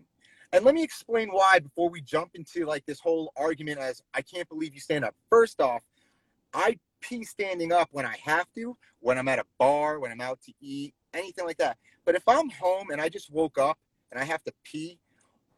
And 0.53 0.65
let 0.65 0.75
me 0.75 0.83
explain 0.83 1.29
why 1.29 1.59
before 1.59 1.89
we 1.89 2.01
jump 2.01 2.31
into 2.35 2.65
like 2.65 2.85
this 2.85 2.99
whole 2.99 3.31
argument 3.37 3.79
as 3.79 4.03
I 4.13 4.21
can't 4.21 4.47
believe 4.49 4.73
you 4.73 4.81
stand 4.81 5.05
up. 5.05 5.15
First 5.29 5.61
off, 5.61 5.81
I 6.53 6.77
pee 6.99 7.23
standing 7.23 7.71
up 7.71 7.87
when 7.91 8.05
I 8.05 8.17
have 8.23 8.47
to, 8.55 8.75
when 8.99 9.17
I'm 9.17 9.29
at 9.29 9.39
a 9.39 9.45
bar, 9.57 9.99
when 9.99 10.11
I'm 10.11 10.19
out 10.19 10.41
to 10.41 10.53
eat, 10.59 10.93
anything 11.13 11.45
like 11.45 11.57
that. 11.57 11.77
But 12.05 12.15
if 12.15 12.23
I'm 12.27 12.49
home 12.49 12.89
and 12.91 12.99
I 12.99 13.07
just 13.07 13.31
woke 13.31 13.57
up 13.57 13.79
and 14.11 14.19
I 14.19 14.23
have 14.23 14.43
to 14.43 14.53
pee, 14.63 14.99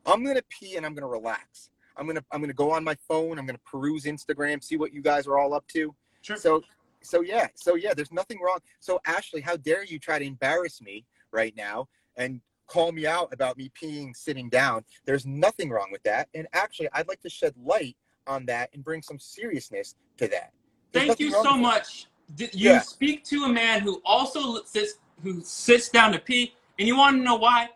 I'm 0.05 0.23
gonna 0.25 0.41
pee 0.49 0.75
and 0.75 0.85
I'm 0.85 0.93
gonna 0.93 1.07
relax. 1.07 1.69
I'm 1.97 2.07
gonna 2.07 2.23
I'm 2.31 2.41
gonna 2.41 2.53
go 2.53 2.71
on 2.71 2.83
my 2.83 2.95
phone. 3.07 3.37
I'm 3.39 3.45
gonna 3.45 3.59
peruse 3.65 4.05
Instagram, 4.05 4.63
see 4.63 4.77
what 4.77 4.93
you 4.93 5.01
guys 5.01 5.27
are 5.27 5.37
all 5.37 5.53
up 5.53 5.67
to. 5.69 5.93
Sure. 6.21 6.37
So 6.37 6.63
so 7.01 7.21
yeah, 7.21 7.47
so 7.55 7.75
yeah, 7.75 7.93
there's 7.93 8.11
nothing 8.11 8.39
wrong. 8.41 8.59
So 8.79 8.99
Ashley, 9.05 9.41
how 9.41 9.57
dare 9.57 9.83
you 9.83 9.99
try 9.99 10.19
to 10.19 10.25
embarrass 10.25 10.81
me 10.81 11.05
right 11.31 11.55
now 11.55 11.87
and 12.17 12.41
call 12.67 12.91
me 12.91 13.05
out 13.05 13.33
about 13.33 13.57
me 13.57 13.71
peeing 13.81 14.15
sitting 14.15 14.49
down? 14.49 14.83
There's 15.05 15.25
nothing 15.25 15.69
wrong 15.69 15.89
with 15.91 16.03
that. 16.03 16.29
And 16.33 16.47
actually, 16.53 16.89
I'd 16.93 17.07
like 17.07 17.21
to 17.21 17.29
shed 17.29 17.53
light 17.63 17.97
on 18.25 18.45
that 18.45 18.69
and 18.73 18.83
bring 18.83 19.01
some 19.01 19.19
seriousness 19.19 19.95
to 20.17 20.27
that. 20.29 20.51
There's 20.91 21.07
Thank 21.07 21.19
you 21.19 21.31
so 21.31 21.39
with 21.39 21.43
that. 21.45 21.57
much. 21.59 22.07
You 22.37 22.47
Yeah. 22.53 22.79
speak 22.79 23.23
to 23.25 23.43
a 23.43 23.49
man 23.49 23.81
who 23.81 24.01
also 24.05 24.63
sits 24.63 24.93
who 25.21 25.41
sits 25.43 25.89
down 25.89 26.11
to 26.13 26.19
pee 26.19 26.53
And 26.79 26.87
you 26.87 26.97
want 26.97 27.17
to 27.17 27.23
know 27.23 27.35
why? 27.35 27.69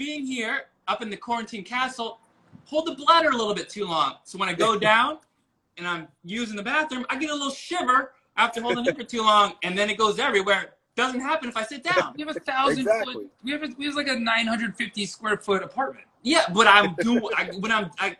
Being 0.00 0.24
here 0.24 0.62
up 0.88 1.02
in 1.02 1.10
the 1.10 1.16
quarantine 1.18 1.62
castle, 1.62 2.20
hold 2.64 2.86
the 2.86 2.94
bladder 2.94 3.28
a 3.28 3.36
little 3.36 3.52
bit 3.52 3.68
too 3.68 3.84
long. 3.84 4.14
So 4.24 4.38
when 4.38 4.48
I 4.48 4.54
go 4.54 4.78
down 4.90 5.18
and 5.76 5.86
I'm 5.86 6.08
using 6.24 6.56
the 6.56 6.62
bathroom, 6.62 7.04
I 7.10 7.18
get 7.18 7.28
a 7.28 7.34
little 7.34 7.50
shiver 7.50 8.12
after 8.38 8.62
holding 8.62 8.86
it 8.86 8.96
for 8.96 9.04
too 9.04 9.20
long, 9.20 9.56
and 9.62 9.76
then 9.76 9.90
it 9.90 9.98
goes 9.98 10.18
everywhere. 10.18 10.70
Doesn't 10.96 11.20
happen 11.20 11.50
if 11.50 11.56
I 11.58 11.64
sit 11.64 11.82
down. 11.94 12.14
We 12.16 12.24
have 12.24 12.34
a 12.34 12.40
thousand 12.40 12.78
Exactly. 12.78 13.12
foot. 13.12 13.30
We 13.44 13.50
have 13.50 13.62
a, 13.62 13.68
we 13.76 13.84
have 13.84 13.94
like 13.94 14.08
a 14.08 14.18
950 14.18 15.04
square 15.04 15.36
foot 15.36 15.62
apartment. 15.62 16.06
Yeah, 16.22 16.46
but 16.54 16.66
I'm 16.66 16.94
doing 16.94 17.22
I, 17.36 17.50
when 17.58 17.70
I'm 17.70 17.90
I 17.98 18.16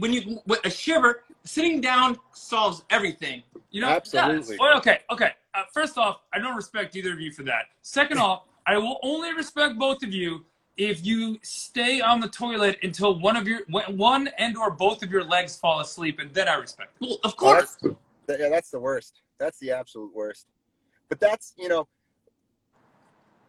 when 0.00 0.12
you 0.12 0.40
with 0.48 0.66
a 0.66 0.70
shiver, 0.70 1.22
sitting 1.44 1.80
down 1.80 2.18
solves 2.32 2.82
everything. 2.90 3.44
You 3.70 3.82
know. 3.82 3.88
Absolutely. 3.88 4.56
Well, 4.58 4.76
okay. 4.78 4.98
Okay. 5.12 5.30
Uh, 5.54 5.62
first 5.72 5.96
off, 5.96 6.22
I 6.32 6.40
don't 6.40 6.56
respect 6.56 6.96
either 6.96 7.12
of 7.12 7.20
you 7.20 7.30
for 7.30 7.44
that. 7.44 7.66
Second 7.82 8.18
off, 8.26 8.48
I 8.66 8.78
will 8.78 8.98
only 9.04 9.32
respect 9.32 9.78
both 9.78 10.02
of 10.02 10.12
you 10.12 10.44
if 10.76 11.04
you 11.06 11.38
stay 11.42 12.00
on 12.00 12.20
the 12.20 12.28
toilet 12.28 12.78
until 12.82 13.18
one 13.18 13.36
of 13.36 13.46
your 13.46 13.60
one 13.68 14.28
and 14.38 14.56
or 14.56 14.70
both 14.70 15.02
of 15.02 15.10
your 15.10 15.24
legs 15.24 15.56
fall 15.56 15.80
asleep, 15.80 16.18
and 16.18 16.32
then 16.34 16.48
I 16.48 16.54
respect. 16.54 16.96
it. 17.00 17.06
Well, 17.06 17.18
of 17.24 17.32
Oh, 17.32 17.36
course. 17.36 17.78
that's, 18.26 18.40
yeah, 18.40 18.48
that's 18.48 18.70
the 18.70 18.80
worst. 18.80 19.22
That's 19.38 19.58
the 19.58 19.70
absolute 19.70 20.14
worst. 20.14 20.46
But 21.08 21.20
that's 21.20 21.52
you 21.56 21.68
know, 21.68 21.86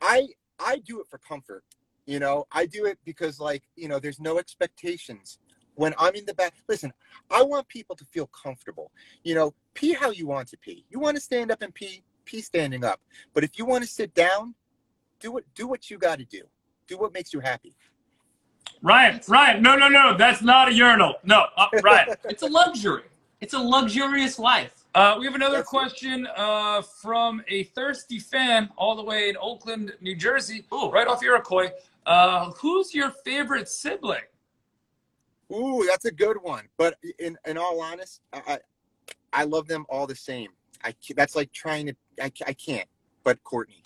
I 0.01 0.27
I 0.59 0.77
do 0.77 0.99
it 1.01 1.07
for 1.07 1.17
comfort. 1.17 1.63
You 2.05 2.19
know, 2.19 2.45
I 2.51 2.67
do 2.67 2.85
it 2.85 2.99
because 3.05 3.39
like 3.39 3.63
you 3.75 3.87
know, 3.87 3.99
there's 3.99 4.19
no 4.19 4.37
expectations. 4.37 5.39
When 5.75 5.93
I'm 5.97 6.15
in 6.15 6.25
the 6.25 6.33
back, 6.33 6.53
listen, 6.69 6.93
I 7.29 7.43
want 7.43 7.67
people 7.67 7.95
to 7.97 8.05
feel 8.05 8.27
comfortable. 8.27 8.91
You 9.23 9.35
know, 9.35 9.53
pee 9.73 9.93
how 9.93 10.11
you 10.11 10.27
want 10.27 10.47
to 10.49 10.57
pee. 10.57 10.85
You 10.89 10.99
want 10.99 11.17
to 11.17 11.21
stand 11.21 11.51
up 11.51 11.61
and 11.61 11.73
pee, 11.73 12.03
pee 12.23 12.41
standing 12.41 12.85
up. 12.85 13.01
But 13.33 13.43
if 13.43 13.57
you 13.57 13.65
want 13.65 13.83
to 13.83 13.89
sit 13.89 14.13
down, 14.13 14.55
do 15.19 15.37
it. 15.37 15.45
Do 15.55 15.67
what 15.67 15.89
you 15.89 15.97
got 15.97 16.19
to 16.19 16.25
do. 16.25 16.43
Do 16.87 16.97
what 16.97 17.13
makes 17.13 17.33
you 17.33 17.39
happy. 17.39 17.73
Ryan, 18.81 19.19
Ryan, 19.27 19.63
no, 19.63 19.75
no, 19.75 19.87
no, 19.87 20.15
that's 20.17 20.41
not 20.41 20.69
a 20.69 20.73
urinal. 20.73 21.15
No, 21.23 21.45
uh, 21.57 21.67
Ryan. 21.83 22.09
It's 22.25 22.43
a 22.43 22.47
luxury. 22.47 23.03
It's 23.41 23.53
a 23.53 23.59
luxurious 23.59 24.37
life. 24.37 24.85
Uh, 24.93 25.15
we 25.19 25.25
have 25.25 25.35
another 25.35 25.57
That's 25.57 25.69
question 25.69 26.27
uh, 26.37 26.81
from 26.81 27.41
a 27.47 27.63
thirsty 27.63 28.19
fan 28.19 28.69
all 28.77 28.95
the 28.95 29.03
way 29.03 29.29
in 29.29 29.35
Oakland, 29.41 29.93
New 30.01 30.15
Jersey, 30.15 30.65
Ooh. 30.73 30.89
right 30.89 31.07
off 31.07 31.21
Iroquois. 31.23 31.69
Uh, 32.05 32.51
who's 32.51 32.93
your 32.93 33.09
favorite 33.25 33.67
sibling? 33.67 34.21
Ooh, 35.51 35.85
that's 35.87 36.05
a 36.05 36.11
good 36.11 36.37
one. 36.41 36.65
But 36.77 36.97
in 37.19 37.37
in 37.45 37.57
all 37.57 37.81
honest, 37.81 38.21
I 38.33 38.41
I, 38.47 38.59
I 39.33 39.43
love 39.43 39.67
them 39.67 39.85
all 39.89 40.07
the 40.07 40.15
same. 40.15 40.49
I 40.83 40.93
that's 41.15 41.35
like 41.35 41.51
trying 41.51 41.87
to 41.87 41.95
I, 42.21 42.31
I 42.47 42.53
can't. 42.53 42.87
But 43.23 43.43
Courtney, 43.43 43.83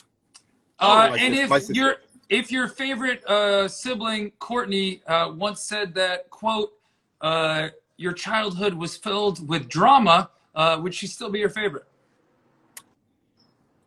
Uh, 0.79 1.07
my 1.11 1.17
and 1.17 1.33
sis- 1.33 1.43
if 1.43 1.49
my 1.49 1.59
sister. 1.59 1.73
your 1.73 1.95
if 2.29 2.51
your 2.51 2.67
favorite 2.67 3.25
uh, 3.25 3.67
sibling 3.67 4.31
Courtney 4.39 5.01
uh, 5.07 5.33
once 5.35 5.61
said 5.61 5.93
that 5.95 6.29
quote, 6.29 6.73
uh, 7.21 7.69
your 7.97 8.13
childhood 8.13 8.73
was 8.73 8.95
filled 8.95 9.47
with 9.49 9.67
drama, 9.67 10.29
uh, 10.55 10.79
would 10.81 10.93
she 10.93 11.07
still 11.07 11.29
be 11.29 11.39
your 11.39 11.49
favorite? 11.49 11.85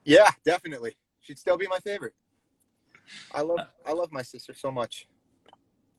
yeah, 0.05 0.31
definitely, 0.45 0.97
she'd 1.21 1.39
still 1.39 1.57
be 1.57 1.67
my 1.69 1.79
favorite. 1.79 2.15
I 3.33 3.43
love 3.43 3.61
I 3.87 3.93
love 3.93 4.11
my 4.13 4.23
sister 4.23 4.55
so 4.55 4.71
much. 4.71 5.07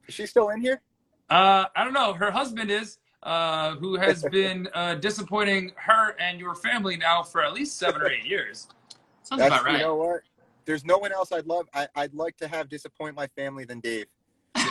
Is 0.08 0.14
she 0.14 0.26
still 0.26 0.50
in 0.50 0.60
here? 0.60 0.82
Uh, 1.30 1.66
I 1.76 1.84
don't 1.84 1.94
know. 1.94 2.14
Her 2.14 2.30
husband 2.30 2.70
is, 2.70 2.98
uh, 3.24 3.76
who 3.76 3.96
has 3.96 4.24
been 4.32 4.68
uh, 4.74 4.96
disappointing 4.96 5.72
her 5.78 6.16
and 6.20 6.40
your 6.40 6.56
family 6.56 6.98
now 6.98 7.24
for 7.24 7.44
at 7.44 7.54
least 7.54 7.78
seven 7.78 8.02
or 8.02 8.10
eight 8.10 8.26
years. 8.26 8.68
Sounds 9.24 9.40
That's 9.42 9.56
about 9.56 9.66
right. 9.66 9.78
you 9.78 9.86
know 9.86 9.96
what. 9.96 10.22
There's 10.66 10.86
no 10.86 10.98
one 10.98 11.12
else 11.12 11.32
I'd 11.32 11.46
love. 11.46 11.68
I, 11.74 11.88
I'd 11.96 12.14
like 12.14 12.38
to 12.38 12.48
have 12.48 12.70
disappoint 12.70 13.16
my 13.16 13.28
family 13.28 13.66
than 13.66 13.80
Dave. 13.80 14.06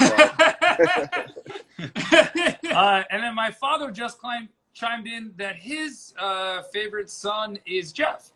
Uh, 2.72 3.02
and 3.10 3.22
then 3.22 3.34
my 3.34 3.50
father 3.50 3.90
just 3.90 4.18
climbed, 4.18 4.48
chimed 4.72 5.06
in 5.06 5.32
that 5.36 5.56
his 5.56 6.14
uh, 6.18 6.62
favorite 6.72 7.10
son 7.10 7.58
is 7.66 7.92
Jeff. 7.92 8.32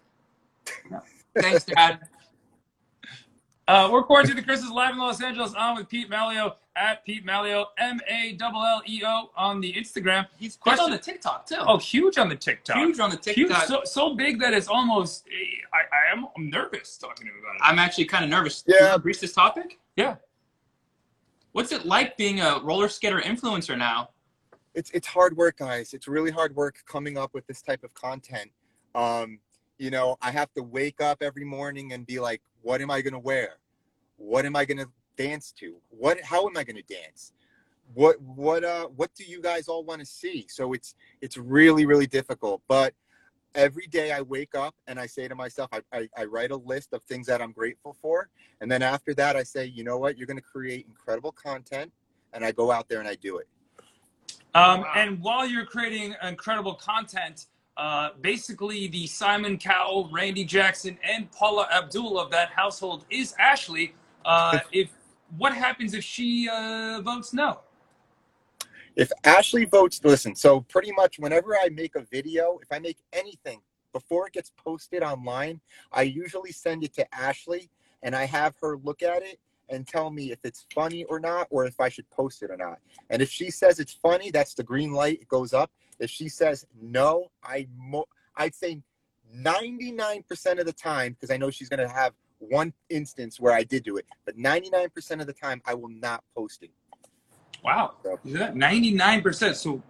Thanks, 1.38 1.64
Dad. 1.64 2.00
Uh, 3.68 3.88
we're 3.90 4.02
quarantined 4.04 4.38
the 4.38 4.42
Chrises 4.42 4.70
live 4.70 4.92
in 4.92 4.98
Los 4.98 5.20
Angeles 5.20 5.52
on 5.54 5.76
with 5.76 5.88
Pete 5.88 6.08
Malleo 6.08 6.54
at 6.76 7.04
Pete 7.04 7.26
Malleo, 7.26 7.66
M 7.78 7.98
A 8.08 8.36
L 8.40 8.62
L 8.62 8.82
E 8.86 9.02
O 9.04 9.30
on 9.36 9.60
the 9.60 9.72
Instagram. 9.72 10.24
He's 10.38 10.56
Question- 10.56 10.84
on 10.84 10.90
the 10.92 10.98
TikTok 10.98 11.46
too. 11.46 11.56
Oh, 11.58 11.76
huge 11.76 12.16
on 12.16 12.28
the 12.28 12.36
TikTok. 12.36 12.76
huge 12.76 13.00
on 13.00 13.10
the 13.10 13.16
Huge, 13.16 13.48
TikTok. 13.48 13.64
so, 13.64 13.80
so 13.84 14.14
big 14.14 14.38
that 14.38 14.54
it's 14.54 14.68
almost, 14.68 15.26
I, 15.72 15.78
I 15.78 16.12
am 16.12 16.26
I'm 16.36 16.48
nervous 16.48 16.96
talking 16.96 17.26
to 17.26 17.32
him 17.32 17.38
about 17.40 17.56
it. 17.56 17.60
I'm 17.62 17.78
actually 17.80 18.04
kind 18.04 18.22
of 18.24 18.30
nervous. 18.30 18.62
Yeah. 18.66 18.72
Do 18.78 18.84
you 18.84 18.90
wanna 18.90 19.02
Breach 19.02 19.20
this 19.20 19.32
topic. 19.32 19.78
Yeah. 19.96 20.16
What's 21.52 21.72
it 21.72 21.86
like 21.86 22.16
being 22.16 22.40
a 22.40 22.60
roller 22.62 22.88
skater 22.88 23.20
influencer 23.20 23.76
now? 23.76 24.10
it's 24.74 24.90
it's 24.90 25.06
hard 25.06 25.34
work, 25.38 25.56
guys. 25.56 25.94
It's 25.94 26.06
really 26.06 26.30
hard 26.30 26.54
work 26.54 26.76
coming 26.86 27.16
up 27.16 27.32
with 27.32 27.46
this 27.46 27.62
type 27.62 27.82
of 27.82 27.94
content. 27.94 28.50
Um, 28.94 29.38
you 29.78 29.90
know, 29.90 30.16
I 30.22 30.30
have 30.30 30.52
to 30.54 30.62
wake 30.62 31.00
up 31.00 31.22
every 31.22 31.44
morning 31.44 31.92
and 31.92 32.06
be 32.06 32.18
like, 32.20 32.42
what 32.62 32.80
am 32.80 32.90
I 32.90 33.02
gonna 33.02 33.18
wear? 33.18 33.56
What 34.16 34.44
am 34.46 34.56
I 34.56 34.64
gonna 34.64 34.86
dance 35.16 35.52
to? 35.58 35.76
What 35.90 36.20
how 36.22 36.46
am 36.46 36.56
I 36.56 36.64
gonna 36.64 36.82
dance? 36.82 37.32
What 37.94 38.20
what 38.20 38.64
uh 38.64 38.86
what 38.88 39.14
do 39.14 39.24
you 39.24 39.40
guys 39.40 39.68
all 39.68 39.84
want 39.84 40.00
to 40.00 40.06
see? 40.06 40.46
So 40.48 40.72
it's 40.72 40.94
it's 41.20 41.36
really, 41.36 41.86
really 41.86 42.06
difficult. 42.06 42.62
But 42.68 42.94
every 43.54 43.86
day 43.86 44.12
I 44.12 44.20
wake 44.22 44.54
up 44.54 44.74
and 44.86 44.98
I 44.98 45.06
say 45.06 45.28
to 45.28 45.34
myself, 45.34 45.70
I, 45.72 45.80
I, 45.92 46.08
I 46.16 46.24
write 46.24 46.50
a 46.50 46.56
list 46.56 46.92
of 46.92 47.02
things 47.04 47.26
that 47.26 47.40
I'm 47.40 47.52
grateful 47.52 47.96
for. 48.02 48.28
And 48.60 48.70
then 48.70 48.82
after 48.82 49.14
that 49.14 49.36
I 49.36 49.42
say, 49.42 49.66
you 49.66 49.84
know 49.84 49.98
what, 49.98 50.16
you're 50.18 50.26
gonna 50.26 50.40
create 50.40 50.86
incredible 50.86 51.32
content 51.32 51.92
and 52.32 52.44
I 52.44 52.52
go 52.52 52.70
out 52.70 52.88
there 52.88 53.00
and 53.00 53.08
I 53.08 53.14
do 53.14 53.38
it. 53.38 53.48
Um, 54.54 54.80
Wow. 54.80 54.92
And 54.94 55.20
while 55.20 55.46
you're 55.46 55.66
creating 55.66 56.14
incredible 56.22 56.74
content, 56.74 57.46
uh, 57.76 58.10
basically 58.20 58.88
the 58.88 59.06
Simon 59.06 59.58
Cowell, 59.58 60.08
Randy 60.12 60.44
Jackson, 60.44 60.98
and 61.02 61.30
Paula 61.30 61.68
Abdul 61.72 62.18
of 62.18 62.30
that 62.30 62.50
household 62.50 63.04
is 63.10 63.34
Ashley. 63.38 63.94
Uh, 64.24 64.58
if 64.72 64.90
what 65.36 65.52
happens 65.52 65.94
if 65.94 66.04
she 66.04 66.48
uh, 66.48 67.00
votes 67.02 67.32
no? 67.32 67.60
if 68.96 69.12
Ashley 69.24 69.66
votes, 69.66 70.00
listen, 70.02 70.34
so 70.34 70.62
pretty 70.62 70.90
much 70.92 71.18
whenever 71.18 71.54
I 71.54 71.68
make 71.68 71.94
a 71.96 72.00
video, 72.10 72.58
if 72.62 72.72
I 72.72 72.78
make 72.78 72.96
anything 73.12 73.60
before 73.92 74.26
it 74.26 74.32
gets 74.32 74.50
posted 74.56 75.02
online, 75.02 75.60
I 75.92 76.02
usually 76.02 76.50
send 76.50 76.82
it 76.82 76.94
to 76.94 77.14
Ashley 77.14 77.70
and 78.02 78.16
I 78.16 78.24
have 78.24 78.54
her 78.62 78.78
look 78.78 79.02
at 79.02 79.22
it 79.22 79.38
and 79.68 79.86
tell 79.86 80.10
me 80.10 80.32
if 80.32 80.38
it's 80.44 80.64
funny 80.74 81.04
or 81.04 81.20
not, 81.20 81.46
or 81.50 81.66
if 81.66 81.78
I 81.80 81.88
should 81.88 82.08
post 82.10 82.42
it 82.42 82.50
or 82.50 82.56
not. 82.56 82.78
And 83.10 83.20
if 83.20 83.30
she 83.30 83.50
says 83.50 83.80
it's 83.80 83.92
funny, 83.92 84.30
that's 84.30 84.54
the 84.54 84.62
green 84.62 84.92
light, 84.92 85.20
it 85.20 85.28
goes 85.28 85.52
up. 85.52 85.70
If 85.98 86.10
she 86.10 86.28
says 86.28 86.66
no, 86.80 87.30
I 87.42 87.66
mo- 87.76 88.08
I'd 88.36 88.54
say 88.54 88.80
99% 89.34 90.58
of 90.60 90.66
the 90.66 90.72
time, 90.72 91.12
because 91.12 91.30
I 91.30 91.36
know 91.36 91.50
she's 91.50 91.68
going 91.68 91.86
to 91.86 91.92
have 91.92 92.12
one 92.38 92.72
instance 92.90 93.40
where 93.40 93.52
I 93.54 93.62
did 93.64 93.82
do 93.84 93.96
it, 93.96 94.06
but 94.24 94.36
99% 94.36 95.20
of 95.20 95.26
the 95.26 95.32
time, 95.32 95.62
I 95.64 95.74
will 95.74 95.88
not 95.88 96.22
post 96.34 96.62
it. 96.62 96.70
Wow, 97.64 97.94
is 98.24 98.34
that 98.34 98.54
99%? 98.54 99.54
So 99.56 99.82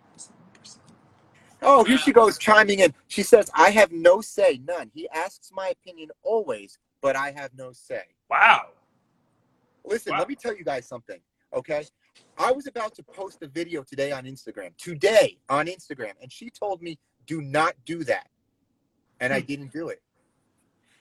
Oh, 1.63 1.85
here 1.85 1.99
she 1.99 2.13
goes 2.13 2.39
chiming 2.39 2.79
in. 2.81 2.95
She 3.09 3.23
says, 3.23 3.51
I 3.55 3.71
have 3.71 3.91
no 3.91 4.21
say, 4.21 4.61
none. 4.65 4.91
He 4.95 5.09
asks 5.09 5.51
my 5.53 5.69
opinion 5.69 6.11
always, 6.23 6.79
but 7.03 7.17
I 7.17 7.33
have 7.33 7.51
no 7.57 7.73
say. 7.73 8.03
wow. 8.31 8.67
Listen, 9.85 10.13
Wow. 10.13 10.19
let 10.21 10.29
me 10.29 10.35
tell 10.37 10.55
you 10.57 10.65
guys 10.65 10.87
something, 10.87 11.19
okay? 11.55 11.87
I 12.39 12.53
was 12.53 12.67
about 12.67 12.95
to 12.97 13.03
post 13.03 13.43
a 13.43 13.47
video 13.47 13.83
today 13.83 14.13
on 14.13 14.25
Instagram, 14.25 14.77
today 14.77 15.39
on 15.49 15.67
Instagram, 15.67 16.13
and 16.21 16.31
she 16.31 16.51
told 16.51 16.83
me, 16.83 16.99
do 17.27 17.41
not 17.43 17.75
do 17.85 18.05
that. 18.05 18.29
And 19.21 19.33
I 19.33 19.41
didn't 19.41 19.73
do 19.73 19.89
it. 19.89 20.03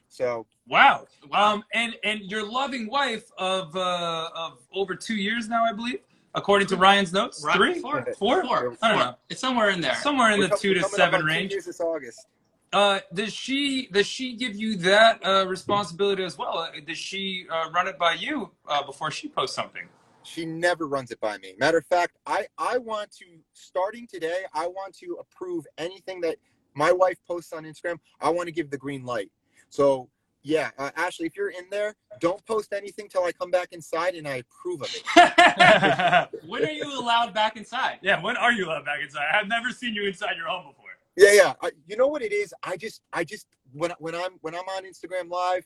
So, 0.07 0.45
Wow. 0.67 1.05
Um, 1.31 1.63
and 1.73 1.95
and 2.03 2.21
your 2.21 2.49
loving 2.49 2.89
wife 2.89 3.25
of 3.37 3.75
uh, 3.75 4.29
of 4.35 4.59
over 4.73 4.95
two 4.95 5.15
years 5.15 5.47
now, 5.47 5.63
I 5.63 5.73
believe, 5.73 5.99
according 6.33 6.67
to 6.69 6.75
Ryan's 6.75 7.13
notes. 7.13 7.43
Right, 7.45 7.55
Three, 7.55 7.79
four, 7.81 8.03
four, 8.17 8.43
four, 8.43 8.75
I 8.81 8.89
don't 8.89 8.97
know. 8.99 9.15
It's 9.29 9.39
somewhere 9.41 9.69
in 9.69 9.81
there. 9.81 9.93
somewhere 9.95 10.31
in 10.31 10.39
we're 10.39 10.45
the 10.47 10.51
co- 10.55 10.57
two 10.61 10.73
to 10.73 10.83
seven 10.83 11.15
on 11.15 11.21
two 11.21 11.27
range. 11.27 11.51
years 11.51 11.65
this 11.65 11.79
August. 11.81 12.25
Uh, 12.73 12.99
does 13.13 13.31
she 13.31 13.87
does 13.91 14.07
she 14.07 14.35
give 14.35 14.55
you 14.55 14.75
that 14.77 15.23
uh, 15.23 15.45
responsibility 15.47 16.23
as 16.23 16.35
well? 16.37 16.57
Uh, 16.57 16.71
Does 16.85 16.97
she 16.97 17.45
uh, 17.51 17.69
run 17.69 17.87
it 17.87 17.97
by 17.99 18.13
you 18.13 18.49
uh, 18.67 18.83
before 18.83 19.11
she 19.11 19.27
posts 19.29 19.55
something? 19.55 19.83
She 20.25 20.45
never 20.45 20.87
runs 20.87 21.11
it 21.11 21.19
by 21.19 21.37
me. 21.37 21.55
Matter 21.59 21.77
of 21.77 21.85
fact, 21.85 22.17
I, 22.25 22.47
I 22.57 22.77
want 22.77 23.11
to, 23.17 23.25
starting 23.53 24.07
today, 24.07 24.43
I 24.53 24.67
want 24.67 24.95
to 24.97 25.17
approve 25.19 25.65
anything 25.77 26.21
that 26.21 26.37
my 26.73 26.91
wife 26.91 27.17
posts 27.27 27.53
on 27.53 27.63
Instagram. 27.63 27.97
I 28.19 28.29
want 28.29 28.47
to 28.47 28.51
give 28.51 28.69
the 28.69 28.77
green 28.77 29.05
light. 29.05 29.31
So, 29.69 30.09
yeah, 30.41 30.71
uh, 30.77 30.91
Ashley, 30.95 31.25
if 31.27 31.35
you're 31.37 31.49
in 31.49 31.65
there, 31.71 31.95
don't 32.19 32.43
post 32.45 32.73
anything 32.73 33.07
till 33.07 33.23
I 33.23 33.31
come 33.31 33.49
back 33.49 33.69
inside 33.71 34.15
and 34.15 34.27
I 34.27 34.43
approve 34.43 34.81
of 34.81 34.95
it. 34.95 36.29
When 36.47 36.63
are 36.63 36.71
you 36.71 36.99
allowed 36.99 37.33
back 37.33 37.57
inside? 37.57 37.99
Yeah, 38.01 38.21
when 38.21 38.37
are 38.37 38.51
you 38.51 38.65
allowed 38.67 38.85
back 38.85 38.99
inside? 39.03 39.25
I've 39.33 39.47
never 39.47 39.71
seen 39.71 39.93
you 39.95 40.05
inside 40.05 40.37
your 40.37 40.47
home 40.47 40.67
before. 40.67 40.85
Yeah, 41.15 41.33
yeah. 41.33 41.53
I, 41.61 41.71
you 41.87 41.97
know 41.97 42.07
what 42.07 42.21
it 42.21 42.33
is? 42.33 42.53
I 42.61 42.77
just, 42.77 43.01
I 43.13 43.23
just, 43.23 43.47
when 43.73 43.91
when 43.99 44.13
I'm 44.15 44.33
when 44.41 44.53
I'm 44.53 44.67
on 44.69 44.83
Instagram 44.83 45.29
Live, 45.29 45.65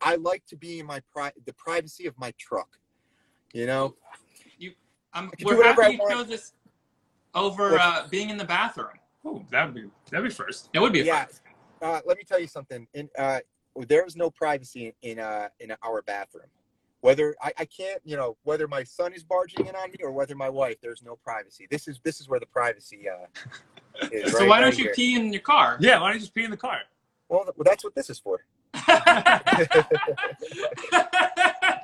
I 0.00 0.16
like 0.16 0.44
to 0.46 0.56
be 0.56 0.80
in 0.80 0.86
my 0.86 1.00
pri- 1.12 1.32
the 1.46 1.54
privacy 1.54 2.06
of 2.06 2.18
my 2.18 2.32
truck. 2.38 2.68
You 3.54 3.66
know, 3.66 3.94
I'm, 5.14 5.30
I 5.32 5.36
can 5.36 5.46
do 5.46 5.56
we're 5.56 5.62
happy 5.62 5.92
you 5.92 6.00
chose 6.10 6.26
this 6.26 6.52
over 7.34 7.78
uh, 7.78 8.08
being 8.10 8.30
in 8.30 8.36
the 8.36 8.44
bathroom. 8.44 8.88
Oh, 9.24 9.44
that'd 9.48 9.72
be 9.72 9.84
that'd 10.10 10.28
be 10.28 10.34
first. 10.34 10.70
It 10.72 10.80
would 10.80 10.92
be 10.92 11.00
yeah. 11.00 11.26
first. 11.26 11.40
Uh, 11.80 12.00
let 12.04 12.18
me 12.18 12.24
tell 12.24 12.40
you 12.40 12.48
something. 12.48 12.88
In 12.94 13.08
uh, 13.16 13.38
there 13.86 14.04
is 14.04 14.16
no 14.16 14.28
privacy 14.28 14.92
in 15.02 15.20
uh 15.20 15.48
in 15.60 15.72
our 15.84 16.02
bathroom. 16.02 16.48
Whether 17.00 17.36
I, 17.40 17.52
I 17.58 17.64
can't, 17.66 18.00
you 18.04 18.16
know, 18.16 18.36
whether 18.42 18.66
my 18.66 18.82
son 18.82 19.12
is 19.12 19.22
barging 19.22 19.66
in 19.66 19.76
on 19.76 19.90
me 19.90 19.98
or 20.02 20.10
whether 20.10 20.34
my 20.34 20.48
wife, 20.48 20.78
there's 20.82 21.02
no 21.02 21.16
privacy. 21.16 21.68
This 21.70 21.86
is 21.86 22.00
this 22.02 22.20
is 22.20 22.28
where 22.28 22.40
the 22.40 22.46
privacy 22.46 23.04
uh, 23.08 23.26
is. 24.10 24.32
So 24.32 24.40
right- 24.40 24.48
why 24.48 24.60
don't 24.60 24.76
you 24.76 24.84
here. 24.84 24.94
pee 24.94 25.14
in 25.14 25.32
your 25.32 25.42
car? 25.42 25.76
Yeah, 25.78 26.00
why 26.00 26.08
don't 26.08 26.14
you 26.14 26.20
just 26.20 26.34
pee 26.34 26.42
in 26.42 26.50
the 26.50 26.56
car? 26.56 26.80
Well, 27.28 27.44
th- 27.44 27.54
well, 27.56 27.64
that's 27.64 27.84
what 27.84 27.94
this 27.94 28.10
is 28.10 28.18
for. 28.18 28.44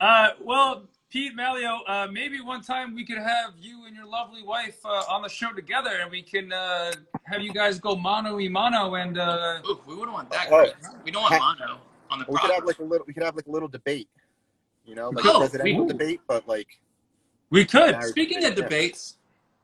Uh, 0.00 0.30
well, 0.42 0.84
Pete 1.10 1.36
Malleo, 1.36 1.78
uh, 1.86 2.08
maybe 2.10 2.40
one 2.40 2.60
time 2.60 2.94
we 2.94 3.04
could 3.06 3.18
have 3.18 3.52
you 3.58 3.86
and 3.86 3.94
your 3.94 4.06
lovely 4.06 4.42
wife 4.42 4.78
uh, 4.84 5.02
on 5.08 5.22
the 5.22 5.28
show 5.28 5.52
together, 5.52 5.90
and 6.02 6.10
we 6.10 6.22
can 6.22 6.52
uh, 6.52 6.92
have 7.24 7.40
you 7.40 7.52
guys 7.52 7.78
go 7.78 7.94
mano 7.94 8.36
y 8.36 8.48
mano 8.48 8.94
and. 8.96 9.16
Uh, 9.18 9.60
Ooh, 9.68 9.80
we 9.86 9.94
wouldn't 9.94 10.12
want 10.12 10.30
that. 10.30 10.48
Oh. 10.50 10.66
We 11.04 11.10
don't 11.10 11.22
want 11.22 11.38
mono 11.58 11.78
on 12.10 12.18
the 12.18 12.24
We 12.28 12.36
could 12.38 12.50
have 12.50 12.64
like 12.64 12.78
a 12.80 12.84
little. 12.84 13.06
We 13.06 13.14
could 13.14 13.22
have 13.22 13.36
like 13.36 13.46
a 13.46 13.50
little 13.50 13.68
debate. 13.68 14.08
You 14.84 14.96
know, 14.96 15.10
like 15.10 15.24
Oh, 15.24 15.36
a 15.36 15.38
presidential 15.48 15.82
we- 15.84 15.88
debate, 15.92 16.20
but 16.26 16.46
like 16.48 16.68
we 17.50 17.64
could. 17.64 17.92
Marriage 17.92 18.10
Speaking 18.10 18.38
of 18.44 18.54
debate, 18.54 18.58
yeah. 18.58 18.68
debates, 18.68 19.16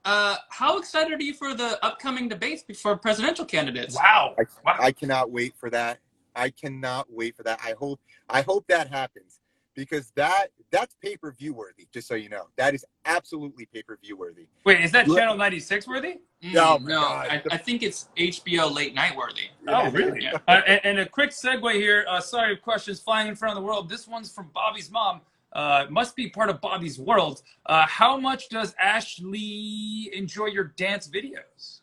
uh, 0.04 0.36
how 0.50 0.78
excited 0.78 1.18
are 1.20 1.22
you 1.22 1.34
for 1.34 1.52
the 1.54 1.84
upcoming 1.84 2.28
debates 2.28 2.62
for 2.80 2.96
presidential 2.96 3.44
candidates? 3.44 3.96
Wow. 3.96 4.34
I, 4.38 4.44
Wow. 4.64 4.76
I 4.78 4.92
cannot 4.92 5.30
wait 5.32 5.54
for 5.58 5.68
that. 5.70 5.98
I 6.36 6.50
cannot 6.50 7.12
wait 7.12 7.36
for 7.36 7.42
that. 7.42 7.58
I 7.62 7.74
hope 7.76 8.00
I 8.28 8.42
hope 8.42 8.66
that 8.68 8.88
happens 8.88 9.39
because 9.80 10.10
that 10.14 10.48
that's 10.70 10.94
pay 11.02 11.16
per 11.16 11.32
view 11.32 11.54
worthy. 11.54 11.88
Just 11.90 12.06
so 12.06 12.14
you 12.14 12.28
know, 12.28 12.48
that 12.56 12.74
is 12.74 12.84
absolutely 13.06 13.64
pay 13.72 13.82
per 13.82 13.96
view 13.96 14.14
worthy. 14.14 14.46
Wait, 14.66 14.82
is 14.82 14.92
that 14.92 15.08
Yeah. 15.08 15.14
Channel 15.14 15.36
96 15.38 15.88
worthy? 15.88 16.20
Mm, 16.42 16.56
Oh 16.56 16.76
no, 16.82 17.00
God. 17.00 17.28
I, 17.30 17.42
I 17.50 17.56
think 17.56 17.82
it's 17.82 18.08
HBO 18.14 18.72
late 18.74 18.94
night 18.94 19.16
worthy. 19.16 19.48
Oh, 19.66 19.90
really? 19.90 20.22
Yeah. 20.22 20.36
Uh, 20.48 20.60
and, 20.66 20.80
and 20.84 20.98
a 20.98 21.06
quick 21.08 21.30
segue 21.30 21.72
here. 21.74 22.04
Uh, 22.08 22.20
sorry, 22.20 22.58
questions 22.58 23.00
flying 23.00 23.28
in 23.28 23.34
front 23.34 23.56
of 23.56 23.62
the 23.62 23.66
world. 23.66 23.88
This 23.88 24.06
one's 24.06 24.30
from 24.30 24.50
Bobby's 24.52 24.90
mom. 24.90 25.22
Uh, 25.54 25.86
must 25.88 26.14
be 26.14 26.28
part 26.28 26.50
of 26.50 26.60
Bobby's 26.60 26.98
world. 26.98 27.42
Uh, 27.66 27.86
how 27.86 28.18
much 28.18 28.50
does 28.50 28.74
Ashley 28.80 30.10
enjoy 30.12 30.46
your 30.46 30.64
dance 30.76 31.08
videos? 31.08 31.80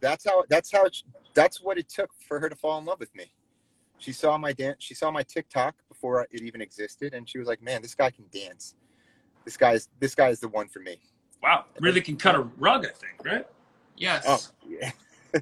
That's 0.00 0.24
how. 0.24 0.44
That's 0.48 0.72
how. 0.72 0.84
It, 0.86 0.96
that's 1.34 1.60
what 1.60 1.76
it 1.76 1.88
took 1.90 2.10
for 2.26 2.40
her 2.40 2.48
to 2.48 2.56
fall 2.56 2.78
in 2.78 2.84
love 2.86 3.00
with 3.00 3.14
me. 3.14 3.32
She 3.98 4.12
saw 4.12 4.36
my 4.38 4.52
dance. 4.52 4.76
She 4.80 4.94
saw 4.94 5.10
my 5.10 5.22
TikTok 5.22 5.74
before 6.04 6.26
it 6.30 6.42
even 6.42 6.60
existed, 6.60 7.14
and 7.14 7.28
she 7.28 7.38
was 7.38 7.48
like, 7.48 7.62
"Man, 7.62 7.80
this 7.80 7.94
guy 7.94 8.10
can 8.10 8.26
dance. 8.30 8.74
This 9.44 9.56
guy's 9.56 9.88
this 10.00 10.14
guy 10.14 10.28
is 10.28 10.40
the 10.40 10.48
one 10.48 10.68
for 10.68 10.80
me." 10.80 10.98
Wow, 11.42 11.64
really 11.80 12.00
can 12.00 12.16
cut 12.16 12.34
a 12.34 12.40
rug, 12.58 12.86
I 12.86 12.90
think, 12.90 13.24
right? 13.24 13.46
Yes. 13.96 14.24
Oh 14.26 14.40
yeah. 14.68 14.90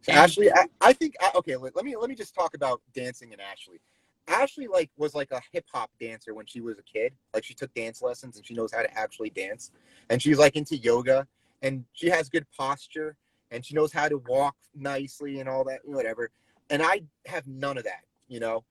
So 0.00 0.12
Ashley, 0.12 0.48
I, 0.48 0.66
I 0.80 0.92
think 0.92 1.16
okay. 1.34 1.56
Let, 1.56 1.74
let 1.74 1.84
me 1.84 1.96
let 1.96 2.08
me 2.08 2.14
just 2.14 2.32
talk 2.32 2.54
about 2.54 2.80
dancing 2.94 3.32
and 3.32 3.40
Ashley. 3.40 3.80
Ashley 4.28 4.68
like 4.68 4.90
was 4.96 5.12
like 5.12 5.32
a 5.32 5.40
hip 5.52 5.64
hop 5.74 5.90
dancer 6.00 6.34
when 6.34 6.46
she 6.46 6.60
was 6.60 6.78
a 6.78 6.84
kid. 6.84 7.14
Like 7.34 7.44
she 7.44 7.52
took 7.52 7.74
dance 7.74 8.00
lessons 8.00 8.36
and 8.36 8.46
she 8.46 8.54
knows 8.54 8.72
how 8.72 8.82
to 8.82 8.96
actually 8.96 9.30
dance. 9.30 9.72
And 10.08 10.22
she's 10.22 10.38
like 10.38 10.54
into 10.54 10.76
yoga 10.76 11.26
and 11.62 11.84
she 11.94 12.08
has 12.10 12.28
good 12.28 12.46
posture 12.56 13.16
and 13.50 13.66
she 13.66 13.74
knows 13.74 13.92
how 13.92 14.08
to 14.08 14.18
walk 14.28 14.54
nicely 14.72 15.40
and 15.40 15.48
all 15.48 15.64
that 15.64 15.80
whatever. 15.84 16.30
And 16.70 16.80
I 16.80 17.02
have 17.26 17.48
none 17.48 17.76
of 17.76 17.82
that, 17.82 18.04
you 18.28 18.38
know. 18.38 18.62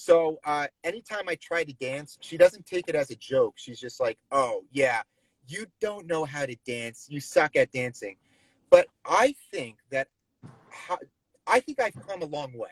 So 0.00 0.38
uh, 0.44 0.66
anytime 0.82 1.28
I 1.28 1.34
try 1.34 1.62
to 1.62 1.74
dance, 1.74 2.16
she 2.22 2.38
doesn't 2.38 2.64
take 2.64 2.88
it 2.88 2.94
as 2.94 3.10
a 3.10 3.16
joke. 3.16 3.54
She's 3.56 3.78
just 3.78 4.00
like, 4.00 4.16
"Oh 4.32 4.62
yeah, 4.72 5.02
you 5.46 5.66
don't 5.78 6.06
know 6.06 6.24
how 6.24 6.46
to 6.46 6.56
dance. 6.66 7.06
You 7.10 7.20
suck 7.20 7.54
at 7.54 7.70
dancing." 7.70 8.16
But 8.70 8.86
I 9.04 9.34
think 9.52 9.76
that 9.90 10.08
how, 10.70 10.96
I 11.46 11.60
think 11.60 11.80
I've 11.82 11.98
come 12.08 12.22
a 12.22 12.24
long 12.24 12.56
way. 12.56 12.70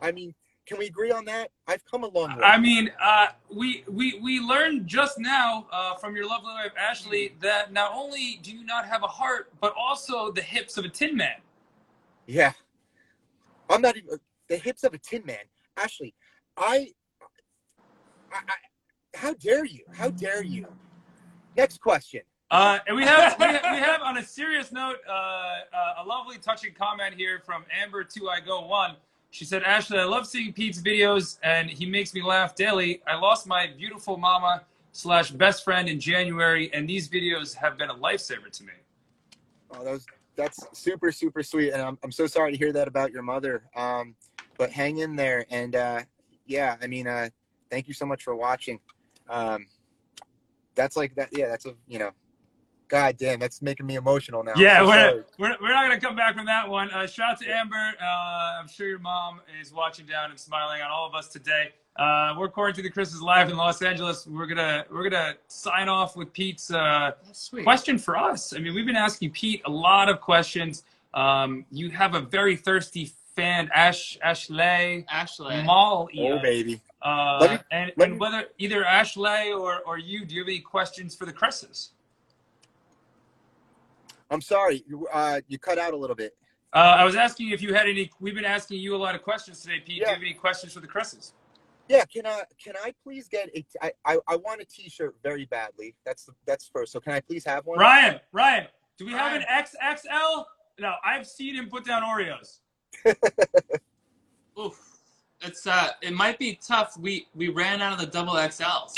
I 0.00 0.12
mean, 0.12 0.32
can 0.64 0.78
we 0.78 0.86
agree 0.86 1.10
on 1.10 1.24
that? 1.24 1.50
I've 1.66 1.84
come 1.84 2.04
a 2.04 2.08
long 2.08 2.36
way. 2.36 2.44
I 2.44 2.56
mean, 2.56 2.92
uh, 3.02 3.26
we 3.52 3.82
we 3.88 4.20
we 4.20 4.38
learned 4.38 4.86
just 4.86 5.18
now 5.18 5.66
uh, 5.72 5.96
from 5.96 6.14
your 6.14 6.28
lovely 6.28 6.52
wife 6.52 6.72
Ashley 6.78 7.34
that 7.40 7.72
not 7.72 7.90
only 7.92 8.38
do 8.44 8.52
you 8.52 8.64
not 8.64 8.86
have 8.86 9.02
a 9.02 9.08
heart, 9.08 9.50
but 9.60 9.74
also 9.76 10.30
the 10.30 10.42
hips 10.42 10.78
of 10.78 10.84
a 10.84 10.88
tin 10.88 11.16
man. 11.16 11.40
yeah, 12.28 12.52
I'm 13.68 13.82
not 13.82 13.96
even 13.96 14.20
the 14.48 14.56
hips 14.56 14.84
of 14.84 14.94
a 14.94 14.98
tin 14.98 15.24
man. 15.26 15.38
Ashley, 15.78 16.14
I, 16.58 16.88
I, 18.32 18.36
I 18.36 19.16
how 19.16 19.32
dare 19.34 19.64
you? 19.64 19.84
How 19.94 20.10
dare 20.10 20.42
you? 20.42 20.66
Next 21.56 21.80
question. 21.80 22.22
Uh, 22.50 22.78
and 22.86 22.96
we 22.96 23.04
have, 23.04 23.38
we 23.38 23.44
have 23.44 23.62
we 23.72 23.78
have 23.78 24.00
on 24.02 24.16
a 24.18 24.24
serious 24.24 24.72
note 24.72 24.96
uh, 25.08 25.12
uh, 25.12 26.02
a 26.02 26.04
lovely 26.04 26.38
touching 26.38 26.72
comment 26.72 27.14
here 27.14 27.40
from 27.44 27.64
Amber 27.82 28.04
Two 28.04 28.28
I 28.28 28.40
Go 28.40 28.66
One. 28.66 28.96
She 29.30 29.44
said, 29.44 29.62
"Ashley, 29.62 29.98
I 29.98 30.04
love 30.04 30.26
seeing 30.26 30.52
Pete's 30.52 30.80
videos, 30.80 31.38
and 31.42 31.68
he 31.68 31.84
makes 31.84 32.14
me 32.14 32.22
laugh 32.22 32.54
daily. 32.54 33.02
I 33.06 33.16
lost 33.16 33.46
my 33.46 33.68
beautiful 33.76 34.16
mama 34.16 34.62
slash 34.92 35.30
best 35.30 35.62
friend 35.62 35.88
in 35.88 36.00
January, 36.00 36.72
and 36.72 36.88
these 36.88 37.08
videos 37.08 37.54
have 37.54 37.76
been 37.76 37.90
a 37.90 37.94
lifesaver 37.94 38.50
to 38.50 38.64
me." 38.64 38.72
Oh, 39.70 39.84
that 39.84 39.92
was 39.92 40.06
that's 40.34 40.64
super 40.72 41.12
super 41.12 41.42
sweet, 41.42 41.72
and 41.72 41.82
I'm 41.82 41.98
I'm 42.02 42.12
so 42.12 42.26
sorry 42.26 42.52
to 42.52 42.58
hear 42.58 42.72
that 42.72 42.88
about 42.88 43.12
your 43.12 43.22
mother. 43.22 43.64
Um, 43.76 44.14
but 44.56 44.70
hang 44.70 44.98
in 44.98 45.16
there, 45.16 45.44
and 45.50 45.76
uh, 45.76 46.00
yeah, 46.48 46.76
I 46.82 46.86
mean, 46.88 47.06
uh, 47.06 47.28
thank 47.70 47.86
you 47.86 47.94
so 47.94 48.04
much 48.04 48.24
for 48.24 48.34
watching. 48.34 48.80
Um, 49.28 49.66
that's 50.74 50.96
like 50.96 51.14
that. 51.14 51.28
Yeah, 51.32 51.48
that's 51.48 51.66
a 51.66 51.74
you 51.86 51.98
know, 51.98 52.10
god 52.88 53.16
damn, 53.18 53.38
that's 53.38 53.62
making 53.62 53.86
me 53.86 53.94
emotional 53.94 54.42
now. 54.42 54.54
Yeah, 54.56 54.82
we're, 54.84 55.24
we're, 55.38 55.56
we're 55.60 55.72
not 55.72 55.86
going 55.86 55.98
to 55.98 56.04
come 56.04 56.16
back 56.16 56.34
from 56.34 56.46
that 56.46 56.68
one. 56.68 56.90
Uh, 56.90 57.06
shout 57.06 57.32
out 57.32 57.40
to 57.40 57.46
Amber. 57.48 57.76
Uh, 58.00 58.60
I'm 58.60 58.68
sure 58.68 58.88
your 58.88 58.98
mom 58.98 59.40
is 59.60 59.72
watching 59.72 60.06
down 60.06 60.30
and 60.30 60.40
smiling 60.40 60.82
on 60.82 60.90
all 60.90 61.06
of 61.06 61.14
us 61.14 61.28
today. 61.28 61.72
Uh, 61.96 62.34
we're 62.38 62.48
quarantined 62.48 62.86
the 62.86 62.90
Chrises 62.90 63.20
live 63.20 63.50
in 63.50 63.56
Los 63.56 63.82
Angeles. 63.82 64.26
We're 64.26 64.46
gonna 64.46 64.84
we're 64.90 65.08
gonna 65.08 65.34
sign 65.48 65.88
off 65.88 66.16
with 66.16 66.32
Pete's 66.32 66.70
uh, 66.70 67.12
question 67.64 67.98
for 67.98 68.16
us. 68.16 68.54
I 68.54 68.58
mean, 68.58 68.74
we've 68.74 68.86
been 68.86 68.96
asking 68.96 69.32
Pete 69.32 69.62
a 69.66 69.70
lot 69.70 70.08
of 70.08 70.20
questions. 70.20 70.84
Um, 71.12 71.66
you 71.72 71.90
have 71.90 72.14
a 72.14 72.20
very 72.20 72.54
thirsty 72.54 73.12
fan, 73.38 73.70
Ash 73.74 74.18
Ashley 74.22 75.04
Ashley. 75.08 75.62
Mall. 75.62 76.08
Oh 76.18 76.38
baby, 76.40 76.80
Uh, 77.02 77.38
me- 77.52 77.58
and, 77.70 77.92
let 77.96 78.04
and 78.08 78.12
me- 78.14 78.18
whether 78.18 78.46
either 78.58 78.84
Ashley 78.84 79.52
or, 79.52 79.80
or 79.86 79.98
you, 79.98 80.24
do 80.24 80.34
you 80.34 80.40
have 80.42 80.48
any 80.48 80.60
questions 80.60 81.14
for 81.14 81.24
the 81.24 81.32
Chrises? 81.32 81.90
I'm 84.30 84.40
sorry. 84.40 84.84
You, 84.88 85.06
Uh, 85.12 85.40
you 85.48 85.58
cut 85.58 85.78
out 85.78 85.94
a 85.94 85.96
little 85.96 86.16
bit. 86.16 86.36
Uh, 86.74 86.96
I 86.98 87.04
was 87.04 87.16
asking 87.16 87.50
if 87.50 87.62
you 87.62 87.72
had 87.72 87.88
any. 87.88 88.10
We've 88.20 88.34
been 88.34 88.44
asking 88.44 88.80
you 88.80 88.94
a 88.94 88.98
lot 88.98 89.14
of 89.14 89.22
questions 89.22 89.62
today, 89.62 89.78
Pete. 89.78 89.86
Do 89.86 89.94
you 89.94 90.06
have 90.06 90.18
any 90.18 90.34
questions 90.34 90.72
for 90.74 90.80
the 90.80 90.86
Chrises? 90.86 91.32
Yeah, 91.88 92.04
can 92.04 92.26
I 92.26 92.42
can 92.62 92.74
I 92.84 92.92
please 93.02 93.26
get 93.28 93.48
a? 93.56 93.64
I 93.80 93.92
I, 94.04 94.18
I 94.28 94.36
want 94.36 94.60
a 94.60 94.66
T-shirt 94.66 95.14
very 95.22 95.46
badly. 95.46 95.94
That's 96.04 96.24
the, 96.26 96.32
that's 96.46 96.68
first. 96.68 96.92
So 96.92 97.00
can 97.00 97.14
I 97.14 97.20
please 97.20 97.44
have 97.46 97.64
one? 97.64 97.78
Ryan, 97.78 98.20
Ryan, 98.32 98.66
do 98.98 99.06
we 99.06 99.12
have 99.12 99.32
an 99.34 99.44
XXL? 99.50 100.44
No, 100.78 100.92
I've 101.02 101.26
seen 101.26 101.54
him 101.54 101.70
put 101.70 101.86
down 101.86 102.02
Oreos. 102.02 102.58
Oof. 104.58 104.98
It's 105.40 105.66
uh, 105.66 105.90
it 106.02 106.12
might 106.12 106.38
be 106.38 106.58
tough. 106.66 106.96
We 106.98 107.28
we 107.34 107.48
ran 107.48 107.80
out 107.80 107.92
of 107.92 108.00
the 108.00 108.06
double 108.06 108.34
XLs. 108.34 108.94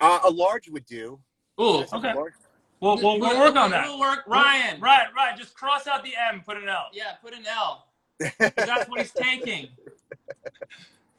Uh, 0.00 0.18
a 0.24 0.30
large 0.30 0.68
would 0.68 0.86
do. 0.86 1.18
Ooh. 1.60 1.80
Just 1.80 1.92
a 1.92 1.96
Okay. 1.96 2.14
large- 2.14 2.32
We'll, 2.80 2.96
we'll, 2.96 3.20
we'll 3.20 3.38
work 3.38 3.54
on 3.54 3.70
that. 3.70 3.86
We'll 3.86 4.00
work. 4.00 4.24
Ryan. 4.26 4.80
Ryan, 4.80 5.06
Ryan, 5.14 5.38
just 5.38 5.54
cross 5.54 5.86
out 5.86 6.02
the 6.02 6.10
M, 6.32 6.42
put 6.44 6.56
an 6.56 6.68
L. 6.68 6.86
Yeah, 6.92 7.12
put 7.22 7.32
an 7.32 7.44
L. 7.46 7.86
'cause 8.20 8.32
That's 8.56 8.88
what 8.90 8.98
he's 8.98 9.12
taking. 9.12 9.68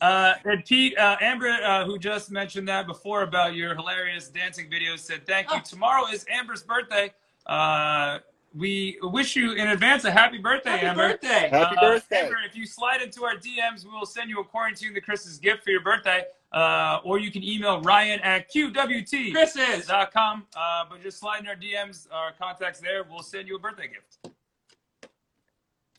Uh, 0.02 0.34
and 0.44 0.66
Pete, 0.66 0.98
uh, 0.98 1.16
Amber, 1.22 1.48
uh, 1.64 1.86
who 1.86 1.98
just 1.98 2.32
mentioned 2.32 2.68
that 2.68 2.86
before 2.86 3.22
about 3.22 3.56
your 3.56 3.74
hilarious 3.76 4.28
dancing 4.28 4.70
videos, 4.70 5.00
said 5.00 5.26
thank 5.26 5.50
you. 5.52 5.56
Oh. 5.60 5.62
Tomorrow 5.64 6.08
is 6.12 6.26
Amber's 6.30 6.64
birthday. 6.64 7.14
Uh, 7.46 8.20
we 8.56 8.98
wish 9.02 9.36
you 9.36 9.54
in 9.54 9.68
advance 9.70 10.04
a 10.06 10.12
happy 10.12 10.38
birthday, 10.38 10.72
Happy 10.72 10.86
Amber. 10.86 11.10
birthday. 11.10 11.50
Happy 11.50 11.76
Uh, 11.78 11.82
birthday. 11.82 12.26
Amber, 12.26 12.38
if 12.48 12.56
you 12.56 12.66
slide 12.66 13.02
into 13.02 13.24
our 13.26 13.36
DMs, 13.36 13.84
we 13.84 13.92
will 13.92 14.06
send 14.06 14.30
you 14.30 14.40
a 14.40 14.44
quarantine 14.44 14.94
the 14.94 15.02
Chrises 15.02 15.40
gift 15.40 15.64
for 15.64 15.72
your 15.72 15.82
birthday. 15.82 16.24
Uh, 16.52 17.00
or 17.04 17.18
you 17.18 17.32
can 17.32 17.44
email 17.44 17.82
Ryan 17.82 18.20
at 18.20 18.52
QWT. 18.52 19.32
Chrises. 19.34 19.88
dot 19.88 20.14
com. 20.14 20.46
Uh, 20.56 20.86
but 20.88 21.02
just 21.02 21.18
slide 21.20 21.40
in 21.40 21.48
our 21.48 21.56
DMs, 21.56 22.08
our 22.12 22.32
contacts 22.32 22.80
there. 22.80 23.04
We'll 23.04 23.24
send 23.24 23.48
you 23.48 23.56
a 23.56 23.60
birthday 23.60 23.88
gift. 23.88 24.36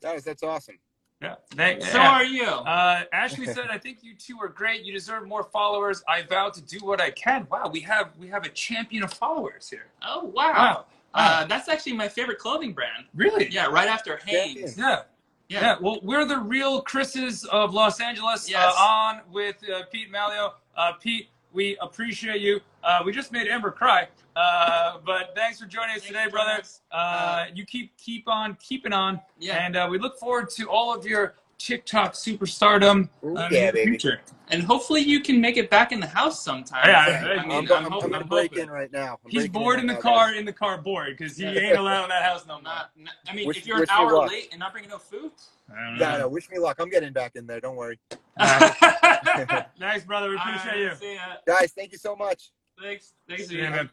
That 0.00 0.14
was 0.14 0.22
that's 0.22 0.42
awesome. 0.44 0.78
Yeah. 1.20 1.36
Thank, 1.52 1.82
So 1.82 1.96
yeah. 1.98 2.10
are 2.10 2.24
you. 2.24 2.44
Uh, 2.46 3.02
Ashley 3.12 3.46
said, 3.46 3.68
"I 3.70 3.78
think 3.78 3.98
you 4.02 4.14
two 4.14 4.38
are 4.40 4.48
great. 4.48 4.82
You 4.84 4.92
deserve 4.92 5.26
more 5.26 5.42
followers. 5.42 6.04
I 6.06 6.22
vow 6.22 6.50
to 6.50 6.60
do 6.60 6.78
what 6.84 7.00
I 7.00 7.10
can." 7.10 7.48
Wow, 7.50 7.68
we 7.72 7.80
have 7.80 8.10
we 8.16 8.28
have 8.28 8.44
a 8.44 8.48
champion 8.50 9.02
of 9.02 9.12
followers 9.12 9.68
here. 9.68 9.86
oh 10.06 10.24
wow. 10.24 10.52
Wow. 10.52 10.84
Uh, 11.14 11.44
that's 11.46 11.68
actually 11.68 11.92
my 11.92 12.08
favorite 12.08 12.38
clothing 12.38 12.72
brand. 12.72 13.06
Really? 13.14 13.48
Yeah, 13.50 13.66
right 13.66 13.88
after 13.88 14.18
Hanes. 14.26 14.76
Yeah. 14.76 15.02
Yeah. 15.48 15.60
Yeah, 15.60 15.76
well, 15.80 16.00
we're 16.02 16.24
the 16.24 16.38
real 16.38 16.80
Chrises 16.80 17.44
of 17.44 17.72
Los 17.74 18.00
Angeles 18.00 18.50
Yes. 18.50 18.74
uh, 18.76 18.80
on 18.82 19.20
with 19.30 19.56
uh, 19.68 19.82
Pete 19.92 20.10
Malleo. 20.10 20.52
Uh, 20.76 20.92
Pete, 20.94 21.28
we 21.52 21.76
appreciate 21.82 22.40
you. 22.40 22.60
Uh, 22.82 23.00
we 23.04 23.12
just 23.12 23.30
made 23.30 23.46
Amber 23.46 23.70
cry, 23.70 24.08
uh, 24.36 24.98
but 25.04 25.32
thanks 25.36 25.60
for 25.60 25.66
joining 25.66 25.90
us 25.96 26.02
Thanks 26.02 26.06
today, 26.08 26.26
brother. 26.30 26.62
Uh, 26.90 26.96
Uh, 26.96 27.44
you 27.54 27.64
keep 27.66 27.96
keep 27.98 28.26
on 28.26 28.56
keeping 28.56 28.92
on, 28.92 29.20
Yeah. 29.38 29.64
and 29.64 29.76
uh, 29.76 29.86
we 29.90 29.98
look 29.98 30.18
forward 30.18 30.48
to 30.50 30.68
all 30.68 30.92
of 30.94 31.06
your 31.06 31.34
TikTok 31.58 32.12
superstardom 32.14 33.08
Ooh, 33.24 33.36
uh, 33.36 33.48
yeah, 33.50 33.58
in 33.60 33.66
the 33.66 33.72
baby. 33.72 33.90
future. 33.92 34.20
And 34.48 34.62
hopefully 34.62 35.00
you 35.00 35.20
can 35.20 35.40
make 35.40 35.56
it 35.56 35.70
back 35.70 35.90
in 35.90 36.00
the 36.00 36.06
house 36.06 36.44
sometime. 36.44 36.86
Yeah, 36.86 36.98
I 37.40 37.46
mean, 37.46 37.50
I'm, 37.50 37.50
I'm, 37.50 37.72
I'm, 37.72 37.84
I'm, 37.86 37.92
hoping- 37.92 38.10
gonna 38.10 38.22
I'm 38.22 38.28
break 38.28 38.50
hoping. 38.50 38.64
in 38.64 38.70
right 38.70 38.92
now. 38.92 39.18
I'm 39.24 39.30
He's 39.30 39.48
bored 39.48 39.80
in 39.80 39.86
the 39.86 39.94
right 39.94 40.04
now, 40.04 40.10
car, 40.10 40.30
guys. 40.30 40.38
in 40.38 40.44
the 40.44 40.52
car 40.52 40.78
bored 40.78 41.16
because 41.16 41.36
he 41.38 41.44
ain't 41.46 41.78
allowed 41.78 42.04
in 42.04 42.08
that 42.10 42.22
house 42.24 42.46
no 42.46 42.54
more. 42.56 42.62
not, 42.62 42.90
not- 42.96 43.14
I 43.28 43.34
mean, 43.34 43.46
Wish- 43.48 43.58
if 43.58 43.66
you're 43.66 43.82
an 43.82 43.88
hour 43.90 44.26
late 44.28 44.48
and 44.52 44.60
not 44.60 44.72
bringing 44.72 44.90
no 44.90 44.98
food, 44.98 45.32
I 45.74 45.82
don't 45.90 45.98
Yeah, 45.98 46.18
no, 46.18 46.28
wish 46.28 46.50
me 46.50 46.58
luck. 46.58 46.76
I'm 46.78 46.90
getting 46.90 47.12
back 47.14 47.36
in 47.36 47.46
there. 47.46 47.58
Don't 47.60 47.76
worry, 47.76 47.98
Nice, 48.38 50.04
brother. 50.04 50.28
We 50.30 50.36
appreciate 50.36 50.72
All 50.74 50.78
you. 50.80 50.94
See 50.96 51.14
ya. 51.14 51.20
guys. 51.46 51.72
Thank 51.72 51.92
you 51.92 51.98
so 51.98 52.14
much. 52.14 52.50
Thanks. 52.80 53.14
Thanks. 53.28 53.46
See 53.48 53.58
ya, 53.62 53.70
man. 53.70 53.90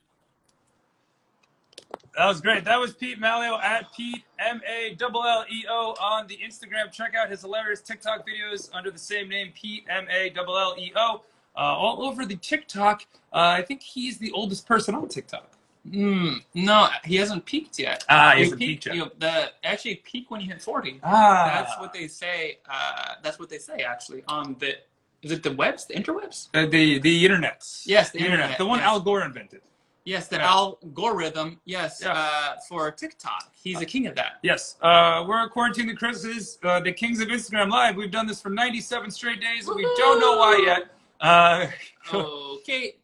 That 2.18 2.28
was 2.28 2.42
great. 2.42 2.66
That 2.66 2.80
was 2.80 2.94
Pete 2.94 3.20
Malleo 3.22 3.62
at 3.64 3.94
Pete 3.96 4.24
M 4.38 4.62
A 4.70 4.96
L 5.02 5.24
L 5.24 5.46
E 5.50 5.66
O 5.70 5.96
on 6.00 6.28
the 6.28 6.38
Instagram. 6.46 6.92
Check 6.92 7.14
out 7.16 7.30
his 7.30 7.42
hilarious 7.42 7.82
TikTok 7.82 8.26
videos 8.28 8.70
under 8.74 8.92
the 8.92 9.00
same 9.00 9.30
name, 9.30 9.52
Pete 9.56 9.86
M 9.90 10.08
A 10.12 10.32
L 10.38 10.58
L 10.58 10.76
E 10.78 10.92
O. 10.96 11.22
Uh, 11.56 11.60
all 11.60 12.04
over 12.04 12.26
the 12.26 12.36
TikTok. 12.36 13.04
Uh, 13.34 13.56
I 13.58 13.62
think 13.62 13.82
he's 13.82 14.18
the 14.18 14.32
oldest 14.32 14.66
person 14.68 14.94
on 14.96 15.08
TikTok. 15.08 15.50
Hmm. 15.90 16.34
no, 16.54 16.90
he 17.04 17.16
hasn't 17.16 17.44
peaked 17.46 17.80
yet. 17.80 18.04
Ah, 18.08 18.34
he 18.36 18.44
hasn't 18.44 18.60
peak- 18.60 18.70
peaked 18.84 18.86
yet. 18.86 18.96
you- 18.96 19.12
the 19.18 19.52
actually 19.64 19.96
peak 19.96 20.30
when 20.30 20.40
you 20.40 20.48
hit 20.48 20.62
forty. 20.62 21.00
Ah, 21.04 21.50
That's 21.56 21.80
what 21.80 21.92
they 21.92 22.08
say. 22.08 22.60
Uh, 22.70 23.16
that's 23.24 23.40
what 23.40 23.50
they 23.50 23.58
say 23.58 23.80
actually 23.80 24.24
on 24.28 24.56
the. 24.60 24.76
Is 25.24 25.32
it 25.32 25.44
the 25.44 25.52
webs, 25.52 25.86
the 25.86 25.94
interwebs? 25.96 26.50
Uh, 26.54 26.66
the 26.68 27.00
the 27.00 27.24
internet. 27.26 27.66
Yes, 27.86 28.12
the 28.12 28.20
internet, 28.20 28.58
the 28.58 28.66
one 28.66 28.80
yes. 28.80 28.88
Al 28.88 29.00
Gore 29.00 29.24
invented. 29.24 29.62
Yes, 30.04 30.28
the 30.28 30.38
Yeah. 30.38 30.50
algorithm. 30.52 31.60
Yes, 31.66 32.02
Yeah. 32.02 32.14
uh, 32.14 32.56
for 32.68 32.90
TikTok. 32.92 33.52
He's 33.54 33.82
a 33.82 33.86
king 33.86 34.08
of 34.08 34.16
that. 34.16 34.40
Yes, 34.42 34.76
uh, 34.82 35.24
we're 35.28 35.48
quarantine 35.50 35.88
the 35.88 35.96
Chrises, 35.96 36.58
uh, 36.64 36.80
the 36.80 36.92
kings 36.92 37.20
of 37.22 37.28
Instagram 37.28 37.70
Live. 37.70 37.96
We've 37.96 38.10
done 38.10 38.26
this 38.26 38.42
for 38.42 38.50
97 38.50 39.12
straight 39.12 39.40
days, 39.42 39.68
and 39.68 39.76
we 39.76 39.84
don't 39.98 40.20
know 40.20 40.38
why 40.38 40.64
yet. 40.66 40.96
Uh, 41.20 41.68
Okay. 42.14 42.96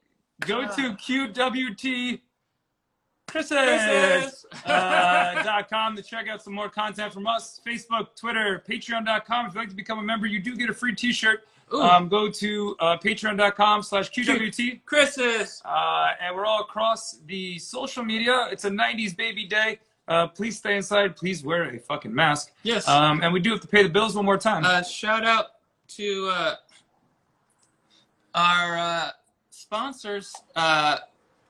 go 0.42 0.64
to 0.68 0.94
QWT 0.96 2.20
Chrises. 3.44 4.46
Uh, 4.66 5.64
com 5.70 5.96
to 5.96 6.02
check 6.02 6.28
out 6.28 6.42
some 6.42 6.54
more 6.54 6.70
content 6.70 7.14
from 7.14 7.28
us. 7.28 7.60
Facebook, 7.66 8.16
Twitter, 8.16 8.64
Patreon.com. 8.68 9.46
If 9.46 9.54
you'd 9.54 9.60
like 9.60 9.70
to 9.70 9.76
become 9.76 10.00
a 10.00 10.04
member, 10.04 10.26
you 10.26 10.40
do 10.40 10.56
get 10.56 10.70
a 10.70 10.74
free 10.74 10.96
T-shirt. 10.96 11.48
Um, 11.72 12.08
go 12.08 12.30
to 12.30 12.76
uh, 12.80 12.98
Patreon.com 12.98 13.84
slash 13.84 14.10
QWT. 14.12 14.86
Chrises. 14.86 15.62
Uh, 15.66 16.12
and 16.22 16.36
we're 16.36 16.46
all 16.46 16.62
across 16.62 17.18
the 17.26 17.60
social 17.60 18.04
media. 18.04 18.48
It's 18.52 18.66
a 18.66 18.70
90s 18.70 19.16
baby 19.16 19.46
day. 19.46 19.80
Uh, 20.08 20.28
please 20.28 20.58
stay 20.58 20.78
inside. 20.78 21.18
Please 21.18 21.44
wear 21.44 21.64
a 21.76 21.80
fucking 21.80 22.14
mask. 22.14 22.54
Yes. 22.64 22.88
Um, 22.88 23.22
and 23.22 23.34
we 23.34 23.42
do 23.42 23.52
have 23.52 23.62
to 23.62 23.68
pay 23.68 23.84
the 23.84 23.90
bills 23.90 24.16
one 24.16 24.24
more 24.26 24.38
time. 24.38 24.64
Uh, 24.64 24.82
shout 24.82 25.26
out 25.26 25.48
to 25.90 26.32
uh, 26.34 26.56
our 28.34 28.78
uh, 28.78 29.10
sponsors, 29.50 30.34
uh, 30.56 30.98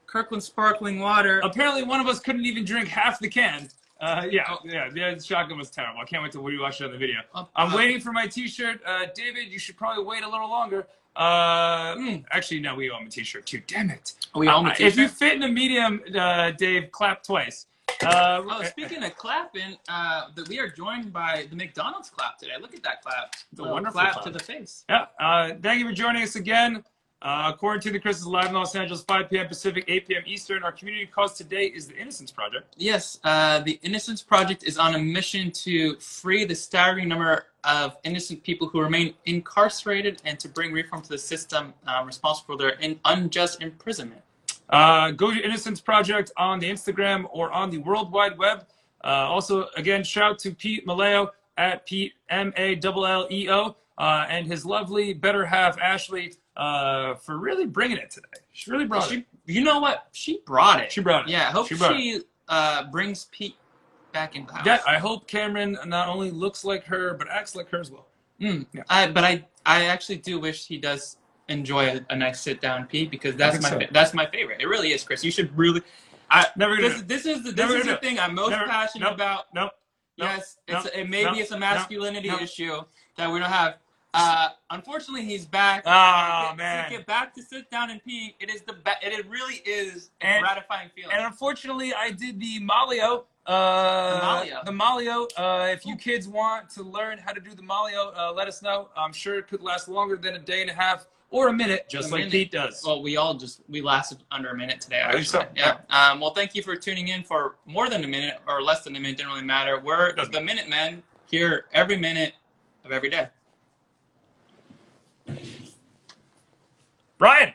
Kirkland 0.08 0.42
Sparkling 0.44 1.00
Water. 1.00 1.40
Apparently, 1.44 1.84
one 1.84 2.00
of 2.00 2.08
us 2.08 2.20
couldn't 2.20 2.46
even 2.46 2.66
drink 2.66 2.88
half 2.88 3.20
the 3.20 3.30
can. 3.30 3.70
Uh, 4.00 4.26
yeah, 4.30 4.44
Oh. 4.50 4.58
yeah, 4.64 4.90
yeah. 4.96 5.14
The 5.16 5.24
shotgun 5.24 5.58
was 5.58 5.70
terrible. 5.70 6.00
I 6.02 6.06
can't 6.06 6.24
wait 6.24 6.32
to 6.34 6.38
rewatch 6.40 6.82
it 6.82 6.86
on 6.86 6.92
the 6.92 6.98
video. 6.98 7.20
Uh, 7.34 7.46
I'm 7.56 7.74
uh, 7.74 7.78
waiting 7.78 8.00
for 8.00 8.12
my 8.12 8.28
T-shirt. 8.28 8.80
Uh, 8.86 9.08
David, 9.16 9.48
you 9.52 9.60
should 9.60 9.76
probably 9.76 10.04
wait 10.04 10.24
a 10.24 10.30
little 10.30 10.50
longer. 10.50 10.88
Uh, 11.16 11.96
Mm. 11.96 12.24
Actually, 12.32 12.60
no, 12.60 12.76
we 12.76 12.92
owe 12.92 12.98
him 12.98 13.08
a 13.08 13.10
T-shirt 13.10 13.46
too. 13.48 13.60
Damn 13.66 13.90
it! 13.90 14.14
We 14.36 14.48
owe 14.48 14.60
him 14.60 14.68
a 14.68 14.70
Uh, 14.70 14.76
If 14.80 14.98
you 14.98 15.08
fit 15.08 15.34
in 15.34 15.44
a 15.44 15.48
medium, 15.48 16.02
uh, 16.16 16.52
Dave, 16.52 16.92
clap 16.92 17.24
twice. 17.24 17.66
Uh, 18.04 18.44
Oh, 18.48 18.62
speaking 18.64 19.04
of 19.04 19.16
clapping, 19.18 19.78
uh, 19.90 20.26
that 20.36 20.48
we 20.48 20.60
are 20.60 20.70
joined 20.70 21.12
by 21.12 21.48
the 21.50 21.56
McDonald's 21.56 22.12
clap 22.12 22.38
today. 22.38 22.52
Look 22.62 22.76
at 22.76 22.84
that 22.84 23.02
clap. 23.02 23.34
The 23.54 23.64
wonderful 23.64 24.00
clap 24.00 24.14
clap. 24.14 24.26
to 24.26 24.30
the 24.30 24.40
face. 24.40 24.86
Yeah. 24.88 25.08
Uh, 25.20 25.54
thank 25.60 25.80
you 25.80 25.88
for 25.88 25.94
joining 25.94 26.22
us 26.22 26.36
again. 26.36 26.84
Uh, 27.20 27.52
Quarantine 27.52 27.94
the 27.94 28.00
Chrises 28.00 28.28
live 28.28 28.48
in 28.48 28.54
Los 28.54 28.76
Angeles, 28.76 29.02
5 29.02 29.30
p.m. 29.30 29.48
Pacific, 29.48 29.86
8 29.88 30.08
p.m. 30.08 30.24
Eastern. 30.28 30.64
Our 30.64 30.72
community 30.72 31.08
cause 31.08 31.34
today 31.34 31.66
is 31.66 31.88
the 31.88 31.98
Innocence 31.98 32.32
Project. 32.32 32.76
Yes, 32.78 33.20
uh, 33.24 33.60
the 33.60 33.80
Innocence 33.82 34.22
Project 34.22 34.64
is 34.64 34.78
on 34.78 34.94
a 34.94 35.00
mission 35.00 35.50
to 35.52 35.96
free 35.96 36.46
the 36.46 36.54
staggering 36.54 37.08
number 37.08 37.48
of 37.64 37.98
innocent 38.04 38.44
people 38.44 38.68
who 38.68 38.80
remain 38.82 39.16
incarcerated 39.26 40.22
and 40.26 40.40
to 40.40 40.48
bring 40.48 40.72
reform 40.72 41.02
to 41.02 41.10
the 41.10 41.18
system 41.18 41.74
um, 41.88 42.06
responsible 42.06 42.56
for 42.56 42.58
their 42.58 42.80
in- 42.80 43.00
unjust 43.06 43.64
imprisonment. 43.64 44.22
Uh, 44.70 45.10
go 45.10 45.34
to 45.34 45.44
Innocence 45.44 45.82
Project 45.82 46.32
on 46.38 46.60
the 46.60 46.70
Instagram 46.70 47.26
or 47.32 47.52
on 47.52 47.72
the 47.72 47.80
World 47.80 48.12
Wide 48.12 48.38
Web. 48.38 48.68
Uh, 49.04 49.08
also, 49.08 49.68
again, 49.76 50.04
shout 50.04 50.32
out 50.32 50.40
to 50.40 50.52
Pete 50.54 50.86
Malleo 50.86 51.30
at 51.58 51.84
Pete 51.88 52.14
M 52.30 52.54
A 52.58 52.80
L 52.84 53.06
L 53.06 53.28
E 53.32 53.50
O 53.50 53.76
uh, 53.98 54.26
and 54.30 54.46
his 54.46 54.66
lovely 54.66 55.14
better 55.14 55.46
half 55.46 55.80
Ashley 55.80 56.34
uh, 56.58 57.14
for 57.16 57.38
really 57.38 57.66
bringing 57.66 57.98
it 57.98 58.10
today. 58.12 58.28
She 58.52 58.72
really 58.72 58.86
brought 58.86 59.08
She, 59.10 59.20
it. 59.20 59.26
you 59.46 59.64
know 59.64 59.80
what? 59.80 60.08
She 60.12 60.42
brought 60.46 60.82
it. 60.82 60.92
She 60.92 61.00
brought 61.02 61.28
it. 61.28 61.32
Yeah, 61.32 61.48
I 61.48 61.52
hope 61.52 61.68
She 61.68 61.76
she, 61.76 62.22
uh, 62.50 62.84
brings 62.86 63.26
Pete 63.32 63.56
back 64.12 64.36
in 64.36 64.46
the 64.46 64.54
house. 64.54 64.66
Yeah, 64.66 64.82
I 64.88 64.98
hope 64.98 65.28
Cameron 65.28 65.78
not 65.86 66.08
only 66.10 66.32
looks 66.32 66.66
like 66.66 66.84
her 66.86 67.14
but 67.14 67.30
acts 67.30 67.56
like 67.56 67.70
her 67.70 67.80
as 67.80 67.92
well. 67.92 68.08
Mm. 68.42 68.66
Yeah. 68.74 68.84
I, 68.90 69.08
but 69.08 69.24
I, 69.24 69.46
I 69.66 69.86
actually 69.86 70.18
do 70.18 70.40
wish 70.40 70.66
he 70.68 70.78
does 70.78 71.18
enjoy 71.48 71.88
a, 71.88 72.02
a 72.10 72.16
nice 72.16 72.42
sit 72.42 72.60
down 72.60 72.88
Pete 72.88 73.10
because 73.12 73.36
that's 73.36 73.62
my 73.62 73.70
so. 73.70 73.80
that's 73.92 74.14
my 74.14 74.26
favorite. 74.26 74.60
It 74.60 74.68
really 74.68 74.92
is, 74.92 75.04
Chris. 75.04 75.24
You 75.24 75.32
should 75.32 75.56
really. 75.58 75.82
I, 76.30 76.46
Never 76.58 76.76
gonna 76.76 76.90
this, 76.90 77.02
this 77.04 77.26
is 77.26 77.44
the 77.44 77.52
this 77.52 77.72
is 77.72 77.86
the 77.86 77.98
thing 77.98 78.20
I'm 78.20 78.36
most 78.36 78.50
Never- 78.50 78.66
passionate 78.66 79.06
nope. 79.06 79.14
about. 79.16 79.46
Nope. 79.54 79.72
Nope. 80.18 80.30
Yes, 80.30 80.58
it's 80.68 80.86
Nope. 80.86 80.94
a, 80.96 81.04
maybe 81.04 81.26
Nope. 81.26 81.38
it's 81.38 81.52
a 81.52 81.60
masculinity 81.60 82.30
issue 82.30 82.82
that 83.18 83.32
we 83.32 83.40
don't 83.40 83.50
have. 83.50 83.76
Uh, 84.14 84.50
unfortunately, 84.72 85.26
he's 85.26 85.46
back. 85.46 85.84
Oh, 85.86 86.50
To- 86.52 86.56
man. 86.58 86.90
To 86.90 86.98
get 86.98 87.06
back 87.06 87.34
to 87.36 87.42
sit 87.42 87.70
down 87.70 87.90
and 87.92 88.04
pee, 88.04 88.36
it 88.40 88.50
is 88.50 88.62
the 88.62 88.74
be- 88.74 88.92
it, 89.04 89.14
it 89.14 89.28
really 89.30 89.56
is 89.66 90.10
a 90.22 90.26
And- 90.26 90.44
gratifying 90.44 90.90
feeling. 90.96 91.12
And 91.16 91.26
unfortunately, 91.26 91.94
I 91.94 92.12
did 92.12 92.40
the 92.40 92.60
Malleo. 92.62 93.26
Uh, 93.46 94.16
The 94.20 94.26
Malleo. 94.52 94.66
The 94.66 94.72
Malleo. 94.72 95.28
Uh, 95.38 95.68
if 95.72 95.86
you 95.86 95.96
kids 95.96 96.28
want 96.28 96.70
to 96.72 96.84
learn 96.84 97.18
how 97.18 97.32
to 97.32 97.40
do 97.40 97.52
the 97.54 97.62
Malleo, 97.62 98.12
uh, 98.18 98.32
let 98.34 98.48
us 98.48 98.62
know. 98.62 98.90
I'm 98.98 99.14
sure 99.14 99.38
it 99.38 99.48
could 99.48 99.62
last 99.62 99.88
longer 99.88 100.16
than 100.18 100.36
a 100.36 100.40
day 100.40 100.62
and 100.62 100.70
a 100.70 100.74
half 100.74 101.08
or 101.30 101.50
a 101.50 101.54
minute, 101.54 101.88
just 101.90 102.10
A 102.10 102.12
like 102.12 102.20
minute. 102.20 102.32
Pete 102.32 102.52
does. 102.52 102.82
Well, 102.86 103.02
we 103.04 103.18
all 103.18 103.34
just 103.36 103.62
we 103.70 103.82
lasted 103.82 104.24
under 104.32 104.50
a 104.50 104.56
minute 104.58 104.82
today. 104.82 105.02
I 105.02 105.10
Actually. 105.10 105.24
so, 105.26 105.46
Yeah. 105.56 105.78
Um, 105.90 106.20
well, 106.22 106.32
thank 106.34 106.56
you 106.56 106.64
for 106.64 106.76
tuning 106.76 107.10
in 107.10 107.24
for 107.24 107.58
more 107.66 107.90
than 107.90 108.04
a 108.04 108.08
minute 108.08 108.40
or 108.48 108.62
less 108.62 108.84
than 108.84 108.96
a 108.96 109.00
minute. 109.00 109.18
Didn't 109.18 109.32
really 109.32 109.44
matter. 109.46 109.80
We're 109.80 110.14
the 110.16 110.42
Minute 110.42 110.68
Men 110.70 111.04
here 111.30 111.66
every 111.74 111.98
minute 111.98 112.34
of 112.86 112.92
every 112.92 113.10
day. 113.10 113.28
Ryan, 117.20 117.54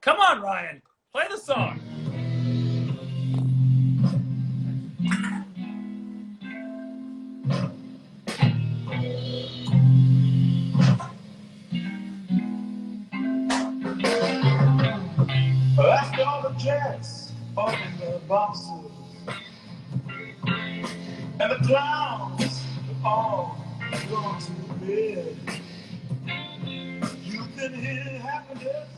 come 0.00 0.18
on, 0.18 0.42
Ryan, 0.42 0.82
play 1.12 1.26
the 1.30 1.36
song. 1.36 1.80
After 15.78 16.22
all 16.24 16.42
the 16.42 16.54
jets 16.58 17.32
up 17.56 17.72
in 17.72 17.98
the 18.00 18.20
boxes. 18.26 18.90
And 21.38 21.50
the 21.52 21.58
clowns 21.66 22.64
all 23.04 23.56
gone 24.10 24.40
to 24.40 24.50
bed, 24.84 25.36
hear 27.74 28.20
happiness 28.20 28.95